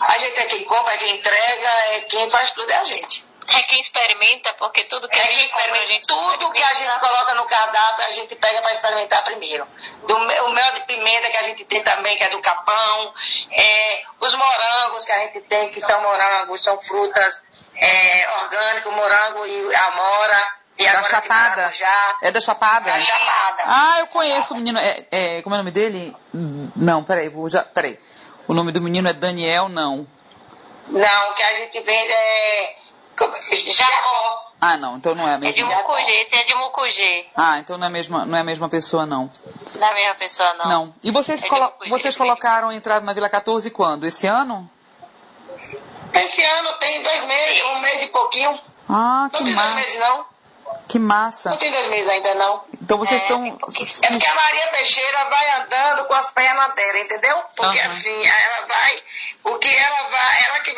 A 0.00 0.18
gente 0.18 0.40
é 0.40 0.44
quem 0.46 0.64
compra, 0.64 0.94
é 0.94 0.98
quem 0.98 1.16
entrega, 1.16 1.68
é 1.92 2.00
quem 2.02 2.28
faz 2.28 2.50
tudo 2.50 2.70
é 2.70 2.76
a 2.76 2.84
gente. 2.84 3.24
É 3.48 3.62
quem 3.62 3.80
experimenta, 3.80 4.54
porque 4.54 4.84
tudo 4.84 5.08
que 5.08 5.18
é 5.18 5.22
a 5.22 5.26
gente 5.26 5.44
experimenta, 5.44 5.84
a 5.84 5.86
gente 5.86 6.06
tudo 6.06 6.52
que 6.52 6.62
a 6.62 6.74
gente 6.74 7.00
coloca 7.00 7.34
no 7.34 7.44
cardápio, 7.44 8.04
a 8.04 8.10
gente 8.10 8.36
pega 8.36 8.62
para 8.62 8.72
experimentar 8.72 9.24
primeiro. 9.24 9.66
Do, 10.06 10.16
o 10.16 10.50
mel 10.50 10.72
de 10.74 10.84
pimenta 10.84 11.28
que 11.28 11.36
a 11.36 11.42
gente 11.42 11.64
tem 11.64 11.82
também, 11.82 12.16
que 12.16 12.24
é 12.24 12.30
do 12.30 12.40
capão, 12.40 13.14
é, 13.50 14.02
os 14.20 14.34
morangos 14.34 15.04
que 15.04 15.12
a 15.12 15.18
gente 15.20 15.40
tem, 15.42 15.70
que 15.70 15.80
são 15.80 16.00
morangos, 16.02 16.62
são 16.62 16.80
frutas 16.80 17.42
é, 17.74 18.30
orgânicas, 18.42 18.92
morango 18.94 19.46
e 19.46 19.74
amora. 19.74 20.62
E 20.78 20.84
da 20.84 21.02
Chapada. 21.02 21.70
É 22.22 22.30
da 22.30 22.40
Chapada? 22.40 22.90
Da 22.90 23.00
Chapada. 23.00 23.62
Ah, 23.66 23.96
eu 24.00 24.06
conheço 24.06 24.54
o 24.54 24.56
menino. 24.56 24.78
É, 24.78 25.06
é, 25.10 25.42
como 25.42 25.54
é 25.54 25.58
o 25.58 25.62
nome 25.62 25.70
dele? 25.70 26.16
Não, 26.32 27.04
peraí, 27.04 27.28
vou 27.28 27.48
já. 27.48 27.62
Peraí. 27.62 27.98
O 28.48 28.54
nome 28.54 28.72
do 28.72 28.80
menino 28.80 29.08
é 29.08 29.12
Daniel, 29.12 29.68
não. 29.68 30.06
Não, 30.88 31.30
o 31.30 31.34
que 31.34 31.42
a 31.42 31.54
gente 31.54 31.78
vende 31.80 32.12
é. 32.12 32.76
Jacó. 33.72 34.52
Ah, 34.60 34.76
não, 34.76 34.96
então 34.96 35.14
não 35.14 35.26
é 35.28 35.34
a 35.34 35.38
mesma. 35.38 35.62
É 35.62 35.64
de 35.64 35.74
Mucugê, 35.74 36.12
esse 36.22 36.36
é 36.36 36.44
de 36.44 36.54
Mucugê. 36.54 37.26
Ah, 37.36 37.58
então 37.58 37.76
não 37.76 37.84
é 37.84 37.88
a 37.88 37.92
mesma, 37.92 38.24
não 38.24 38.38
é 38.38 38.40
a 38.40 38.44
mesma 38.44 38.68
pessoa, 38.68 39.04
não. 39.04 39.30
Não 39.74 39.86
é 39.86 39.90
a 39.90 39.94
mesma 39.94 40.14
pessoa, 40.14 40.54
não. 40.54 40.70
Não. 40.70 40.94
E 41.02 41.10
vocês, 41.10 41.42
é 41.44 41.48
colo 41.48 41.72
vocês 41.88 42.16
colocaram, 42.16 42.72
entraram 42.72 43.04
na 43.04 43.12
Vila 43.12 43.28
14 43.28 43.70
quando? 43.70 44.04
Esse 44.06 44.26
ano? 44.26 44.70
Esse 46.14 46.44
ano 46.44 46.78
tem 46.78 47.02
dois 47.02 47.24
meses, 47.24 47.64
um 47.64 47.78
mês 47.80 48.02
e 48.02 48.06
pouquinho. 48.08 48.58
Ah, 48.88 49.28
que 49.32 49.40
Não 49.40 49.46
tem 49.46 49.54
massa. 49.56 49.64
dois 49.72 49.74
meses, 49.74 49.98
não. 50.00 50.32
Que 50.88 50.98
massa. 50.98 51.50
Não 51.50 51.56
tem 51.58 51.70
dois 51.70 51.88
meses 51.88 52.08
ainda, 52.08 52.34
não. 52.34 52.62
Então 52.80 52.98
vocês 52.98 53.20
é, 53.20 53.24
estão. 53.24 53.44
É 53.44 53.50
porque 53.50 54.26
a 54.30 54.34
Maria 54.34 54.68
Teixeira 54.68 55.24
vai 55.28 55.60
andando 55.60 56.04
com 56.06 56.14
as 56.14 56.30
pernas 56.30 56.74
dela, 56.74 56.98
entendeu? 56.98 57.36
Porque 57.56 57.78
Aham. 57.78 57.86
assim, 57.88 58.26
ela 58.26 58.66
vai. 58.66 59.02
O 59.44 59.58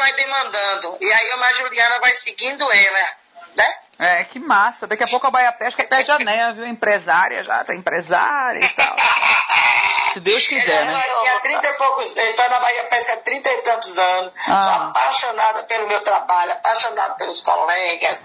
vai, 0.05 0.13
demandando. 0.13 0.99
E 1.01 1.13
aí 1.13 1.33
a 1.33 1.53
Juliana 1.53 1.99
vai 2.01 2.13
seguindo 2.13 2.71
ela, 2.71 3.13
né? 3.57 3.75
É, 3.99 4.25
que 4.25 4.39
massa. 4.39 4.87
Daqui 4.87 5.05
a 5.05 5.09
pouco 5.09 5.27
a 5.27 5.31
Baia 5.31 5.53
Pesca 5.53 5.85
perde 5.85 6.11
a 6.11 6.19
Néia, 6.19 6.53
viu? 6.53 6.67
Empresária 6.67 7.43
já, 7.43 7.65
tá 7.65 7.75
empresária 7.75 8.65
e 8.65 8.69
tal. 8.71 8.97
Se 10.13 10.21
Deus 10.21 10.47
quiser, 10.47 10.85
né? 10.87 10.95
Há 10.95 11.41
30 11.41 11.67
e 11.67 11.73
poucos, 11.73 12.17
está 12.17 12.49
na 12.49 12.61
Bahia 12.61 12.85
Pesca 12.85 13.15
há 13.15 13.17
30 13.17 13.51
e 13.51 13.63
tantos 13.63 13.99
anos. 13.99 14.33
Ah. 14.47 14.61
Sou 14.61 14.89
apaixonada 14.89 15.65
pelo 15.65 15.89
meu 15.89 16.01
trabalho, 16.03 16.53
apaixonada 16.53 17.15
pelos 17.15 17.41
colegas. 17.41 18.23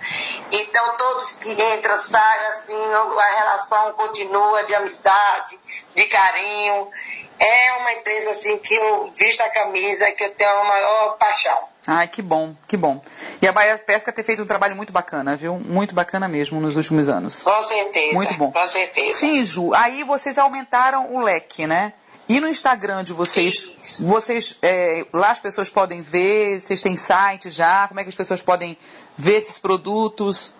Então 0.52 0.98
todos 0.98 1.32
que 1.34 1.52
entram, 1.52 1.98
saem 1.98 2.48
assim, 2.50 2.94
a 2.94 3.40
relação 3.40 3.94
continua 3.94 4.64
de 4.66 4.76
amizade, 4.76 5.60
de 5.96 6.06
carinho. 6.06 6.92
É 7.40 7.74
uma 7.78 7.94
empresa 7.94 8.32
assim 8.32 8.58
que 8.60 8.76
eu 8.76 9.12
visto 9.16 9.42
a 9.42 9.50
camisa, 9.50 10.12
que 10.12 10.26
eu 10.26 10.36
tenho 10.36 10.60
a 10.60 10.64
maior 10.66 11.18
paixão. 11.18 11.69
Ai, 11.92 12.08
que 12.08 12.22
bom, 12.22 12.56
que 12.68 12.78
bom. 12.78 13.02
E 13.42 13.48
a 13.48 13.52
Baia 13.52 13.76
Pesca 13.80 14.14
tem 14.14 14.24
feito 14.24 14.44
um 14.44 14.46
trabalho 14.46 14.76
muito 14.76 14.94
bacana, 14.94 15.36
viu? 15.36 15.56
Muito 15.56 15.96
bacana 15.96 16.28
mesmo 16.28 16.62
nos 16.62 16.76
últimos 16.76 17.10
anos. 17.10 17.42
Com 17.42 17.64
certeza. 17.64 18.14
Muito 18.14 18.34
bom. 18.36 18.52
Com 18.52 18.68
certeza. 18.68 19.18
Sim, 19.18 19.44
Ju. 19.44 19.74
Aí 19.74 20.04
vocês 20.04 20.38
aumentaram 20.38 21.16
o 21.16 21.20
leque, 21.20 21.66
né? 21.66 21.94
E 22.28 22.40
no 22.40 22.48
Instagram 22.48 23.04
de 23.04 23.12
vocês, 23.12 23.68
Isso. 23.84 24.06
vocês 24.06 24.56
é, 24.62 25.04
lá 25.12 25.32
as 25.32 25.40
pessoas 25.40 25.68
podem 25.68 26.00
ver, 26.04 26.62
vocês 26.62 26.80
têm 26.80 26.96
site 26.96 27.50
já, 27.50 27.88
como 27.88 28.00
é 28.00 28.04
que 28.04 28.10
as 28.10 28.16
pessoas 28.16 28.40
podem 28.40 28.78
ver 29.18 29.38
esses 29.38 29.58
produtos? 29.58 30.54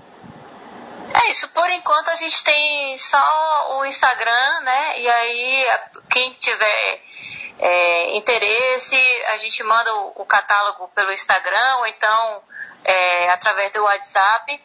É 1.14 1.30
isso, 1.30 1.48
por 1.50 1.70
enquanto 1.70 2.10
a 2.10 2.16
gente 2.16 2.44
tem 2.44 2.98
só 2.98 3.78
o 3.78 3.86
Instagram, 3.86 4.62
né? 4.64 5.00
E 5.00 5.08
aí, 5.08 5.68
quem 6.10 6.34
tiver 6.34 7.04
é, 7.60 8.18
interesse, 8.18 8.96
a 9.28 9.38
gente 9.38 9.62
manda 9.64 9.94
o, 9.94 10.22
o 10.22 10.26
catálogo 10.26 10.88
pelo 10.96 11.12
Instagram 11.12 11.78
ou 11.80 11.88
então 11.88 12.42
é, 12.86 13.30
através 13.30 13.72
do 13.72 13.84
WhatsApp. 13.84 14.62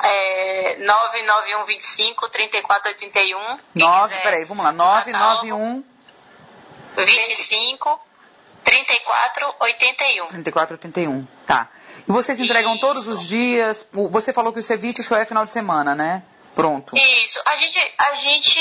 É, 0.00 0.76
99125 0.78 2.28
3481. 2.28 3.38
Quem 3.38 3.60
9, 3.74 4.08
quiser 4.08 4.22
peraí, 4.22 4.44
vamos 4.44 4.64
lá. 4.64 4.70
o 4.70 4.76
catálogo, 4.76 5.46
991 5.46 5.84
25 6.96 8.00
34 8.62 9.54
81. 9.58 10.26
3481. 10.26 11.26
Tá. 11.46 11.68
E 12.06 12.12
vocês 12.12 12.38
entregam 12.38 12.72
Isso. 12.72 12.80
todos 12.80 13.08
os 13.08 13.26
dias? 13.26 13.88
Você 13.92 14.32
falou 14.32 14.52
que 14.52 14.60
o 14.60 14.62
ceviche 14.62 15.02
só 15.02 15.16
é 15.16 15.24
final 15.24 15.44
de 15.44 15.50
semana, 15.50 15.94
né? 15.94 16.22
Pronto. 16.54 16.96
Isso. 16.96 17.40
A 17.46 17.56
gente, 17.56 17.94
a 17.98 18.14
gente 18.14 18.60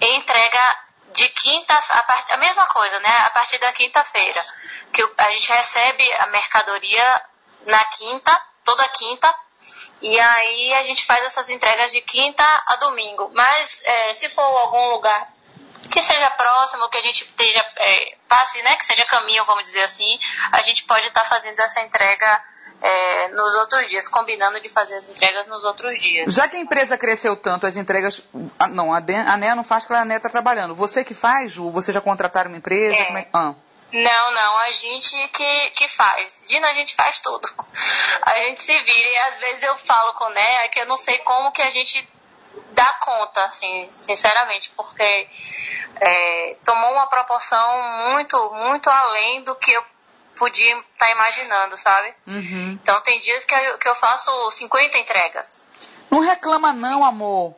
entrega 0.00 0.87
de 1.18 1.28
quinta, 1.30 1.74
a, 1.74 2.34
a 2.34 2.36
mesma 2.36 2.66
coisa, 2.66 3.00
né? 3.00 3.16
A 3.26 3.30
partir 3.30 3.58
da 3.58 3.72
quinta-feira. 3.72 4.44
Que 4.92 5.02
a 5.18 5.30
gente 5.32 5.52
recebe 5.52 6.12
a 6.20 6.26
mercadoria 6.28 7.22
na 7.66 7.82
quinta, 7.86 8.40
toda 8.64 8.88
quinta. 8.90 9.34
E 10.00 10.18
aí 10.20 10.74
a 10.74 10.82
gente 10.84 11.04
faz 11.04 11.24
essas 11.24 11.50
entregas 11.50 11.90
de 11.90 12.00
quinta 12.02 12.44
a 12.68 12.76
domingo. 12.76 13.32
Mas 13.34 13.80
é, 13.84 14.14
se 14.14 14.28
for 14.28 14.42
algum 14.42 14.92
lugar 14.92 15.28
que 15.90 16.00
seja 16.00 16.30
próximo, 16.30 16.88
que 16.88 16.98
a 16.98 17.02
gente 17.02 17.24
esteja, 17.24 17.66
é, 17.78 18.16
passe, 18.28 18.62
né? 18.62 18.76
Que 18.76 18.84
seja 18.84 19.04
caminho, 19.06 19.44
vamos 19.44 19.64
dizer 19.64 19.82
assim, 19.82 20.20
a 20.52 20.62
gente 20.62 20.84
pode 20.84 21.08
estar 21.08 21.24
fazendo 21.24 21.58
essa 21.58 21.80
entrega 21.80 22.44
é, 22.80 23.28
nos 23.28 23.54
outros 23.56 23.88
dias, 23.88 24.06
combinando 24.08 24.60
de 24.60 24.68
fazer 24.68 24.94
as 24.94 25.08
entregas 25.08 25.46
nos 25.46 25.64
outros 25.64 25.98
dias. 26.00 26.32
Já 26.32 26.48
que 26.48 26.56
a 26.56 26.60
empresa 26.60 26.96
cresceu 26.96 27.36
tanto, 27.36 27.66
as 27.66 27.76
entregas. 27.76 28.22
ah, 28.58 28.68
Não, 28.68 28.92
a, 28.92 29.00
Den- 29.00 29.26
a 29.26 29.36
NEA 29.36 29.54
não 29.54 29.64
faz 29.64 29.84
porque 29.84 30.00
a 30.00 30.04
NEA 30.04 30.18
está 30.18 30.28
trabalhando. 30.28 30.74
Você 30.74 31.02
que 31.04 31.14
faz, 31.14 31.52
Ju? 31.52 31.70
Você 31.72 31.92
já 31.92 32.00
contrataram 32.00 32.50
uma 32.50 32.56
empresa? 32.58 33.02
É. 33.02 33.20
É- 33.20 33.28
ah. 33.32 33.54
Não, 33.90 34.30
não, 34.32 34.58
a 34.58 34.70
gente 34.70 35.28
que, 35.28 35.70
que 35.70 35.88
faz. 35.88 36.42
Dina, 36.46 36.68
a 36.68 36.72
gente 36.74 36.94
faz 36.94 37.20
tudo. 37.20 37.48
A 38.20 38.36
gente 38.40 38.60
se 38.60 38.72
vira 38.82 39.08
e 39.08 39.18
às 39.30 39.38
vezes 39.38 39.62
eu 39.62 39.78
falo 39.78 40.12
com 40.12 40.28
né 40.28 40.68
que 40.68 40.78
eu 40.80 40.86
não 40.86 40.96
sei 40.96 41.16
como 41.20 41.50
que 41.52 41.62
a 41.62 41.70
gente 41.70 42.06
dá 42.72 42.92
conta, 43.00 43.40
assim, 43.46 43.88
sinceramente, 43.90 44.70
porque 44.76 45.26
é, 46.00 46.56
tomou 46.66 46.92
uma 46.92 47.06
proporção 47.06 47.82
muito, 48.10 48.50
muito 48.54 48.90
além 48.90 49.42
do 49.42 49.54
que 49.56 49.72
eu 49.72 49.82
podia 50.38 50.78
estar 50.92 51.10
imaginando, 51.10 51.76
sabe? 51.76 52.14
Uhum. 52.26 52.78
Então 52.82 53.00
tem 53.02 53.18
dias 53.18 53.44
que 53.44 53.54
eu, 53.54 53.78
que 53.78 53.88
eu 53.88 53.94
faço 53.94 54.30
50 54.50 54.96
entregas. 54.98 55.68
Não 56.10 56.20
reclama 56.20 56.72
não, 56.72 57.04
amor. 57.04 57.54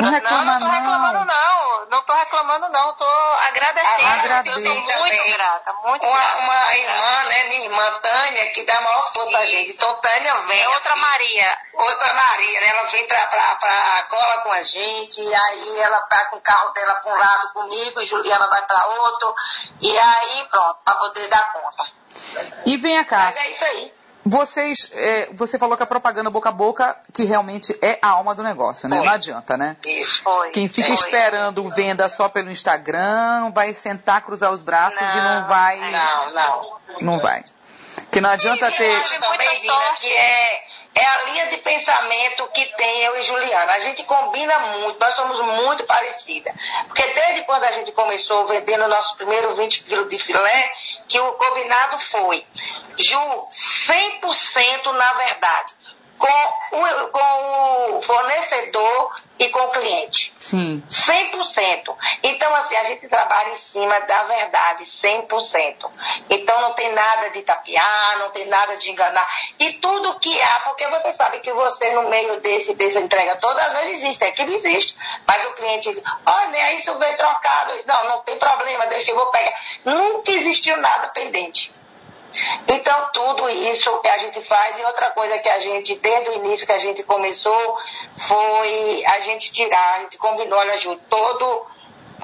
Não 0.00 0.08
reclama 0.10 0.44
não, 0.44 0.52
não 0.54 0.60
tô 0.60 0.68
reclamando 0.74 1.24
não. 1.26 1.86
Não 1.90 2.02
tô 2.04 2.14
reclamando 2.14 2.68
não. 2.70 2.92
Tô 2.94 3.04
agradecendo. 3.48 4.06
Agradeço. 4.08 4.56
Eu 4.56 4.60
sou 4.62 4.74
muito 4.74 5.16
Também. 5.16 5.32
grata, 5.32 5.72
muito 5.84 6.06
Uma, 6.06 6.16
grata. 6.16 6.38
uma 6.38 6.76
irmã, 6.76 7.24
né, 7.24 7.44
minha 7.44 7.64
irmã 7.66 8.00
Tânia, 8.00 8.50
que 8.52 8.62
dá 8.64 8.80
maior 8.80 9.12
força 9.12 9.38
a 9.38 9.44
gente. 9.44 9.72
Então 9.74 9.94
Tânia 9.96 10.34
vem. 10.34 10.58
É 10.62 10.68
outra 10.70 10.92
assim, 10.92 11.00
Maria. 11.02 11.58
Outra 11.74 12.14
Maria, 12.14 12.60
né? 12.60 12.66
Ela 12.68 12.82
vem 12.84 13.06
pra, 13.06 13.26
pra, 13.26 13.56
pra 13.56 14.06
cola 14.08 14.40
com 14.42 14.52
a 14.52 14.62
gente, 14.62 15.20
e 15.20 15.34
aí 15.34 15.78
ela 15.80 16.00
tá 16.02 16.26
com 16.30 16.36
o 16.36 16.40
carro 16.40 16.70
dela 16.70 16.94
pra 16.94 17.12
um 17.12 17.18
lado 17.18 17.52
comigo, 17.52 18.00
e 18.00 18.04
Juliana 18.06 18.46
vai 18.46 18.64
pra 18.66 18.86
outro, 18.86 19.34
e 19.82 19.98
aí 19.98 20.46
pronto, 20.50 20.78
pra 20.82 20.94
poder 20.94 21.28
dar 21.28 21.52
conta. 21.52 21.99
E 22.66 22.76
vem 22.76 23.02
cá. 23.04 23.32
Mas 23.34 23.36
é 23.36 23.50
isso 23.50 23.64
aí. 23.64 23.92
Vocês, 24.24 24.90
é, 24.94 25.28
você 25.32 25.58
falou 25.58 25.76
que 25.76 25.82
a 25.82 25.86
propaganda 25.86 26.28
boca 26.28 26.50
a 26.50 26.52
boca, 26.52 26.96
que 27.12 27.24
realmente 27.24 27.76
é 27.80 27.98
a 28.02 28.08
alma 28.08 28.34
do 28.34 28.42
negócio, 28.42 28.88
né? 28.88 28.98
Foi. 28.98 29.06
Não 29.06 29.12
adianta, 29.12 29.56
né? 29.56 29.76
Isso 29.86 30.22
foi. 30.22 30.50
Quem 30.50 30.68
fica 30.68 30.88
foi. 30.88 30.94
esperando 30.94 31.68
venda 31.70 32.08
só 32.08 32.28
pelo 32.28 32.50
Instagram 32.50 33.50
vai 33.54 33.72
sentar, 33.72 34.20
cruzar 34.20 34.52
os 34.52 34.60
braços 34.60 35.00
e 35.00 35.20
não 35.22 35.44
vai. 35.44 35.90
Não, 35.90 36.32
não. 36.34 36.76
Não 37.00 37.18
vai. 37.18 37.44
Que 38.10 38.20
não 38.20 38.30
adianta 38.30 38.66
Eu 38.66 38.72
ter. 38.72 38.90
acho 38.96 39.20
também, 39.20 39.60
Dina, 39.60 39.94
que 40.00 40.12
é, 40.12 40.64
é 40.96 41.06
a 41.06 41.22
linha 41.26 41.46
de 41.48 41.58
pensamento 41.58 42.48
que 42.48 42.66
tem 42.76 43.02
eu 43.04 43.16
e 43.16 43.22
Juliana. 43.22 43.72
A 43.72 43.78
gente 43.78 44.02
combina 44.04 44.58
muito, 44.58 44.98
nós 44.98 45.14
somos 45.14 45.40
muito 45.40 45.84
parecidas. 45.84 46.52
Porque 46.86 47.06
desde 47.06 47.44
quando 47.44 47.64
a 47.64 47.72
gente 47.72 47.92
começou 47.92 48.44
vendendo 48.46 48.88
nossos 48.88 49.12
primeiros 49.16 49.56
20 49.56 49.84
quilos 49.84 50.08
de 50.08 50.18
filé, 50.18 50.72
que 51.08 51.20
o 51.20 51.32
combinado 51.34 51.98
foi, 52.00 52.44
Ju, 52.96 53.46
100% 53.50 54.92
na 54.92 55.12
verdade, 55.14 55.74
com 56.20 56.76
o, 56.76 57.08
com 57.08 57.96
o 57.96 58.02
fornecedor 58.02 59.16
e 59.38 59.48
com 59.48 59.58
o 59.58 59.70
cliente. 59.70 60.32
Sim. 60.38 60.82
100%. 60.90 61.96
Então, 62.22 62.54
assim, 62.56 62.76
a 62.76 62.84
gente 62.84 63.08
trabalha 63.08 63.50
em 63.52 63.56
cima 63.56 63.98
da 64.00 64.24
verdade, 64.24 64.84
100%. 64.84 65.90
Então, 66.28 66.60
não 66.60 66.74
tem 66.74 66.92
nada 66.92 67.30
de 67.30 67.40
tapear, 67.40 68.18
não 68.18 68.30
tem 68.30 68.46
nada 68.48 68.76
de 68.76 68.90
enganar. 68.90 69.26
E 69.58 69.72
tudo 69.74 70.18
que 70.20 70.30
há, 70.42 70.60
porque 70.60 70.86
você 70.88 71.12
sabe 71.14 71.40
que 71.40 71.52
você, 71.54 71.90
no 71.94 72.10
meio 72.10 72.38
desse, 72.42 72.74
dessa 72.74 73.00
entrega 73.00 73.36
toda, 73.36 73.64
às 73.64 73.72
vezes 73.72 74.02
existe, 74.02 74.24
é 74.24 74.30
que 74.30 74.42
existe. 74.42 74.96
Mas 75.26 75.46
o 75.46 75.54
cliente 75.54 75.90
diz, 75.90 76.02
olha, 76.26 76.72
isso 76.74 76.94
veio 76.98 77.16
trocado. 77.16 77.72
Não, 77.86 78.04
não 78.04 78.22
tem 78.22 78.38
problema, 78.38 78.86
deixa 78.88 79.10
eu 79.10 79.16
vou 79.16 79.30
pegar. 79.30 79.54
Nunca 79.86 80.30
existiu 80.32 80.76
nada 80.76 81.08
pendente. 81.08 81.72
Então, 82.68 83.10
tudo 83.12 83.48
isso 83.48 84.00
a 84.04 84.18
gente 84.18 84.40
faz, 84.42 84.78
e 84.78 84.84
outra 84.84 85.10
coisa 85.10 85.38
que 85.38 85.48
a 85.48 85.58
gente, 85.58 85.96
desde 85.96 86.30
o 86.30 86.34
início 86.34 86.66
que 86.66 86.72
a 86.72 86.78
gente 86.78 87.02
começou, 87.02 87.78
foi 88.28 89.04
a 89.06 89.20
gente 89.20 89.50
tirar, 89.52 89.96
a 89.96 90.00
gente 90.00 90.16
combinou, 90.16 90.58
olha, 90.58 90.76
Ju, 90.76 90.96
todo 91.08 91.66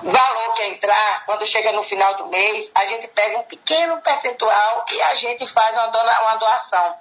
valor 0.03 0.55
que 0.55 0.63
entrar, 0.65 1.25
quando 1.27 1.47
chega 1.47 1.73
no 1.73 1.83
final 1.83 2.15
do 2.17 2.27
mês, 2.27 2.71
a 2.75 2.85
gente 2.85 3.09
pega 3.09 3.39
um 3.39 3.45
pequeno 3.45 4.01
percentual 4.03 4.85
e 4.93 5.03
a 5.03 5.15
gente 5.15 5.47
faz 5.47 5.75
uma, 5.75 5.87
dona, 5.89 6.23
uma 6.23 6.37
doação. 6.37 6.95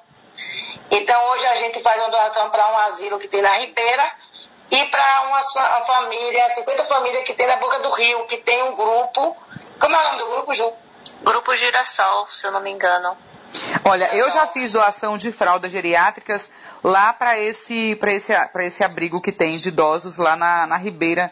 Então, 0.89 1.31
hoje 1.31 1.45
a 1.47 1.55
gente 1.55 1.79
faz 1.81 2.01
uma 2.01 2.09
doação 2.09 2.49
para 2.49 2.71
um 2.71 2.77
asilo 2.79 3.19
que 3.19 3.27
tem 3.27 3.41
na 3.41 3.51
Ribeira 3.57 4.11
e 4.71 4.85
para 4.85 5.21
uma, 5.23 5.39
uma 5.39 5.85
família, 5.85 6.49
50 6.55 6.85
famílias 6.85 7.23
que 7.23 7.33
tem 7.33 7.47
na 7.47 7.57
Boca 7.57 7.79
do 7.79 7.89
Rio, 7.89 8.25
que 8.25 8.37
tem 8.37 8.63
um 8.63 8.75
grupo. 8.75 9.35
Como 9.79 9.95
é 9.95 9.99
o 9.99 10.03
nome 10.03 10.17
do 10.17 10.29
grupo, 10.29 10.53
Ju? 10.53 10.73
Grupo 11.23 11.55
Girassol, 11.55 12.27
se 12.27 12.45
eu 12.45 12.51
não 12.51 12.61
me 12.61 12.71
engano. 12.71 13.15
Olha, 13.83 14.13
eu 14.15 14.29
já 14.29 14.47
fiz 14.47 14.71
doação 14.71 15.17
de 15.17 15.31
fraldas 15.31 15.71
geriátricas 15.71 16.51
lá 16.83 17.13
para 17.13 17.39
esse, 17.39 17.97
esse, 18.07 18.33
esse 18.59 18.83
abrigo 18.83 19.21
que 19.21 19.31
tem 19.31 19.57
de 19.57 19.69
idosos 19.69 20.17
lá 20.17 20.35
na, 20.35 20.67
na 20.67 20.77
Ribeira. 20.77 21.31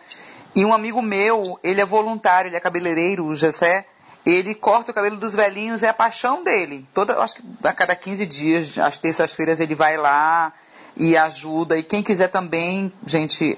E 0.55 0.63
um 0.63 0.73
amigo 0.73 1.01
meu, 1.01 1.59
ele 1.63 1.81
é 1.81 1.85
voluntário, 1.85 2.49
ele 2.49 2.55
é 2.55 2.59
cabeleireiro, 2.59 3.25
o 3.25 3.35
Gessé, 3.35 3.85
ele 4.25 4.55
corta 4.55 4.91
o 4.91 4.93
cabelo 4.93 5.17
dos 5.17 5.33
velhinhos, 5.33 5.83
é 5.83 5.89
a 5.89 5.93
paixão 5.93 6.43
dele. 6.43 6.87
Toda, 6.93 7.19
acho 7.19 7.35
que 7.35 7.43
a 7.63 7.73
cada 7.73 7.95
15 7.95 8.25
dias, 8.25 8.77
às 8.77 8.97
terças-feiras, 8.97 9.59
ele 9.59 9.75
vai 9.75 9.97
lá 9.97 10.53
e 10.95 11.17
ajuda. 11.17 11.77
E 11.77 11.83
quem 11.83 12.01
quiser 12.01 12.29
também, 12.29 12.93
gente, 13.05 13.57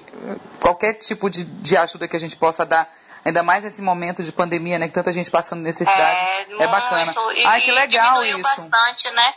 qualquer 0.60 0.94
tipo 0.94 1.30
de, 1.30 1.44
de 1.44 1.76
ajuda 1.76 2.08
que 2.08 2.16
a 2.16 2.20
gente 2.20 2.36
possa 2.36 2.64
dar, 2.64 2.90
ainda 3.26 3.42
mais 3.42 3.64
nesse 3.64 3.82
momento 3.82 4.22
de 4.22 4.32
pandemia, 4.32 4.78
né? 4.78 4.86
Que 4.88 4.94
tanta 4.94 5.12
gente 5.12 5.30
passando 5.30 5.60
necessidade, 5.62 6.20
é, 6.20 6.46
muito, 6.46 6.68
bacana. 6.70 7.14
E, 7.34 7.44
Ai, 7.46 7.60
que 7.60 7.72
legal 7.72 8.14
diminuiu 8.22 8.38
isso. 8.38 8.42
bastante, 8.70 9.10
né? 9.10 9.34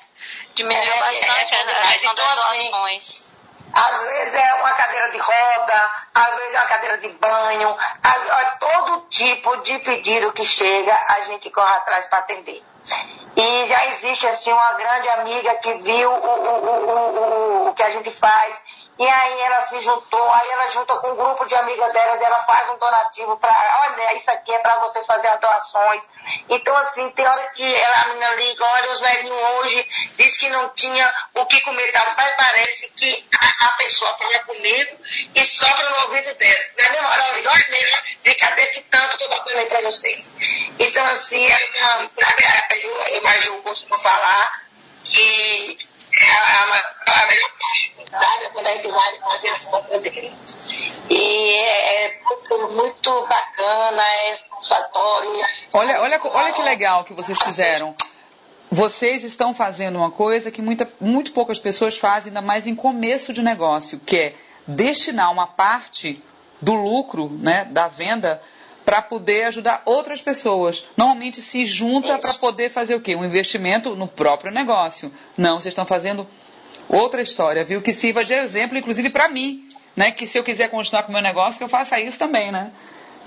Diminuiu 0.56 0.82
É, 0.94 1.00
bastante 1.00 1.54
é, 1.56 1.60
a 1.60 1.64
dimensão 1.64 2.12
então, 2.14 2.26
das 2.26 2.40
assim, 2.40 2.72
doações. 2.72 3.30
Às 3.72 4.02
vezes 4.04 4.34
é 4.34 4.54
uma 4.56 4.72
cadeira 4.72 5.12
de 5.12 5.18
roda, 5.20 5.92
às 6.16 6.36
vezes 6.38 6.54
é 6.56 6.58
uma 6.60 6.66
cadeira 6.68 6.98
de 6.98 7.10
banho, 7.10 7.78
às- 8.04 8.30
ó, 8.32 8.46
todo 8.60 9.02
tipo 9.10 9.58
de 9.58 9.78
pedido 9.80 10.32
que 10.34 10.44
chega, 10.44 11.00
a 11.08 11.22
gente 11.22 11.52
corre 11.52 11.76
atrás 11.76 12.06
para 12.06 12.18
atender. 12.20 12.64
E 13.36 13.66
já 13.68 13.86
existe 13.88 14.26
assim 14.28 14.52
uma 14.52 14.74
grande 14.74 15.08
amiga 15.10 15.56
que 15.58 15.76
viu 15.76 16.12
o, 16.12 16.16
o, 16.16 16.66
o, 16.66 17.66
o, 17.68 17.70
o 17.70 17.74
que 17.76 17.84
a 17.84 17.92
gente 17.92 18.10
faz. 18.10 18.56
E 19.00 19.08
aí 19.08 19.42
ela 19.44 19.66
se 19.66 19.80
juntou, 19.80 20.34
aí 20.34 20.50
ela 20.50 20.68
junta 20.68 20.94
com 20.98 21.12
um 21.12 21.16
grupo 21.16 21.46
de 21.46 21.56
amigas 21.56 21.94
delas, 21.94 22.22
ela 22.22 22.44
faz 22.44 22.68
um 22.68 22.78
donativo 22.78 23.38
para, 23.38 23.56
olha, 23.84 24.14
isso 24.14 24.30
aqui 24.30 24.54
é 24.54 24.60
para 24.60 24.78
vocês 24.80 25.06
fazerem 25.06 25.40
doações. 25.40 26.02
Então, 26.50 26.76
assim, 26.76 27.10
tem 27.12 27.26
hora 27.26 27.48
que 27.52 27.64
ela, 27.64 28.02
a 28.02 28.08
menina 28.10 28.36
liga, 28.36 28.66
olha, 28.66 28.92
os 28.92 29.00
velhinhos 29.00 29.50
hoje 29.60 29.88
diz 30.18 30.36
que 30.36 30.50
não 30.50 30.68
tinha 30.76 31.14
o 31.34 31.46
que 31.46 31.62
comer, 31.62 31.90
tá? 31.94 32.14
mas 32.18 32.36
parece 32.36 32.90
que 32.90 33.26
a, 33.40 33.68
a 33.68 33.70
pessoa 33.78 34.14
fala 34.18 34.40
comigo 34.40 34.98
e 35.34 35.46
sopra 35.46 35.90
no 35.90 36.02
ouvido 36.02 36.36
dela. 36.36 36.66
Na 36.78 36.90
mesma 36.90 37.08
hora 37.08 37.24
ela 37.24 37.38
liga, 37.38 37.52
olha, 37.52 37.68
nega, 37.70 38.04
vem 38.22 38.36
cadê 38.36 38.66
que 38.66 38.82
tanto 38.82 39.18
que 39.18 39.24
eu 39.24 39.30
botando 39.30 39.60
aí 39.60 39.66
para 39.68 39.82
vocês. 39.82 40.30
Então, 40.78 41.06
assim, 41.06 41.50
ela, 41.50 42.10
sabe, 42.20 42.44
a 42.46 42.78
Ju, 42.78 43.28
a 43.28 43.38
Ju 43.38 43.62
costuma 43.62 43.98
falar 43.98 44.68
que 45.06 45.90
é 46.20 46.32
a, 46.32 47.24
a, 47.24 47.28
melhor 47.28 47.50
parte, 47.60 48.12
sabe? 48.12 48.50
Quando 48.54 48.68
a 48.68 48.72
gente 48.76 48.88
vai 48.90 49.20
fazer 49.20 49.50
as 49.50 49.66
compras 49.66 50.02
dele. 50.02 50.32
E 51.10 51.52
é, 51.52 52.06
é 52.06 52.20
muito, 52.24 52.70
muito 52.74 53.28
bacana, 53.28 54.04
é 54.04 54.36
satisfatório. 54.36 55.32
Olha, 55.74 56.02
olha, 56.02 56.20
olha 56.24 56.54
que 56.54 56.62
legal 56.62 57.04
que 57.04 57.14
vocês 57.14 57.38
fizeram. 57.42 57.96
Vocês 58.72 59.24
estão 59.24 59.54
fazendo 59.54 59.96
uma 59.98 60.12
coisa 60.12 60.52
que 60.52 60.62
muita, 60.62 60.88
muito 61.02 61.32
poucas 61.32 61.58
pessoas 61.58 61.98
fazem, 61.98 62.30
ainda 62.30 62.42
mais 62.42 62.68
em 62.68 62.76
começo 62.76 63.34
de 63.34 63.42
negócio, 63.42 64.00
que 64.00 64.18
é 64.18 64.34
destinar 64.68 65.32
uma 65.32 65.48
parte 65.48 66.24
do 66.62 66.76
lucro, 66.76 67.30
né, 67.30 67.66
da 67.66 67.88
venda, 67.88 68.42
para 68.90 69.04
poder 69.04 69.44
ajudar 69.44 69.84
outras 69.86 70.20
pessoas. 70.20 70.84
Normalmente 70.98 71.44
se 71.44 71.64
junta 71.64 72.18
para 72.18 72.34
poder 72.40 72.72
fazer 72.72 72.96
o 72.96 73.00
quê? 73.00 73.16
Um 73.16 73.24
investimento 73.24 73.96
no 73.96 74.08
próprio 74.08 74.52
negócio. 74.52 75.14
Não, 75.38 75.62
vocês 75.62 75.74
estão 75.74 75.86
fazendo 75.86 76.28
outra 76.88 77.22
história, 77.22 77.64
viu? 77.64 77.84
Que 77.84 77.94
sirva 77.94 78.24
de 78.26 78.34
exemplo, 78.34 78.76
inclusive 78.80 79.12
para 79.12 79.30
mim, 79.30 79.70
né? 79.96 80.10
Que 80.10 80.26
se 80.26 80.40
eu 80.40 80.44
quiser 80.44 80.72
continuar 80.72 81.04
com 81.04 81.10
o 81.10 81.14
meu 81.14 81.22
negócio, 81.22 81.60
que 81.60 81.64
eu 81.64 81.70
faça 81.70 82.00
isso 82.00 82.18
também, 82.18 82.52
né? 82.52 82.72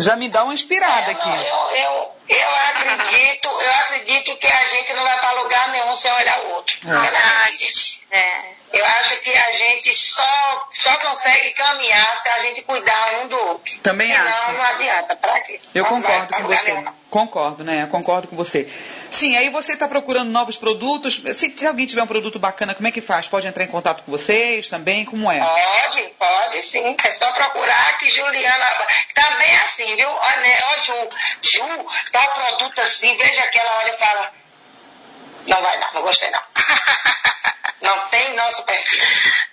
Já 0.01 0.17
me 0.17 0.29
dá 0.29 0.43
uma 0.43 0.53
inspirada 0.53 1.13
É, 1.13 1.15
aqui. 1.15 1.29
não, 1.29 1.37
eu, 1.37 1.77
eu, 1.77 2.13
eu 2.37 2.49
acredito, 2.71 3.47
eu 3.49 3.71
acredito 3.85 4.37
que 4.39 4.47
a 4.49 4.65
gente 4.65 4.93
não 4.95 5.05
vai 5.05 5.17
para 5.21 5.43
lugar 5.43 5.69
nenhum 5.71 5.95
sem 5.95 6.11
olhar 6.11 6.41
o 6.41 6.55
outro. 6.55 6.77
É. 6.89 6.91
Ah, 6.93 7.47
gente, 7.53 8.02
é. 8.13 8.63
Eu 8.73 8.85
acho 8.87 9.21
que 9.21 9.31
a 9.37 9.53
gente 9.53 9.95
só, 9.95 10.69
só 10.73 10.97
consegue 10.97 11.53
caminhar 11.53 12.17
se 12.23 12.29
a 12.29 12.39
gente 12.41 12.63
cuidar 12.63 13.15
um 13.23 13.29
do 13.29 13.37
outro. 13.49 13.79
Também 13.81 14.09
Senão 14.09 14.29
acho. 14.29 14.53
não 14.53 14.63
adianta. 14.63 15.17
Pra 15.17 15.41
quê? 15.41 15.61
Eu 15.75 15.85
vai 15.85 15.93
concordo 15.93 16.35
com 16.35 16.43
você. 16.45 16.73
nenhum. 16.73 16.93
Concordo, 17.11 17.65
né? 17.65 17.87
Concordo 17.91 18.29
com 18.29 18.37
você. 18.37 18.67
Sim, 19.11 19.37
aí 19.37 19.51
você 19.51 19.75
está 19.75 19.87
procurando 19.87 20.31
novos 20.31 20.57
produtos. 20.57 21.23
Se, 21.35 21.55
se 21.57 21.67
alguém 21.67 21.85
tiver 21.85 22.03
um 22.03 22.07
produto 22.07 22.39
bacana, 22.39 22.75
como 22.75 22.89
é 22.89 22.91
que 22.91 23.03
faz? 23.03 23.29
Pode 23.29 23.47
entrar 23.47 23.65
em 23.65 23.69
contato 23.69 24.03
com 24.05 24.11
vocês 24.11 24.69
também? 24.69 25.05
Como 25.05 25.31
é? 25.31 25.41
Pode, 25.41 26.03
pode 26.19 26.63
sim. 26.63 26.97
É 27.03 27.11
só 27.11 27.31
procurar 27.33 27.99
que 27.99 28.11
Juliana. 28.11 28.67
Também 29.15 29.57
assim, 29.59 29.95
viu? 29.97 30.09
Olha, 30.09 30.37
né? 30.41 30.57
Ó, 30.65 30.77
Ju, 30.83 31.09
Ju, 31.43 31.87
tá 32.11 32.21
um 32.21 32.49
produto 32.49 32.81
assim, 32.81 33.15
veja 33.17 33.43
que 33.49 33.59
ela 33.59 33.79
olha 33.81 33.91
e 33.91 33.99
fala. 33.99 34.33
Não 35.47 35.61
vai 35.61 35.79
não, 35.79 35.93
não 35.95 36.03
gostei 36.03 36.31
não. 36.31 36.41
não 37.83 38.09
tem 38.09 38.35
nosso 38.35 38.65
perfil. 38.65 39.03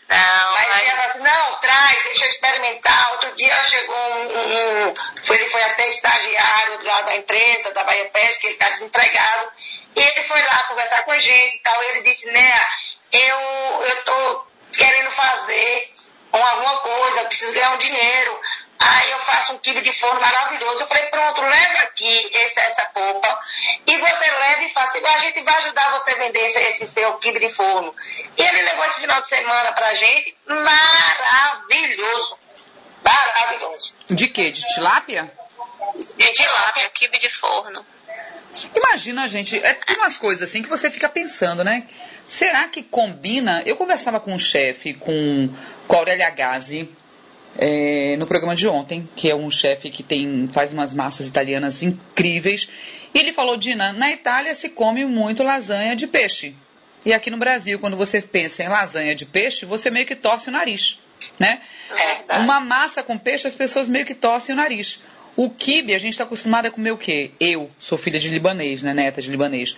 Não, 0.07 0.53
Mas 0.53 0.67
mas- 0.69 0.87
ela 0.87 1.05
assim, 1.05 1.19
não, 1.19 1.55
traz, 1.57 2.03
deixa 2.03 2.25
eu 2.25 2.29
experimentar. 2.29 3.11
Outro 3.11 3.31
dia 3.35 3.55
chegou 3.65 3.95
um, 3.95 4.37
um- 4.37 4.87
um- 4.89 4.93
foi, 5.23 5.35
ele 5.37 5.49
foi 5.49 5.61
até 5.63 5.87
estagiário 5.89 6.79
lá 6.83 7.01
da 7.01 7.15
empresa, 7.15 7.71
da 7.73 7.83
Bahia 7.83 8.05
Pesca, 8.05 8.45
ele 8.47 8.53
está 8.55 8.69
desempregado. 8.69 9.51
E 9.95 9.99
ele 10.01 10.23
foi 10.23 10.41
lá 10.41 10.63
conversar 10.63 11.03
com 11.03 11.11
a 11.11 11.19
gente 11.19 11.55
e 11.57 11.59
tal. 11.59 11.83
E 11.83 11.87
ele 11.89 12.01
disse, 12.03 12.25
né, 12.31 12.65
eu, 13.11 13.39
eu 13.83 14.05
tô 14.05 14.47
querendo 14.73 15.11
fazer 15.11 15.89
um- 16.33 16.43
alguma 16.43 16.77
coisa, 16.77 17.21
eu 17.21 17.25
preciso 17.27 17.53
ganhar 17.53 17.71
um 17.71 17.77
dinheiro. 17.77 18.41
Aí 18.81 19.11
eu 19.11 19.19
faço 19.19 19.53
um 19.53 19.57
quibe 19.57 19.81
de 19.81 19.91
forno 19.99 20.21
maravilhoso. 20.21 20.81
Eu 20.81 20.87
falei, 20.87 21.05
pronto, 21.07 21.41
leva 21.41 21.79
aqui 21.83 22.07
esse- 22.33 22.59
essa 22.59 22.85
polpa 22.85 23.39
e 23.85 23.97
você 23.97 24.31
leva 24.31 24.63
e 24.63 24.73
faça 24.73 24.97
igual 24.97 25.13
a 25.13 25.19
gente 25.19 25.41
vai 25.41 25.55
ajudar 25.57 25.91
você 25.91 26.11
a 26.11 26.15
vender 26.15 26.39
esse, 26.45 26.59
esse 26.59 26.85
seu 26.87 27.13
quibe 27.15 27.39
de 27.39 27.49
forno. 27.53 27.93
E 28.37 28.41
ele 28.41 28.61
levou 28.61 28.85
esse 28.85 29.01
final 29.01 29.21
de 29.21 29.27
semana 29.27 29.73
pra 29.73 29.93
gente, 29.93 30.35
maravilhoso. 30.47 32.37
Maravilhoso. 33.03 33.95
De 34.09 34.27
quê? 34.27 34.51
De 34.51 34.61
tilápia? 34.73 35.31
de 36.17 36.31
tilápia, 36.33 36.89
quibe 36.91 37.17
de 37.17 37.29
forno. 37.29 37.85
Imagina, 38.75 39.27
gente, 39.27 39.57
é 39.57 39.73
tem 39.73 39.97
umas 39.97 40.17
coisas 40.17 40.47
assim 40.47 40.61
que 40.61 40.69
você 40.69 40.89
fica 40.89 41.07
pensando, 41.09 41.63
né? 41.63 41.85
Será 42.27 42.67
que 42.67 42.83
combina? 42.83 43.61
Eu 43.65 43.75
conversava 43.75 44.19
com 44.19 44.33
um 44.33 44.39
chefe, 44.39 44.93
com, 44.93 45.49
com 45.87 45.95
a 45.95 45.99
Aurélia 45.99 46.29
Gazzi, 46.29 46.89
é, 47.57 48.15
no 48.17 48.27
programa 48.27 48.55
de 48.55 48.67
ontem, 48.67 49.07
que 49.15 49.29
é 49.29 49.35
um 49.35 49.49
chefe 49.49 49.89
que 49.89 50.03
tem, 50.03 50.49
faz 50.51 50.71
umas 50.71 50.93
massas 50.93 51.27
italianas 51.27 51.81
incríveis. 51.81 52.69
E 53.13 53.19
ele 53.19 53.33
falou, 53.33 53.57
Dina, 53.57 53.91
na 53.91 54.11
Itália 54.11 54.53
se 54.53 54.69
come 54.69 55.05
muito 55.05 55.43
lasanha 55.43 55.95
de 55.95 56.07
peixe. 56.07 56.55
E 57.05 57.13
aqui 57.13 57.29
no 57.29 57.37
Brasil, 57.37 57.79
quando 57.79 57.95
você 57.95 58.21
pensa 58.21 58.63
em 58.63 58.67
lasanha 58.67 59.15
de 59.15 59.25
peixe, 59.25 59.65
você 59.65 59.89
meio 59.89 60.05
que 60.05 60.15
torce 60.15 60.49
o 60.49 60.51
nariz, 60.51 60.99
né? 61.39 61.61
É 62.27 62.37
Uma 62.39 62.59
massa 62.59 63.01
com 63.01 63.17
peixe, 63.17 63.47
as 63.47 63.55
pessoas 63.55 63.87
meio 63.87 64.05
que 64.05 64.13
torcem 64.13 64.53
o 64.53 64.57
nariz. 64.57 65.01
O 65.35 65.49
quibe, 65.49 65.93
a 65.93 65.97
gente 65.97 66.13
está 66.13 66.25
acostumado 66.25 66.65
a 66.65 66.71
comer 66.71 66.91
o 66.91 66.97
quê? 66.97 67.31
Eu 67.39 67.71
sou 67.79 67.97
filha 67.97 68.19
de 68.19 68.29
libanês, 68.29 68.83
né? 68.83 68.93
Neta 68.93 69.21
de 69.21 69.29
libanês. 69.31 69.75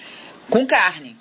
Com 0.50 0.66
carne. 0.66 1.16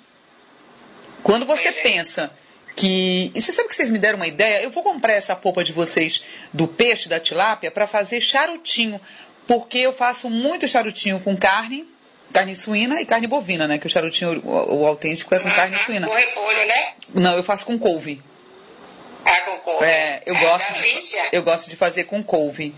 Quando 1.21 1.45
você 1.45 1.71
pensa 1.71 2.31
que. 2.75 3.31
E 3.33 3.41
você 3.41 3.51
sabe 3.51 3.69
que 3.69 3.75
vocês 3.75 3.89
me 3.89 3.99
deram 3.99 4.17
uma 4.17 4.27
ideia? 4.27 4.61
Eu 4.61 4.69
vou 4.69 4.83
comprar 4.83 5.13
essa 5.13 5.35
polpa 5.35 5.63
de 5.63 5.71
vocês 5.71 6.23
do 6.53 6.67
peixe, 6.67 7.09
da 7.09 7.19
tilápia, 7.19 7.71
para 7.71 7.87
fazer 7.87 8.21
charutinho. 8.21 8.99
Porque 9.47 9.79
eu 9.79 9.91
faço 9.91 10.29
muito 10.29 10.67
charutinho 10.67 11.19
com 11.19 11.35
carne, 11.35 11.87
carne 12.31 12.55
suína 12.55 13.01
e 13.01 13.05
carne 13.05 13.27
bovina, 13.27 13.67
né? 13.67 13.77
Que 13.77 13.87
o 13.87 13.89
charutinho, 13.89 14.41
o, 14.45 14.81
o 14.81 14.87
autêntico, 14.87 15.33
é 15.33 15.39
com 15.39 15.51
carne 15.51 15.75
Uhum, 15.75 15.81
suína. 15.83 16.07
Com 16.07 16.13
repolho, 16.13 16.67
né? 16.67 16.93
Não, 17.13 17.35
eu 17.35 17.43
faço 17.43 17.65
com 17.65 17.77
couve. 17.77 18.21
Ah, 19.25 19.41
com 19.41 19.57
couve. 19.57 19.85
É, 19.85 20.21
eu 20.25 20.35
gosto 20.37 20.73
de, 20.73 20.89
eu 21.31 21.43
gosto 21.43 21.69
de 21.69 21.75
fazer 21.75 22.05
com 22.05 22.23
couve. 22.23 22.75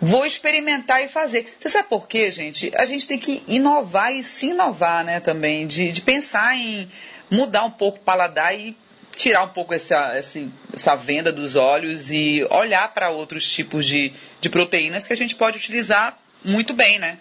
Vou 0.00 0.26
experimentar 0.26 1.02
e 1.02 1.08
fazer. 1.08 1.46
Você 1.58 1.68
sabe 1.68 1.88
por 1.88 2.06
quê, 2.06 2.30
gente? 2.30 2.70
A 2.76 2.84
gente 2.84 3.08
tem 3.08 3.18
que 3.18 3.42
inovar 3.46 4.12
e 4.12 4.22
se 4.22 4.48
inovar, 4.48 5.04
né, 5.04 5.20
também. 5.20 5.66
De, 5.66 5.90
de 5.90 6.02
pensar 6.02 6.54
em 6.54 6.88
mudar 7.30 7.64
um 7.64 7.70
pouco 7.70 7.98
o 7.98 8.02
paladar 8.02 8.54
e 8.58 8.76
tirar 9.16 9.42
um 9.42 9.48
pouco 9.48 9.72
essa, 9.74 10.18
esse- 10.18 10.50
essa 10.74 10.94
venda 10.94 11.32
dos 11.32 11.56
olhos 11.56 12.10
e 12.12 12.46
olhar 12.50 12.88
para 12.92 13.10
outros 13.10 13.50
tipos 13.50 13.86
de, 13.86 14.12
de 14.40 14.48
proteínas 14.48 15.06
que 15.06 15.12
a 15.12 15.16
gente 15.16 15.34
pode 15.34 15.56
utilizar 15.58 16.16
muito 16.44 16.72
bem, 16.74 16.98
né? 16.98 17.18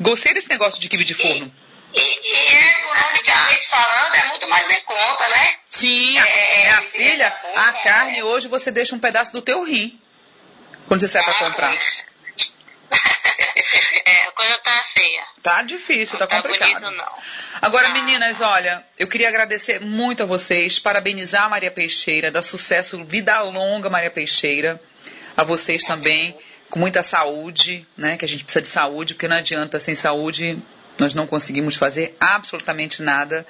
Gostei 0.00 0.34
desse 0.34 0.48
negócio 0.48 0.80
de 0.80 0.88
quibe 0.88 1.04
de 1.04 1.14
forno. 1.14 1.52
E, 1.94 1.98
e 2.00 2.70
economicamente 2.80 3.68
falando, 3.68 4.14
é 4.14 4.26
muito 4.28 4.48
mais 4.48 4.68
em 4.70 4.80
conta, 4.82 5.28
né? 5.28 5.54
Sim, 5.68 6.18
É, 6.18 6.62
minha 6.62 6.82
sim, 6.82 6.98
filha, 6.98 7.24
essa 7.24 7.60
a 7.68 7.72
carne 7.74 8.18
é. 8.18 8.24
hoje 8.24 8.48
você 8.48 8.70
deixa 8.70 8.94
um 8.94 8.98
pedaço 8.98 9.32
do 9.32 9.40
teu 9.40 9.62
rim 9.64 9.98
quando 10.88 11.00
você 11.00 11.08
sai 11.08 11.22
para 11.22 11.32
Ah, 11.34 11.38
comprar. 11.50 11.68
pois. 11.68 12.04
É, 14.04 14.22
a 14.28 14.32
coisa 14.32 14.58
tá 14.58 14.72
feia. 14.84 15.24
Tá 15.42 15.62
difícil, 15.62 16.18
tá 16.18 16.24
Não 16.24 16.28
tá 16.28 16.42
complicado. 16.42 16.80
bonito, 16.80 16.90
não. 16.96 17.12
Agora, 17.60 17.88
Tá. 17.88 17.94
meninas, 17.94 18.40
olha, 18.40 18.84
eu 18.98 19.08
queria 19.08 19.28
agradecer 19.28 19.80
muito 19.80 20.22
a 20.22 20.26
vocês, 20.26 20.78
parabenizar 20.78 21.44
a 21.44 21.48
Maria 21.48 21.70
Peixeira, 21.70 22.30
dar 22.30 22.42
sucesso, 22.42 23.04
vida 23.04 23.40
longa, 23.42 23.90
Maria 23.90 24.10
Peixeira, 24.10 24.80
a 25.36 25.42
vocês 25.42 25.82
também, 25.84 26.36
com 26.70 26.78
muita 26.78 27.02
saúde, 27.02 27.86
né? 27.96 28.16
Que 28.16 28.24
a 28.24 28.28
gente 28.28 28.44
precisa 28.44 28.62
de 28.62 28.68
saúde, 28.68 29.14
porque 29.14 29.28
não 29.28 29.36
adianta 29.38 29.80
sem 29.80 29.94
saúde. 29.94 30.58
Nós 30.98 31.12
não 31.12 31.26
conseguimos 31.26 31.76
fazer 31.76 32.16
absolutamente 32.18 33.02
nada. 33.02 33.46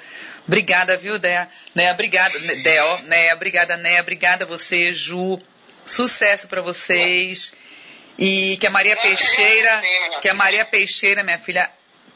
Obrigada, 0.49 0.97
viu, 0.97 1.17
Dea? 1.19 1.49
Né, 1.75 1.93
obrigada, 1.93 2.37
Dea, 2.39 2.97
né, 3.05 3.33
obrigada, 3.35 3.77
né, 3.77 4.01
obrigada 4.01 4.45
a 4.45 4.49
você, 4.49 4.93
Ju. 4.93 5.39
Sucesso 5.85 6.49
pra 6.49 6.61
vocês. 6.61 7.53
E 8.19 8.57
que 8.57 8.67
a 8.67 8.71
Maria 8.71 8.97
Peixeira, 8.97 9.83
que 10.23 10.29
a 10.29 10.35
Maria 10.35 10.65
Peixeira, 10.65 11.23
minha 11.23 11.39
filha, 11.39 11.71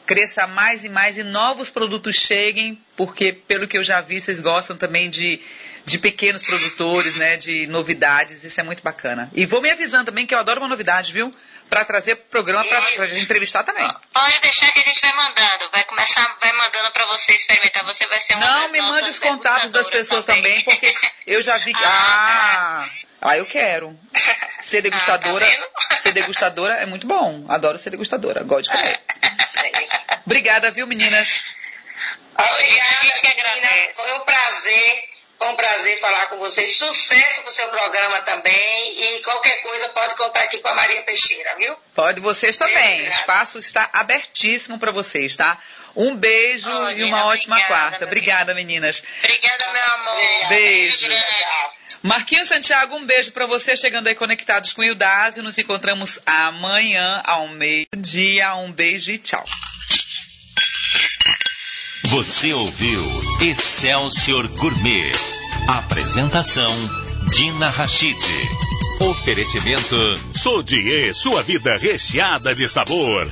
cresça 0.05 0.45
mais 0.47 0.83
e 0.83 0.89
mais 0.89 1.17
e 1.17 1.23
novos 1.23 1.69
produtos 1.69 2.15
cheguem, 2.15 2.83
porque 2.97 3.31
pelo 3.31 3.67
que 3.67 3.77
eu 3.77 3.83
já 3.83 4.01
vi, 4.01 4.21
vocês 4.21 4.41
gostam 4.41 4.75
também 4.75 5.09
de, 5.09 5.39
de 5.85 5.97
pequenos 5.97 6.43
produtores, 6.43 7.15
né, 7.15 7.37
de 7.37 7.65
novidades, 7.67 8.43
isso 8.43 8.59
é 8.59 8.63
muito 8.63 8.83
bacana. 8.83 9.29
E 9.33 9.45
vou 9.45 9.61
me 9.61 9.69
avisando 9.69 10.05
também 10.05 10.25
que 10.25 10.35
eu 10.35 10.39
adoro 10.39 10.59
uma 10.59 10.67
novidade, 10.67 11.13
viu? 11.13 11.33
Pra 11.69 11.85
trazer 11.85 12.15
programa 12.15 12.65
pra, 12.65 12.81
pra 12.81 13.07
gente 13.07 13.21
entrevistar 13.21 13.63
também. 13.63 13.89
Pode 14.11 14.41
deixar 14.41 14.71
que 14.73 14.79
a 14.79 14.83
gente 14.83 14.99
vai 14.99 15.13
mandando. 15.15 15.69
Vai 15.71 15.83
começar, 15.85 16.37
vai 16.41 16.51
mandando 16.51 16.91
pra 16.91 17.05
você 17.05 17.33
experimentar. 17.33 17.85
Você 17.85 18.05
vai 18.07 18.19
ser 18.19 18.35
uma 18.35 18.45
Não, 18.45 18.61
das 18.63 18.71
me 18.71 18.81
mande 18.81 19.09
os 19.09 19.19
contatos 19.19 19.71
das 19.71 19.89
pessoas 19.89 20.25
também, 20.25 20.61
porque 20.65 20.93
eu 21.25 21.41
já 21.41 21.57
vi 21.59 21.73
que. 21.73 21.81
Ah, 21.85 22.85
ah 23.21 23.37
eu 23.37 23.45
quero. 23.45 23.97
Ser 24.71 24.81
degustadora, 24.81 25.45
Ah, 25.45 25.85
tá 25.89 25.95
ser 26.01 26.11
degustadora 26.13 26.73
é 26.75 26.85
muito 26.85 27.05
bom. 27.05 27.45
Adoro 27.49 27.77
ser 27.77 27.89
degustadora, 27.89 28.41
gosto 28.43 28.71
de 28.71 28.77
comer. 28.77 28.99
Obrigada, 30.25 30.71
viu, 30.71 30.87
meninas? 30.87 31.43
Obrigada, 32.37 32.91
A 32.91 33.05
gente 33.05 33.21
que 33.21 33.27
menina. 33.27 33.51
agradece. 33.51 34.01
Foi 34.01 34.13
um 34.13 34.19
prazer, 34.21 35.03
foi 35.37 35.47
um 35.49 35.55
prazer 35.55 35.99
falar 35.99 36.27
com 36.27 36.37
vocês. 36.37 36.77
Sucesso 36.77 37.41
pro 37.41 37.51
seu 37.51 37.67
programa 37.67 38.21
também. 38.21 39.03
E 39.17 39.19
qualquer 39.23 39.61
coisa 39.61 39.89
pode 39.89 40.15
contar 40.15 40.41
aqui 40.43 40.59
com 40.61 40.69
a 40.69 40.75
Maria 40.75 41.01
Peixeira, 41.03 41.55
viu? 41.57 41.75
Pode 41.93 42.21
vocês 42.21 42.55
também. 42.57 43.01
O 43.01 43.07
espaço 43.09 43.59
está 43.59 43.89
abertíssimo 43.91 44.79
para 44.79 44.91
vocês, 44.91 45.35
tá? 45.35 45.57
Um 45.95 46.15
beijo 46.15 46.69
Ô, 46.69 46.89
e 46.91 46.95
Dina, 46.95 47.07
uma 47.07 47.25
ótima 47.25 47.57
obrigada, 47.57 47.81
quarta. 47.89 48.05
Obrigada, 48.05 48.53
meninas. 48.55 49.03
Obrigada, 49.21 49.73
meu 49.73 49.83
amor. 49.95 50.47
Beijo. 50.47 51.07
grande. 51.07 51.80
Marquinhos 52.03 52.47
Santiago, 52.47 52.95
um 52.95 53.05
beijo 53.05 53.31
para 53.31 53.45
você 53.45 53.77
chegando 53.77 54.07
aí 54.07 54.15
conectados 54.15 54.73
com 54.73 54.81
o 54.81 54.85
Ildásio. 54.85 55.43
Nos 55.43 55.57
encontramos 55.57 56.19
amanhã 56.25 57.21
ao 57.23 57.47
meio-dia. 57.47 58.55
Um 58.55 58.71
beijo 58.71 59.11
e 59.11 59.19
tchau. 59.19 59.45
Você 62.05 62.53
ouviu 62.53 63.03
Excelsior 63.41 64.47
Gourmet. 64.57 65.11
Apresentação 65.67 66.71
Dina 67.31 67.69
Rachid. 67.69 68.17
Oferecimento 68.99 69.95
Sodier, 70.35 71.13
sua 71.13 71.43
vida 71.43 71.77
recheada 71.77 72.55
de 72.55 72.67
sabor. 72.67 73.31